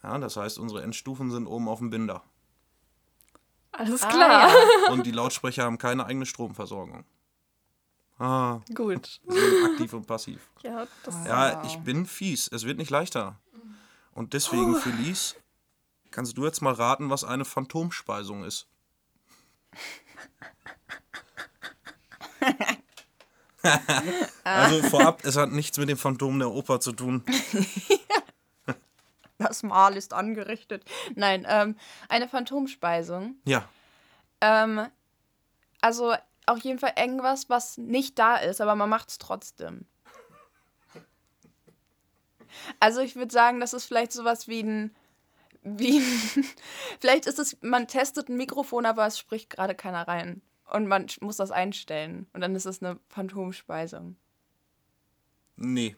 Ja, 0.04 0.18
das 0.18 0.36
heißt, 0.38 0.60
unsere 0.60 0.84
Endstufen 0.84 1.32
sind 1.32 1.48
oben 1.48 1.68
auf 1.68 1.80
dem 1.80 1.90
Binder. 1.90 2.24
Alles 3.72 4.04
Ah, 4.04 4.10
klar. 4.10 4.54
Und 4.92 5.06
die 5.06 5.12
Lautsprecher 5.12 5.64
haben 5.64 5.78
keine 5.78 6.06
eigene 6.06 6.26
Stromversorgung. 6.26 7.06
Ah, 8.20 8.62
Gut. 8.74 9.22
aktiv 9.66 9.94
und 9.94 10.08
passiv. 10.08 10.50
Ja, 10.64 10.88
das 11.04 11.16
Ja, 11.28 11.64
ich 11.64 11.78
bin 11.78 12.08
fies. 12.08 12.48
Es 12.48 12.66
wird 12.66 12.80
nicht 12.80 12.90
leichter. 12.90 13.40
Und 14.16 14.34
deswegen, 14.34 14.76
Felice, 14.76 15.36
kannst 16.10 16.36
du 16.36 16.44
jetzt 16.46 16.62
mal 16.64 16.74
raten, 16.74 17.12
was 17.12 17.24
eine 17.24 17.46
Phantomspeisung 17.46 18.44
ist? 18.44 18.68
also 24.44 24.84
vorab, 24.84 25.24
es 25.26 25.36
hat 25.36 25.52
nichts 25.52 25.78
mit 25.78 25.90
dem 25.90 25.98
Phantom 25.98 26.40
der 26.40 26.52
Oper 26.52 26.80
zu 26.80 26.92
tun. 26.92 27.24
Das 29.40 29.62
Mahl 29.62 29.96
ist 29.96 30.14
angerichtet. 30.14 30.84
Nein, 31.14 31.46
ähm, 31.48 31.76
eine 32.10 32.28
Phantomspeisung. 32.28 33.36
Ja, 33.46 33.70
Ähm, 34.42 34.88
also 35.80 36.16
auf 36.48 36.60
jeden 36.60 36.80
Fall 36.80 36.94
irgendwas, 36.98 37.50
was 37.50 37.78
nicht 37.78 38.18
da 38.18 38.38
ist, 38.38 38.62
aber 38.62 38.74
man 38.76 38.90
macht 38.90 39.10
es 39.10 39.18
trotzdem. 39.20 39.86
Also 42.80 43.02
ich 43.02 43.16
würde 43.16 43.32
sagen, 43.32 43.60
das 43.60 43.74
ist 43.74 43.86
vielleicht 43.86 44.12
sowas 44.12 44.48
wie 44.48 44.64
ein, 44.64 44.96
wie 45.62 46.00
ein, 46.00 46.46
vielleicht 47.00 47.26
ist 47.28 47.38
es, 47.40 47.58
man 47.62 47.88
testet 47.88 48.30
ein 48.30 48.38
Mikrofon, 48.38 48.86
aber 48.86 49.06
es 49.06 49.20
spricht 49.20 49.50
gerade 49.50 49.76
keiner 49.76 50.08
rein. 50.08 50.42
Und 50.72 50.88
man 50.88 51.08
muss 51.22 51.38
das 51.38 51.52
einstellen. 51.52 52.28
Und 52.34 52.42
dann 52.42 52.56
ist 52.56 52.66
es 52.66 52.82
eine 52.84 53.00
Phantomspeisung. 53.10 54.16
nee. 55.56 55.96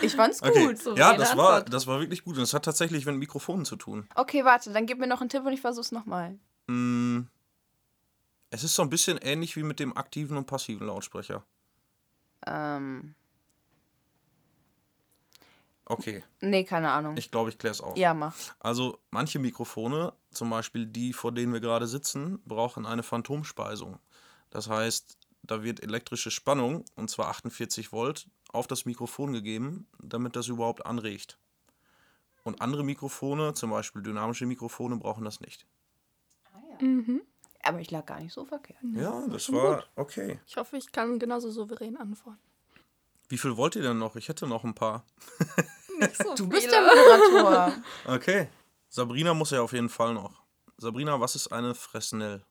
Ich 0.00 0.14
fand's 0.14 0.40
gut. 0.40 0.52
Okay. 0.52 0.66
Ja, 0.66 0.76
souveräne 0.76 1.18
das 1.18 1.36
war, 1.36 1.62
das 1.62 1.86
war 1.88 1.98
wirklich 1.98 2.22
gut. 2.22 2.36
Und 2.36 2.42
es 2.44 2.54
hat 2.54 2.64
tatsächlich 2.64 3.04
mit 3.04 3.16
Mikrofonen 3.16 3.64
zu 3.64 3.74
tun. 3.74 4.06
Okay, 4.14 4.44
warte, 4.44 4.72
dann 4.72 4.86
gib 4.86 4.98
mir 4.98 5.08
noch 5.08 5.20
einen 5.20 5.28
Tipp 5.28 5.44
und 5.44 5.52
ich 5.52 5.60
versuch's 5.60 5.90
nochmal. 5.90 6.38
Mm, 6.68 7.22
Es 8.50 8.62
ist 8.62 8.76
so 8.76 8.82
ein 8.82 8.90
bisschen 8.90 9.18
ähnlich 9.18 9.56
wie 9.56 9.64
mit 9.64 9.80
dem 9.80 9.96
aktiven 9.96 10.36
und 10.36 10.46
passiven 10.46 10.86
Lautsprecher. 10.86 11.44
Ähm, 12.46 13.14
Okay, 15.90 16.22
nee, 16.40 16.64
keine 16.64 16.90
Ahnung. 16.90 17.16
ich 17.16 17.30
glaube, 17.30 17.48
ich 17.48 17.58
kläre 17.58 17.72
es 17.72 17.80
auf. 17.80 17.96
ja, 17.96 18.12
mach. 18.12 18.36
Also 18.60 18.98
manche 19.10 19.38
Mikrofone, 19.38 20.12
zum 20.30 20.50
Beispiel 20.50 20.84
die, 20.84 21.14
vor 21.14 21.32
denen 21.32 21.52
wir 21.52 21.60
gerade 21.60 21.86
sitzen, 21.86 22.40
brauchen 22.44 22.84
eine 22.84 23.02
Phantomspeisung. 23.02 23.98
Das 24.50 24.68
heißt, 24.68 25.16
da 25.42 25.62
wird 25.62 25.82
elektrische 25.82 26.30
Spannung, 26.30 26.84
und 26.94 27.08
zwar 27.08 27.28
48 27.28 27.90
Volt, 27.90 28.28
auf 28.52 28.66
das 28.66 28.84
Mikrofon 28.84 29.32
gegeben, 29.32 29.86
damit 29.98 30.36
das 30.36 30.48
überhaupt 30.48 30.84
anregt. 30.84 31.38
Und 32.44 32.60
andere 32.60 32.84
Mikrofone, 32.84 33.54
zum 33.54 33.70
Beispiel 33.70 34.02
dynamische 34.02 34.44
Mikrofone, 34.46 34.96
brauchen 34.96 35.24
das 35.24 35.40
nicht. 35.40 35.66
Aber 37.62 37.80
ich 37.80 37.90
lag 37.90 38.06
gar 38.06 38.20
nicht 38.20 38.32
so 38.32 38.44
verkehrt. 38.44 38.78
Ja, 38.94 39.26
das 39.28 39.50
war 39.52 39.84
okay. 39.96 40.38
Ich 40.46 40.56
hoffe, 40.56 40.76
ich 40.76 40.92
kann 40.92 41.18
genauso 41.18 41.50
souverän 41.50 41.96
antworten. 41.96 42.38
Wie 43.28 43.36
viel 43.36 43.56
wollt 43.56 43.76
ihr 43.76 43.82
denn 43.82 43.98
noch? 43.98 44.16
Ich 44.16 44.28
hätte 44.28 44.46
noch 44.46 44.64
ein 44.64 44.74
paar. 44.74 45.04
Du 46.36 46.48
bist 46.48 46.70
der 46.70 46.80
Moderator. 46.82 47.72
Okay. 48.06 48.48
Sabrina 48.88 49.34
muss 49.34 49.50
ja 49.50 49.60
auf 49.62 49.72
jeden 49.72 49.88
Fall 49.88 50.14
noch. 50.14 50.32
Sabrina, 50.78 51.20
was 51.20 51.34
ist 51.34 51.48
eine 51.52 51.74
Fresnel? 51.74 52.42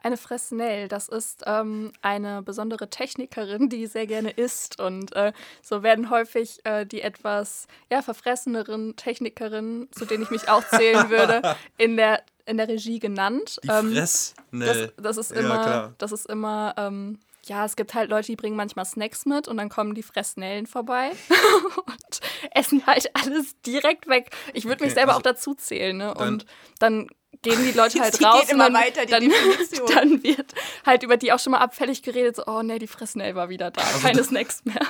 Eine 0.00 0.16
Fresnel, 0.16 0.86
das 0.86 1.08
ist 1.08 1.42
ähm, 1.46 1.92
eine 2.02 2.40
besondere 2.42 2.88
Technikerin, 2.88 3.68
die 3.68 3.86
sehr 3.88 4.06
gerne 4.06 4.30
isst. 4.30 4.78
Und 4.80 5.12
äh, 5.16 5.32
so 5.60 5.82
werden 5.82 6.08
häufig 6.10 6.60
äh, 6.64 6.86
die 6.86 7.02
etwas 7.02 7.66
ja, 7.90 8.00
verfresseneren 8.00 8.94
Technikerinnen, 8.94 9.90
zu 9.90 10.04
denen 10.04 10.22
ich 10.22 10.30
mich 10.30 10.48
auch 10.48 10.62
zählen 10.68 11.10
würde, 11.10 11.56
in 11.78 11.96
der, 11.96 12.22
in 12.46 12.58
der 12.58 12.68
Regie 12.68 13.00
genannt. 13.00 13.58
Die 13.64 13.68
Ähm, 13.68 13.92
Fressnel. 13.92 14.92
das, 14.96 15.16
das 15.16 15.16
ist 15.16 15.30
Ja, 15.32 15.40
immer, 15.40 15.62
klar. 15.64 15.94
das 15.98 16.12
ist 16.12 16.26
immer, 16.26 16.74
ähm, 16.76 17.18
ja, 17.48 17.64
es 17.64 17.76
gibt 17.76 17.94
halt 17.94 18.10
Leute, 18.10 18.26
die 18.26 18.36
bringen 18.36 18.56
manchmal 18.56 18.84
Snacks 18.84 19.26
mit 19.26 19.48
und 19.48 19.56
dann 19.56 19.68
kommen 19.68 19.94
die 19.94 20.02
Fressnellen 20.02 20.66
vorbei 20.66 21.10
und 21.86 22.20
essen 22.52 22.86
halt 22.86 23.10
alles 23.14 23.60
direkt 23.62 24.08
weg. 24.08 24.30
Ich 24.54 24.64
würde 24.64 24.82
mich 24.84 24.92
Okay, 24.92 25.00
selber 25.00 25.12
also 25.12 25.18
auch 25.18 25.22
dazu 25.22 25.54
zählen, 25.54 25.96
ne? 25.96 26.14
dann- 26.16 26.28
Und 26.34 26.46
dann 26.78 27.06
gehen 27.42 27.62
die 27.64 27.72
Leute 27.72 28.00
halt 28.00 28.14
Sie 28.16 28.24
raus 28.24 28.40
geht 28.42 28.50
immer 28.50 28.66
und 28.66 28.74
dann, 28.74 28.82
weiter, 28.82 29.06
die 29.06 29.10
dann, 29.12 29.30
dann 29.94 30.22
wird 30.22 30.54
halt 30.84 31.02
über 31.02 31.16
die 31.16 31.32
auch 31.32 31.38
schon 31.38 31.52
mal 31.52 31.58
abfällig 31.58 32.02
geredet, 32.02 32.36
so, 32.36 32.44
oh 32.46 32.62
nee, 32.62 32.78
die 32.78 32.86
Fressnell 32.86 33.34
war 33.34 33.48
wieder 33.48 33.70
da, 33.70 33.80
Also 33.82 34.00
keine 34.00 34.24
Snacks 34.24 34.64
mehr. 34.64 34.80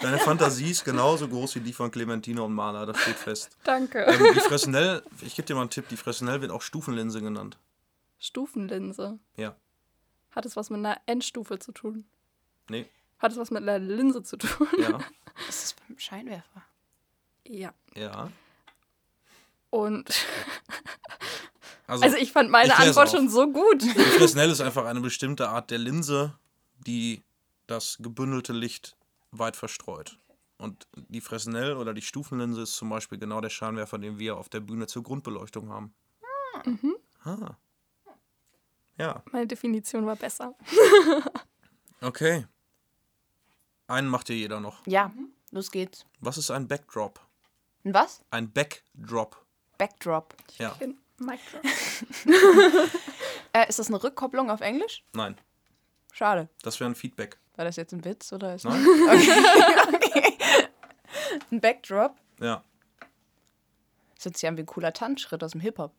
Deine 0.00 0.18
Fantasie 0.18 0.70
ist 0.70 0.84
genauso 0.84 1.28
groß 1.28 1.56
wie 1.56 1.60
die 1.60 1.72
von 1.72 1.90
Clementine 1.90 2.42
und 2.42 2.52
Maler, 2.54 2.86
das 2.86 3.00
steht 3.00 3.16
fest. 3.16 3.56
Danke. 3.64 4.02
Ähm, 4.04 4.34
die 4.34 4.40
Fresnel, 4.40 5.02
ich 5.22 5.34
gebe 5.36 5.46
dir 5.46 5.54
mal 5.54 5.62
einen 5.62 5.70
Tipp, 5.70 5.88
die 5.88 5.96
Fresnel 5.96 6.40
wird 6.40 6.50
auch 6.50 6.62
Stufenlinse 6.62 7.20
genannt. 7.20 7.58
Stufenlinse. 8.18 9.18
Ja. 9.36 9.56
Hat 10.36 10.44
es 10.44 10.54
was 10.54 10.70
mit 10.70 10.78
einer 10.78 11.00
Endstufe 11.06 11.58
zu 11.58 11.72
tun? 11.72 12.04
Nee, 12.68 12.86
Hat 13.18 13.32
es 13.32 13.38
was 13.38 13.50
mit 13.50 13.62
einer 13.62 13.78
Linse 13.78 14.22
zu 14.22 14.36
tun? 14.36 14.68
ja, 14.78 14.98
Das 15.46 15.64
ist 15.64 15.76
beim 15.88 15.98
Scheinwerfer. 15.98 16.62
Ja. 17.44 17.72
ja. 17.94 18.30
Und 19.70 20.08
Also, 21.88 22.02
also 22.04 22.16
ich 22.16 22.32
fand 22.32 22.50
meine 22.50 22.72
ich 22.72 22.78
Antwort 22.78 23.10
schon 23.10 23.28
so 23.28 23.50
gut. 23.50 23.80
die 23.82 23.88
Fresnel 23.88 24.50
ist 24.50 24.60
einfach 24.60 24.84
eine 24.86 25.00
bestimmte 25.00 25.48
Art 25.48 25.70
der 25.70 25.78
Linse, 25.78 26.34
die 26.86 27.22
das 27.68 27.96
gebündelte 28.00 28.52
Licht 28.52 28.96
weit 29.30 29.56
verstreut. 29.56 30.18
Und 30.58 30.86
die 30.94 31.20
Fresnel 31.20 31.76
oder 31.76 31.94
die 31.94 32.02
Stufenlinse 32.02 32.62
ist 32.62 32.74
zum 32.74 32.88
Beispiel 32.88 33.18
genau 33.18 33.40
der 33.40 33.50
Scheinwerfer, 33.50 33.98
den 33.98 34.18
wir 34.18 34.36
auf 34.36 34.48
der 34.48 34.60
Bühne 34.60 34.86
zur 34.86 35.02
Grundbeleuchtung 35.02 35.68
haben. 35.68 35.94
Ah. 37.24 37.56
Ja, 38.98 39.22
Meine 39.32 39.46
Definition 39.46 40.06
war 40.06 40.16
besser. 40.16 40.54
okay. 42.00 42.46
Einen 43.88 44.08
macht 44.08 44.30
ihr 44.30 44.36
jeder 44.36 44.58
noch. 44.60 44.86
Ja, 44.86 45.12
los 45.50 45.70
geht's. 45.70 46.06
Was 46.20 46.38
ist 46.38 46.50
ein 46.50 46.66
Backdrop? 46.66 47.20
Ein 47.84 47.94
was? 47.94 48.22
Ein 48.30 48.50
Backdrop. 48.50 49.44
Backdrop. 49.78 50.34
Ja, 50.58 50.74
In 50.80 50.96
Mic 51.18 51.38
drop. 51.52 51.62
Äh, 53.52 53.68
ist 53.70 53.78
das 53.78 53.86
eine 53.88 54.02
Rückkopplung 54.02 54.50
auf 54.50 54.60
Englisch? 54.60 55.02
nein, 55.14 55.34
Schade. 56.12 56.48
das 56.62 56.78
wäre 56.78 56.90
ein 56.90 56.94
Feedback. 56.94 57.38
War 57.54 57.64
das 57.64 57.76
jetzt 57.76 57.92
ein 57.94 58.04
Witz 58.04 58.30
oder 58.34 58.54
ist 58.54 58.64
Nein? 58.66 58.84
ein 61.50 61.60
Backdrop? 61.60 62.14
Ja, 62.40 62.62
Das 64.16 64.26
hört 64.26 64.36
sich 64.36 64.46
an 64.48 64.56
wie 64.58 64.62
ein 64.62 64.66
cooler 64.66 64.92
Tanzschritt 64.92 65.42
aus 65.42 65.52
dem 65.52 65.60
Hip-Hop. 65.62 65.94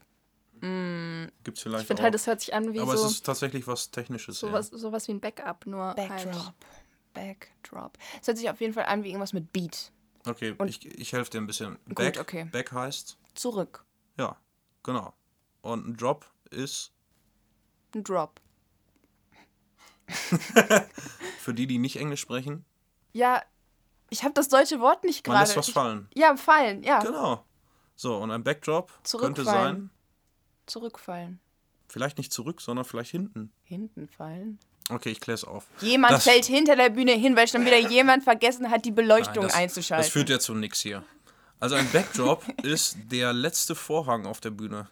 Gibt's 1.43 1.61
vielleicht 1.61 1.81
Ich 1.83 1.87
finde 1.87 2.03
halt, 2.03 2.13
das 2.13 2.27
hört 2.27 2.39
sich 2.41 2.53
an 2.53 2.73
wie 2.73 2.79
Aber 2.79 2.97
so, 2.97 3.05
es 3.05 3.11
ist 3.13 3.25
tatsächlich 3.25 3.67
was 3.67 3.91
Technisches. 3.91 4.39
sowas, 4.39 4.67
sowas 4.67 5.07
wie 5.07 5.13
ein 5.13 5.19
Backup, 5.19 5.65
nur 5.65 5.85
halt. 5.85 5.95
Backdrop. 5.97 6.53
Backdrop. 7.13 7.97
Es 8.21 8.27
hört 8.27 8.37
sich 8.37 8.49
auf 8.49 8.59
jeden 8.61 8.73
Fall 8.73 8.85
an 8.85 9.03
wie 9.03 9.09
irgendwas 9.09 9.33
mit 9.33 9.51
Beat. 9.51 9.91
Ja. 10.25 10.31
Okay, 10.31 10.55
Und- 10.57 10.67
ich, 10.69 10.85
ich 10.85 11.13
helfe 11.13 11.31
dir 11.31 11.39
ein 11.39 11.47
bisschen. 11.47 11.77
Back, 11.85 12.19
okay. 12.19 12.43
Back 12.51 12.71
heißt, 12.71 13.17
Zurück. 13.33 13.83
ja, 14.17 14.35
genau. 14.83 15.13
Und 15.61 15.87
ein 15.87 15.97
Drop 15.97 16.29
ist, 16.51 16.91
Ein 17.95 18.03
Drop. 18.03 18.39
für 21.39 21.53
die, 21.53 21.67
die 21.67 21.77
nicht 21.79 21.97
Englisch 21.97 22.21
sprechen, 22.21 22.65
Ja, 23.13 23.41
ich 24.09 24.23
habe 24.23 24.33
das 24.33 24.47
deutsche 24.47 24.79
Wort 24.79 25.03
nicht 25.03 25.25
man 25.27 25.35
gerade. 25.35 25.45
lässt 25.47 25.57
was 25.57 25.67
Ich- 25.69 25.73
fallen. 25.73 26.07
Ja, 26.13 26.35
fallen, 26.37 26.83
ja. 26.83 26.99
Genau. 26.99 27.43
So, 27.95 28.17
und 28.17 28.31
ein 28.31 28.43
Backdrop 28.43 28.91
könnte 29.17 29.43
sein, 29.43 29.89
Zurückfallen. 30.67 31.39
vielleicht 31.89 32.17
nicht 32.17 32.31
zurück, 32.33 32.61
sondern 32.61 32.85
vielleicht 32.85 33.11
hinten. 33.11 33.51
Hinten 33.63 34.07
fallen. 34.07 34.59
Okay, 34.89 35.09
ich 35.09 35.19
kläre 35.19 35.35
es 35.35 35.43
auf. 35.43 35.65
Jemand 35.81 36.13
Das- 36.13 36.23
fällt 36.25 36.45
hinter 36.45 36.75
der 36.75 36.89
Bühne 36.89 37.13
hin, 37.13 37.35
weil 37.35 37.47
schon 37.47 37.65
wieder 37.65 37.77
jemand 37.77 38.23
vergessen 38.23 38.69
hat, 38.71 38.85
die 38.85 38.91
Beleuchtung 38.91 39.43
Nein, 39.43 39.47
das, 39.47 39.55
einzuschalten. 39.55 40.03
das 40.05 40.11
führt 40.13 40.29
ja 40.29 40.39
zu 40.39 40.53
nichts 40.53 40.79
hier. 40.81 41.03
Also 41.59 41.75
ein 41.75 41.89
Backdrop 41.91 42.43
ist 42.63 42.97
der 43.11 43.33
letzte 43.33 43.73
Vorhang 43.75 44.25
auf 44.25 44.39
der 44.41 44.51
Bühne. 44.51 44.87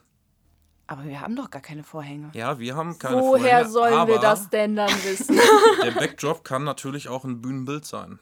Aber 0.88 1.04
wir 1.06 1.20
haben 1.22 1.36
doch 1.36 1.50
gar 1.50 1.62
keine 1.62 1.84
Vorhänge. 1.84 2.30
Ja, 2.34 2.60
wir 2.60 2.76
haben 2.76 2.98
keine 3.00 3.16
Woher 3.22 3.40
Vorhänge, 3.62 3.70
sollen 3.70 3.94
aber 3.94 4.14
wir 4.14 4.20
das 4.20 4.50
denn 4.50 4.76
dann 4.76 4.90
wissen? 5.04 5.40
Der 5.84 5.92
Backdrop 5.92 6.44
kann 6.44 6.64
natürlich 6.64 7.08
auch 7.10 7.24
ein 7.24 7.42
Bühnenbild 7.42 7.86
sein. 7.86 8.20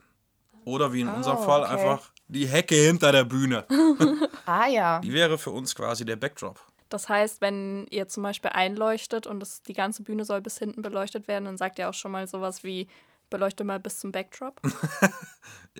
Oder 0.65 0.93
wie 0.93 1.01
in 1.01 1.09
unserem 1.09 1.37
Oh, 1.39 1.43
Fall 1.43 1.63
okay. 1.63 1.71
einfach 1.73 2.11
die 2.27 2.47
Hecke 2.47 2.75
hinter 2.75 3.11
der 3.11 3.23
Bühne. 3.25 3.65
Ah 4.45 4.67
ja. 4.67 4.99
Die 4.99 5.13
wäre 5.13 5.37
für 5.37 5.51
uns 5.51 5.73
quasi 5.73 6.03
der 6.03 6.17
Backdrop. 6.17 6.59
Das 6.93 7.09
heißt, 7.09 7.41
wenn 7.41 7.87
ihr 7.89 8.07
zum 8.07 8.21
Beispiel 8.21 8.51
einleuchtet 8.51 9.25
und 9.25 9.39
das, 9.39 9.63
die 9.63 9.73
ganze 9.73 10.03
Bühne 10.03 10.25
soll 10.25 10.41
bis 10.41 10.59
hinten 10.59 10.83
beleuchtet 10.83 11.27
werden, 11.27 11.45
dann 11.45 11.57
sagt 11.57 11.79
ihr 11.79 11.89
auch 11.89 11.93
schon 11.95 12.11
mal 12.11 12.27
sowas 12.27 12.63
wie, 12.63 12.87
beleuchte 13.31 13.63
mal 13.63 13.79
bis 13.79 13.99
zum 13.99 14.11
Backdrop. 14.11 14.61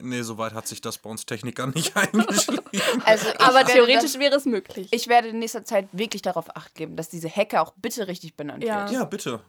Nee, 0.02 0.24
soweit 0.24 0.54
hat 0.54 0.68
sich 0.68 0.82
das 0.82 0.98
bei 0.98 1.08
uns 1.08 1.24
Technikern 1.28 1.70
nicht 1.76 1.96
eingeschrieben. 1.96 2.64
Also 3.06 3.28
Aber 3.38 3.64
theoretisch 3.64 4.14
Das, 4.14 4.20
wäre 4.20 4.36
es 4.36 4.46
möglich. 4.46 4.88
ich 4.90 5.08
werde 5.08 5.28
in 5.28 5.38
nächster 5.38 5.64
Zeit 5.66 5.88
wirklich 5.92 6.24
darauf 6.24 6.56
acht 6.56 6.74
geben, 6.74 6.96
dass 6.96 7.10
diese 7.10 7.28
Hecke 7.30 7.62
auch 7.62 7.74
bitte 7.78 8.08
richtig 8.08 8.36
benannt 8.36 8.64
Ja. 8.64 8.82
wird. 8.82 8.92
Ja, 8.92 9.04
bitte. 9.06 9.40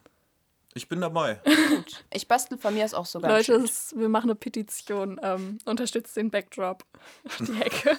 Ich 0.74 0.86
bin 0.86 1.00
dabei. 1.00 1.40
Ich 2.12 2.28
bastel 2.28 2.58
von 2.58 2.74
mir 2.74 2.84
aus 2.84 2.92
auch 2.92 3.06
sogar. 3.06 3.30
Leute, 3.30 3.54
es, 3.54 3.94
wir 3.96 4.10
machen 4.10 4.28
eine 4.30 4.34
Petition. 4.34 5.18
Ähm, 5.22 5.58
unterstützt 5.64 6.14
den 6.16 6.30
Backdrop. 6.30 6.84
Die 7.40 7.54
Hecke. 7.54 7.96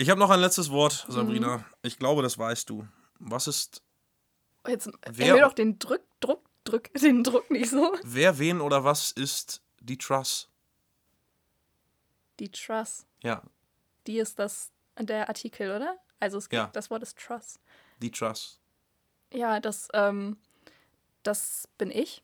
Ich 0.00 0.08
habe 0.10 0.20
noch 0.20 0.30
ein 0.30 0.38
letztes 0.40 0.70
Wort, 0.70 1.04
Mhm. 1.08 1.12
Sabrina. 1.12 1.64
Ich 1.82 1.98
glaube, 1.98 2.22
das 2.22 2.38
weißt 2.38 2.70
du. 2.70 2.86
Was 3.18 3.46
ist 3.48 3.82
Jetzt 4.66 4.88
Wer- 5.10 5.28
erhöht 5.28 5.42
doch 5.42 5.52
den 5.54 5.78
Druck, 5.78 6.02
Druck, 6.20 6.44
Druck, 6.64 6.92
den 7.02 7.24
Druck 7.24 7.50
nicht 7.50 7.70
so. 7.70 7.96
wer, 8.04 8.38
wen 8.38 8.60
oder 8.60 8.84
was 8.84 9.10
ist 9.12 9.60
die 9.80 9.96
Truss? 9.98 10.48
Die 12.38 12.50
Truss. 12.50 13.06
Ja, 13.22 13.42
Die 14.06 14.18
ist 14.18 14.38
das 14.38 14.70
der 14.98 15.28
Artikel, 15.28 15.74
oder? 15.74 15.96
Also 16.20 16.38
es 16.38 16.48
gibt, 16.48 16.58
Ja. 16.58 16.70
das 16.72 16.90
Wort 16.90 17.02
ist 17.02 17.18
Truss. 17.18 17.58
die 18.00 18.10
Truss. 18.10 18.60
Ja, 19.32 19.58
das, 19.60 19.88
ähm, 19.94 20.36
das 21.24 21.68
bin 21.78 21.90
ich. 21.90 22.22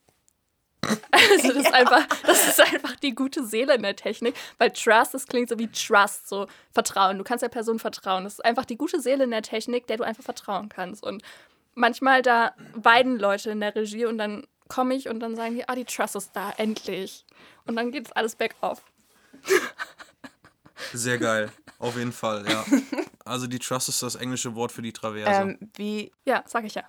Also 1.10 1.48
das 1.48 1.56
ist 1.56 1.74
einfach, 1.74 2.06
das 2.26 2.48
ist 2.48 2.60
einfach 2.60 2.96
die 2.96 3.14
gute 3.14 3.44
Seele 3.44 3.74
in 3.74 3.82
der 3.82 3.96
Technik, 3.96 4.34
weil 4.58 4.70
Trust, 4.70 5.14
das 5.14 5.26
klingt 5.26 5.48
so 5.48 5.58
wie 5.58 5.68
Trust, 5.68 6.28
so 6.28 6.46
Vertrauen. 6.72 7.18
Du 7.18 7.24
kannst 7.24 7.42
der 7.42 7.48
Person 7.48 7.78
vertrauen. 7.78 8.24
Das 8.24 8.34
ist 8.34 8.44
einfach 8.44 8.64
die 8.64 8.76
gute 8.76 9.00
Seele 9.00 9.24
in 9.24 9.30
der 9.30 9.42
Technik, 9.42 9.86
der 9.86 9.96
du 9.96 10.04
einfach 10.04 10.24
vertrauen 10.24 10.68
kannst. 10.68 11.02
Und 11.02 11.22
manchmal 11.74 12.22
da 12.22 12.54
weiden 12.74 13.18
Leute 13.18 13.50
in 13.50 13.60
der 13.60 13.74
Regie 13.74 14.04
und 14.06 14.18
dann 14.18 14.46
komme 14.68 14.94
ich 14.94 15.08
und 15.08 15.20
dann 15.20 15.36
sagen 15.36 15.54
die, 15.54 15.68
ah, 15.68 15.74
die 15.74 15.84
Trust 15.84 16.16
ist 16.16 16.30
da, 16.34 16.52
endlich. 16.56 17.24
Und 17.66 17.76
dann 17.76 17.90
geht 17.90 18.06
es 18.06 18.12
alles 18.12 18.36
bergauf. 18.36 18.82
Sehr 20.92 21.18
geil. 21.18 21.50
Auf 21.78 21.96
jeden 21.96 22.12
Fall, 22.12 22.44
ja. 22.48 22.64
Also 23.26 23.46
die 23.46 23.58
Truss 23.58 23.88
ist 23.88 24.02
das 24.02 24.16
englische 24.16 24.54
Wort 24.54 24.70
für 24.70 24.82
die 24.82 24.92
Traverse. 24.92 25.30
Ähm, 25.30 25.58
wie, 25.76 26.12
Ja, 26.26 26.44
sag 26.46 26.64
ich 26.64 26.74
ja. 26.74 26.82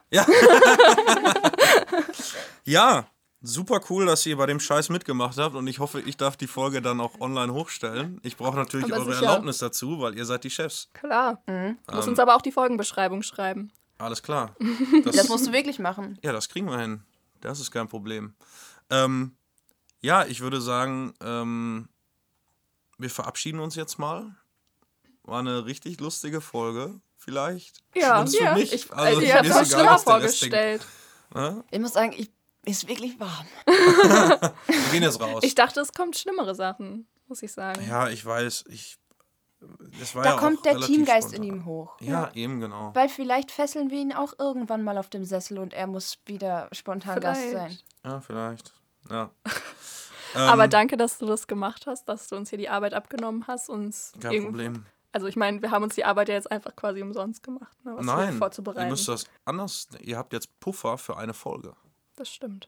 Ja, 2.65 3.05
super 3.45 3.81
cool, 3.89 4.05
dass 4.05 4.25
ihr 4.25 4.37
bei 4.37 4.45
dem 4.45 4.59
Scheiß 4.59 4.89
mitgemacht 4.89 5.37
habt 5.37 5.55
und 5.55 5.67
ich 5.67 5.79
hoffe, 5.79 6.01
ich 6.01 6.17
darf 6.17 6.37
die 6.37 6.47
Folge 6.47 6.81
dann 6.81 6.99
auch 6.99 7.19
online 7.21 7.53
hochstellen. 7.53 8.19
Ich 8.23 8.37
brauche 8.37 8.55
natürlich 8.55 8.91
Aber 8.91 9.03
eure 9.03 9.13
sicher. 9.13 9.27
Erlaubnis 9.27 9.59
dazu, 9.59 9.99
weil 9.99 10.17
ihr 10.17 10.25
seid 10.25 10.43
die 10.43 10.49
Chefs. 10.49 10.89
Klar. 10.93 11.41
Du 11.45 11.75
musst 11.93 12.07
uns 12.07 12.19
aber 12.19 12.35
auch 12.35 12.41
die 12.41 12.51
Folgenbeschreibung 12.51 13.23
schreiben. 13.23 13.71
Alles 13.97 14.21
klar. 14.21 14.55
das 15.05 15.27
musst 15.29 15.47
du 15.47 15.51
wirklich 15.51 15.79
machen. 15.79 16.19
Ja, 16.23 16.31
das 16.31 16.49
kriegen 16.49 16.69
wir 16.69 16.79
hin. 16.79 17.03
Das 17.41 17.59
ist 17.59 17.71
kein 17.71 17.87
Problem. 17.87 18.33
Ähm, 18.89 19.35
ja, 20.01 20.25
ich 20.25 20.41
würde 20.41 20.61
sagen, 20.61 21.13
ähm, 21.21 21.87
wir 22.97 23.09
verabschieden 23.09 23.59
uns 23.59 23.75
jetzt 23.75 23.97
mal. 23.97 24.35
War 25.23 25.39
eine 25.39 25.65
richtig 25.65 25.99
lustige 25.99 26.41
Folge, 26.41 26.99
vielleicht. 27.17 27.81
Ja, 27.95 28.25
für 28.25 28.53
mich. 28.53 28.73
Ich, 28.73 28.91
Also, 28.91 29.03
also, 29.03 29.21
ich 29.21 29.27
mir 29.27 29.35
habe 29.35 29.47
ist 29.47 29.71
mir 29.71 29.81
egal, 29.81 29.97
vorgestellt. 29.99 30.85
Ich 31.71 31.79
muss 31.79 31.93
sagen, 31.93 32.13
ich, 32.15 32.29
ist 32.66 32.88
wirklich 32.88 33.20
warm. 33.20 33.45
Wir 33.66 34.91
gehen 34.91 35.03
jetzt 35.03 35.20
raus. 35.22 35.43
Ich 35.43 35.55
dachte, 35.55 35.80
es 35.82 35.93
kommt 35.93 36.18
schlimmere 36.18 36.55
Sachen, 36.55 37.07
muss 37.28 37.43
ich 37.43 37.51
sagen. 37.51 37.86
ja, 37.88 38.09
ich 38.09 38.26
weiß. 38.26 38.66
Ich, 38.70 38.97
das 39.99 40.13
war 40.16 40.24
Da 40.24 40.30
ja 40.30 40.36
auch 40.36 40.39
kommt 40.39 40.66
der 40.66 40.80
Teamgeist 40.80 41.34
in 41.34 41.43
spontan. 41.43 41.57
ihm 41.59 41.66
hoch. 41.66 41.95
Ja, 42.01 42.30
eben 42.34 42.59
genau. 42.59 42.91
Weil 42.93 43.09
vielleicht 43.09 43.51
fesseln 43.51 43.89
wir 43.89 43.99
ihn 43.99 44.13
auch 44.13 44.34
irgendwann 44.38 44.84
mal 44.84 44.97
auf 44.97 45.09
dem 45.09 45.26
Sessel 45.26 45.57
und 45.59 45.74
er 45.74 45.88
muss 45.88 46.18
wieder 46.26 46.68
spontan 46.72 47.20
Gast 47.20 47.41
Vielleicht. 47.41 47.86
sein. 48.03 48.11
Ja, 48.11 48.22
vielleicht. 48.22 48.74
Ja. 49.09 49.30
Aber 50.36 50.66
Ähm, 50.66 50.70
danke, 50.70 50.97
dass 50.97 51.18
du 51.18 51.26
das 51.26 51.47
gemacht 51.47 51.86
hast, 51.88 52.09
dass 52.09 52.28
du 52.28 52.36
uns 52.36 52.49
hier 52.49 52.57
die 52.59 52.68
Arbeit 52.70 52.93
abgenommen 52.93 53.45
hast. 53.47 53.70
Uns 53.70 54.11
Kein 54.20 54.43
Problem. 54.43 54.86
Also 55.13 55.28
ich 55.28 55.38
meine, 55.38 55.61
wir 55.61 55.72
haben 55.72 55.84
uns 55.84 55.95
die 55.95 56.03
Arbeit 56.03 56.28
ja 56.28 56.36
jetzt 56.36 56.51
einfach 56.51 56.76
quasi 56.76 57.01
umsonst 57.01 57.41
gemacht, 57.41 57.78
ne, 57.86 57.93
was 57.95 58.05
Nein, 58.05 58.34
ihr 58.34 58.38
vorzubereiten. 58.38 58.89
müsst 58.89 59.07
das 59.07 59.24
anders. 59.45 59.88
Ihr 60.01 60.18
habt 60.18 60.34
jetzt 60.34 60.59
Puffer 60.59 60.97
für 60.97 61.16
eine 61.16 61.34
Folge. 61.34 61.74
Das 62.16 62.30
stimmt. 62.30 62.68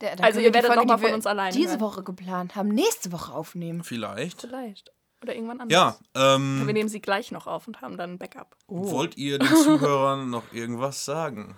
Der, 0.00 0.16
dann 0.16 0.24
Also 0.24 0.36
können 0.38 0.46
ihr 0.46 0.54
werdet 0.54 0.68
Folge, 0.72 0.80
noch 0.82 0.86
mal 0.88 0.96
die 0.96 1.02
wir 1.02 1.08
von 1.08 1.14
uns 1.16 1.26
alleine 1.26 1.52
diese 1.54 1.70
hören. 1.72 1.80
Woche 1.80 2.02
geplant 2.02 2.56
haben, 2.56 2.68
nächste 2.68 3.12
Woche 3.12 3.32
aufnehmen. 3.34 3.82
Vielleicht. 3.84 4.40
Vielleicht. 4.40 4.92
Oder 5.22 5.34
irgendwann 5.34 5.68
Ja, 5.68 5.88
anders. 5.88 6.00
ähm, 6.14 6.66
Wir 6.66 6.72
nehmen 6.72 6.88
sie 6.88 7.02
gleich 7.02 7.30
noch 7.32 7.46
auf 7.46 7.66
und 7.66 7.82
haben 7.82 7.98
dann 7.98 8.12
ein 8.12 8.18
Backup. 8.18 8.56
wollt 8.66 9.18
ihr 9.18 9.38
den 9.40 9.48
Zuhörern 9.48 10.30
noch 10.30 10.52
irgendwas 10.54 11.04
sagen? 11.04 11.56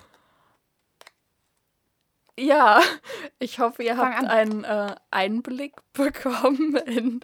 Ja, 2.39 2.81
ich 3.39 3.59
hoffe, 3.61 3.83
ihr 3.83 3.95
Fang 3.95 4.15
habt 4.15 4.25
an. 4.25 4.27
einen 4.27 4.65
äh, 4.65 4.95
Einblick 5.11 5.75
bekommen 5.93 6.77
in, 6.87 7.21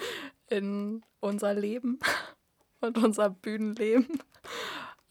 in 0.49 1.03
unser 1.20 1.55
Leben 1.55 1.99
und 2.80 2.99
unser 2.99 3.30
Bühnenleben. 3.30 4.20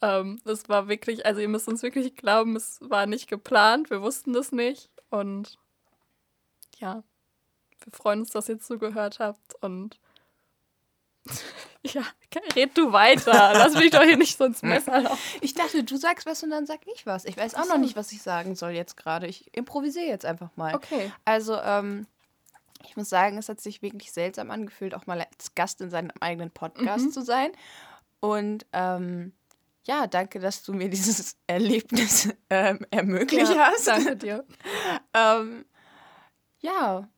Ähm, 0.00 0.40
es 0.44 0.68
war 0.68 0.88
wirklich, 0.88 1.26
also 1.26 1.40
ihr 1.40 1.48
müsst 1.48 1.68
uns 1.68 1.82
wirklich 1.82 2.14
glauben, 2.16 2.56
es 2.56 2.78
war 2.80 3.06
nicht 3.06 3.28
geplant, 3.28 3.90
wir 3.90 4.00
wussten 4.02 4.32
das 4.32 4.52
nicht. 4.52 4.90
Und 5.10 5.58
ja, 6.78 7.02
Wir 7.84 7.92
freuen 7.92 8.20
uns, 8.20 8.30
dass 8.30 8.48
ihr 8.48 8.58
zugehört 8.60 9.18
habt 9.18 9.54
und 9.62 9.98
ja, 11.82 12.02
red 12.56 12.76
du 12.76 12.92
weiter. 12.92 13.52
Lass 13.54 13.74
mich 13.74 13.90
doch 13.90 14.02
hier 14.02 14.16
nicht 14.16 14.38
so 14.38 14.44
ins 14.44 14.62
Messer 14.62 15.00
laufen. 15.00 15.18
Ich 15.40 15.54
dachte, 15.54 15.84
du 15.84 15.96
sagst 15.96 16.26
was 16.26 16.42
und 16.42 16.50
dann 16.50 16.66
sag 16.66 16.80
ich 16.86 17.06
was. 17.06 17.24
Ich 17.24 17.36
weiß 17.36 17.54
auch 17.54 17.68
noch 17.68 17.78
nicht, 17.78 17.96
was 17.96 18.12
ich 18.12 18.22
sagen 18.22 18.54
soll 18.54 18.70
jetzt 18.70 18.96
gerade. 18.96 19.26
Ich 19.26 19.54
improvisiere 19.54 20.06
jetzt 20.06 20.24
einfach 20.24 20.50
mal. 20.56 20.74
Okay. 20.74 21.12
Also, 21.24 21.56
ähm, 21.60 22.06
ich 22.84 22.96
muss 22.96 23.08
sagen, 23.08 23.38
es 23.38 23.48
hat 23.48 23.60
sich 23.60 23.82
wirklich 23.82 24.12
seltsam 24.12 24.50
angefühlt, 24.50 24.94
auch 24.94 25.06
mal 25.06 25.20
als 25.20 25.54
Gast 25.54 25.80
in 25.80 25.90
seinem 25.90 26.12
eigenen 26.20 26.50
Podcast 26.50 27.12
zu 27.12 27.22
sein. 27.22 27.50
Und 28.20 28.66
ähm, 28.72 29.32
ja, 29.88 30.06
danke, 30.06 30.38
dass 30.38 30.62
du 30.62 30.72
mir 30.74 30.88
dieses 30.90 31.36
Erlebnis 31.46 32.28
ähm, 32.50 32.86
ermöglicht 32.90 33.50
Ja, 33.50 33.72
hast. 33.72 33.86
danke 33.88 34.16
dir. 34.16 34.44
Ähm, 35.14 35.64
ja, 36.60 37.08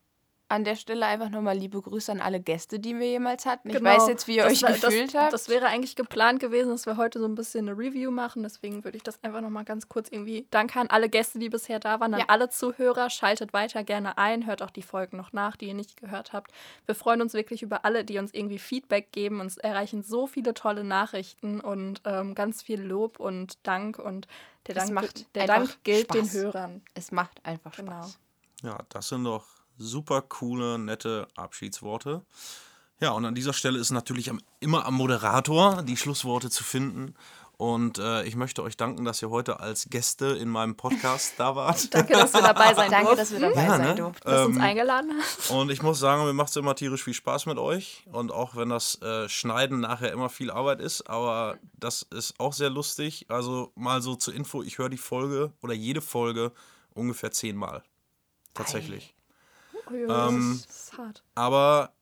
an 0.51 0.63
der 0.63 0.75
Stelle 0.75 1.05
einfach 1.05 1.29
nochmal 1.29 1.57
liebe 1.57 1.81
Grüße 1.81 2.11
an 2.11 2.21
alle 2.21 2.39
Gäste, 2.39 2.79
die 2.79 2.97
wir 2.99 3.07
jemals 3.07 3.45
hatten. 3.45 3.69
Ich 3.69 3.81
weiß 3.83 4.07
jetzt, 4.07 4.27
wie 4.27 4.37
ihr 4.37 4.45
euch 4.45 4.59
Genau. 4.59 4.71
Das 4.73 4.83
war- 4.83 4.89
gefühlt 4.89 5.13
das, 5.15 5.21
habt. 5.21 5.33
Das 5.33 5.49
wäre 5.49 5.65
eigentlich 5.67 5.95
geplant 5.95 6.39
gewesen, 6.39 6.69
dass 6.69 6.85
wir 6.85 6.97
heute 6.97 7.19
so 7.19 7.25
ein 7.25 7.35
bisschen 7.35 7.67
eine 7.67 7.77
Review 7.77 8.11
machen. 8.11 8.43
Deswegen 8.43 8.83
würde 8.83 8.97
ich 8.97 9.03
das 9.03 9.23
einfach 9.23 9.41
nochmal 9.41 9.63
ganz 9.65 9.89
kurz 9.89 10.09
irgendwie. 10.11 10.47
Danke 10.51 10.79
an 10.79 10.87
alle 10.89 11.09
Gäste, 11.09 11.39
die 11.39 11.49
bisher 11.49 11.79
da 11.79 11.99
waren, 11.99 12.13
an 12.13 12.19
Ja. 12.19 12.25
alle 12.27 12.49
Zuhörer. 12.49 13.09
Schaltet 13.09 13.53
weiter 13.53 13.83
gerne 13.83 14.17
ein, 14.17 14.45
hört 14.45 14.61
auch 14.61 14.69
die 14.71 14.81
Folgen 14.83 15.17
noch 15.17 15.33
nach, 15.33 15.55
die 15.57 15.67
ihr 15.67 15.73
nicht 15.73 15.97
gehört 15.97 16.33
habt. 16.33 16.51
Wir 16.85 16.95
freuen 16.95 17.21
uns 17.21 17.33
wirklich 17.33 17.63
über 17.63 17.85
alle, 17.85 18.03
die 18.05 18.19
uns 18.19 18.33
irgendwie 18.33 18.59
Feedback 18.59 19.11
geben. 19.11 19.39
Uns 19.39 19.57
erreichen 19.57 20.03
so 20.03 20.27
viele 20.27 20.53
tolle 20.53 20.83
Nachrichten 20.83 21.61
und 21.61 22.01
ähm, 22.05 22.35
ganz 22.35 22.61
viel 22.61 22.81
Lob 22.81 23.19
und 23.19 23.57
Dank. 23.65 23.99
Und 23.99 24.27
der 24.67 24.75
Dank, 24.75 24.91
macht 24.91 25.35
der 25.35 25.47
Dank 25.47 25.83
gilt 25.83 26.03
Spaß. 26.13 26.17
den 26.17 26.31
Hörern. 26.31 26.81
es 26.93 27.11
macht 27.11 27.43
einfach 27.45 27.73
Spaß. 27.73 28.19
Genau. 28.61 28.73
Ja, 28.75 28.79
das 28.89 29.09
sind 29.09 29.23
doch 29.23 29.43
super 29.81 30.21
coole, 30.21 30.77
nette 30.79 31.27
Abschiedsworte. 31.35 32.21
Ja, 32.99 33.11
und 33.11 33.25
an 33.25 33.33
dieser 33.35 33.53
Stelle 33.53 33.79
ist 33.79 33.91
natürlich 33.91 34.29
am, 34.29 34.39
immer 34.59 34.85
am 34.85 34.93
Moderator 34.93 35.81
die 35.81 35.97
Schlussworte 35.97 36.49
zu 36.51 36.63
finden. 36.63 37.15
Und 37.57 37.99
äh, 37.99 38.23
ich 38.23 38.35
möchte 38.35 38.63
euch 38.63 38.75
danken, 38.75 39.05
dass 39.05 39.21
ihr 39.21 39.29
heute 39.29 39.59
als 39.59 39.87
Gäste 39.91 40.25
in 40.27 40.49
meinem 40.49 40.75
Podcast 40.75 41.35
da 41.37 41.55
wart. 41.55 41.93
Danke, 41.93 42.13
dass 42.13 42.33
wir 42.33 42.41
dabei 42.41 42.73
sein 42.73 42.89
Danke, 42.91 43.15
dass 43.15 43.31
wir 43.31 43.39
dabei 43.39 43.63
Ja, 43.63 43.69
sein 43.77 43.81
ne? 43.81 43.95
durften. 43.95 44.27
dass 44.27 44.41
du 44.41 44.45
uns 44.47 44.55
Ähm, 44.57 44.61
eingeladen 44.63 45.11
hast. 45.19 45.51
Und 45.51 45.69
ich 45.71 45.83
muss 45.83 45.99
sagen, 45.99 46.23
mir 46.25 46.33
macht 46.33 46.49
es 46.49 46.55
immer 46.55 46.73
tierisch 46.75 47.03
viel 47.03 47.13
Spaß 47.13 47.45
mit 47.45 47.59
euch. 47.59 48.03
Und 48.11 48.31
auch 48.31 48.55
wenn 48.55 48.69
das 48.69 48.99
äh, 49.03 49.29
Schneiden 49.29 49.79
nachher 49.79 50.11
immer 50.11 50.29
viel 50.29 50.49
Arbeit 50.49 50.79
ist, 50.81 51.07
aber 51.07 51.57
das 51.73 52.01
ist 52.01 52.39
auch 52.39 52.53
sehr 52.53 52.71
lustig. 52.71 53.25
Also 53.29 53.71
mal 53.75 54.01
so 54.01 54.15
zur 54.15 54.33
Info, 54.33 54.63
ich 54.63 54.79
höre 54.79 54.89
die 54.89 54.97
Folge 54.97 55.51
oder 55.61 55.73
jede 55.75 56.01
Folge 56.01 56.51
ungefähr 56.95 57.31
zehnmal. 57.31 57.83
Tatsächlich. 58.55 59.13
Oh, 59.91 59.95
ja, 59.95 60.27
ähm, 60.29 60.61
das 60.67 60.75
ist 60.75 60.97
hart. 60.97 61.23
Aber 61.35 61.93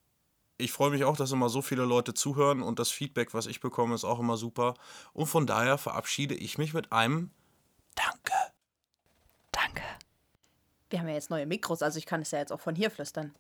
ich 0.58 0.72
freue 0.72 0.92
mich 0.92 1.04
auch, 1.06 1.18
dass 1.18 1.32
immer 1.32 1.50
so 1.50 1.62
viele 1.62 1.86
Leute 1.86 2.14
zuhören 2.14 2.62
und 2.62 2.80
das 2.80 2.90
Feedback, 2.90 3.34
was 3.34 3.48
ich 3.48 3.62
bekomme, 3.62 3.96
ist 3.96 4.04
auch 4.04 4.20
immer 4.20 4.38
super. 4.38 4.74
Und 5.14 5.28
von 5.28 5.48
daher 5.48 5.78
verabschiede 5.78 6.36
ich 6.36 6.58
mich 6.58 6.74
mit 6.74 6.92
einem 6.92 7.32
Danke. 7.96 8.34
Danke. 9.52 9.84
Wir 10.90 11.00
haben 11.00 11.08
ja 11.08 11.16
jetzt 11.16 11.30
neue 11.30 11.46
Mikros, 11.46 11.82
also 11.82 11.98
ich 11.98 12.06
kann 12.06 12.22
es 12.22 12.32
ja 12.32 12.40
jetzt 12.40 12.52
auch 12.52 12.60
von 12.60 12.76
hier 12.76 12.92
flüstern. 12.92 13.34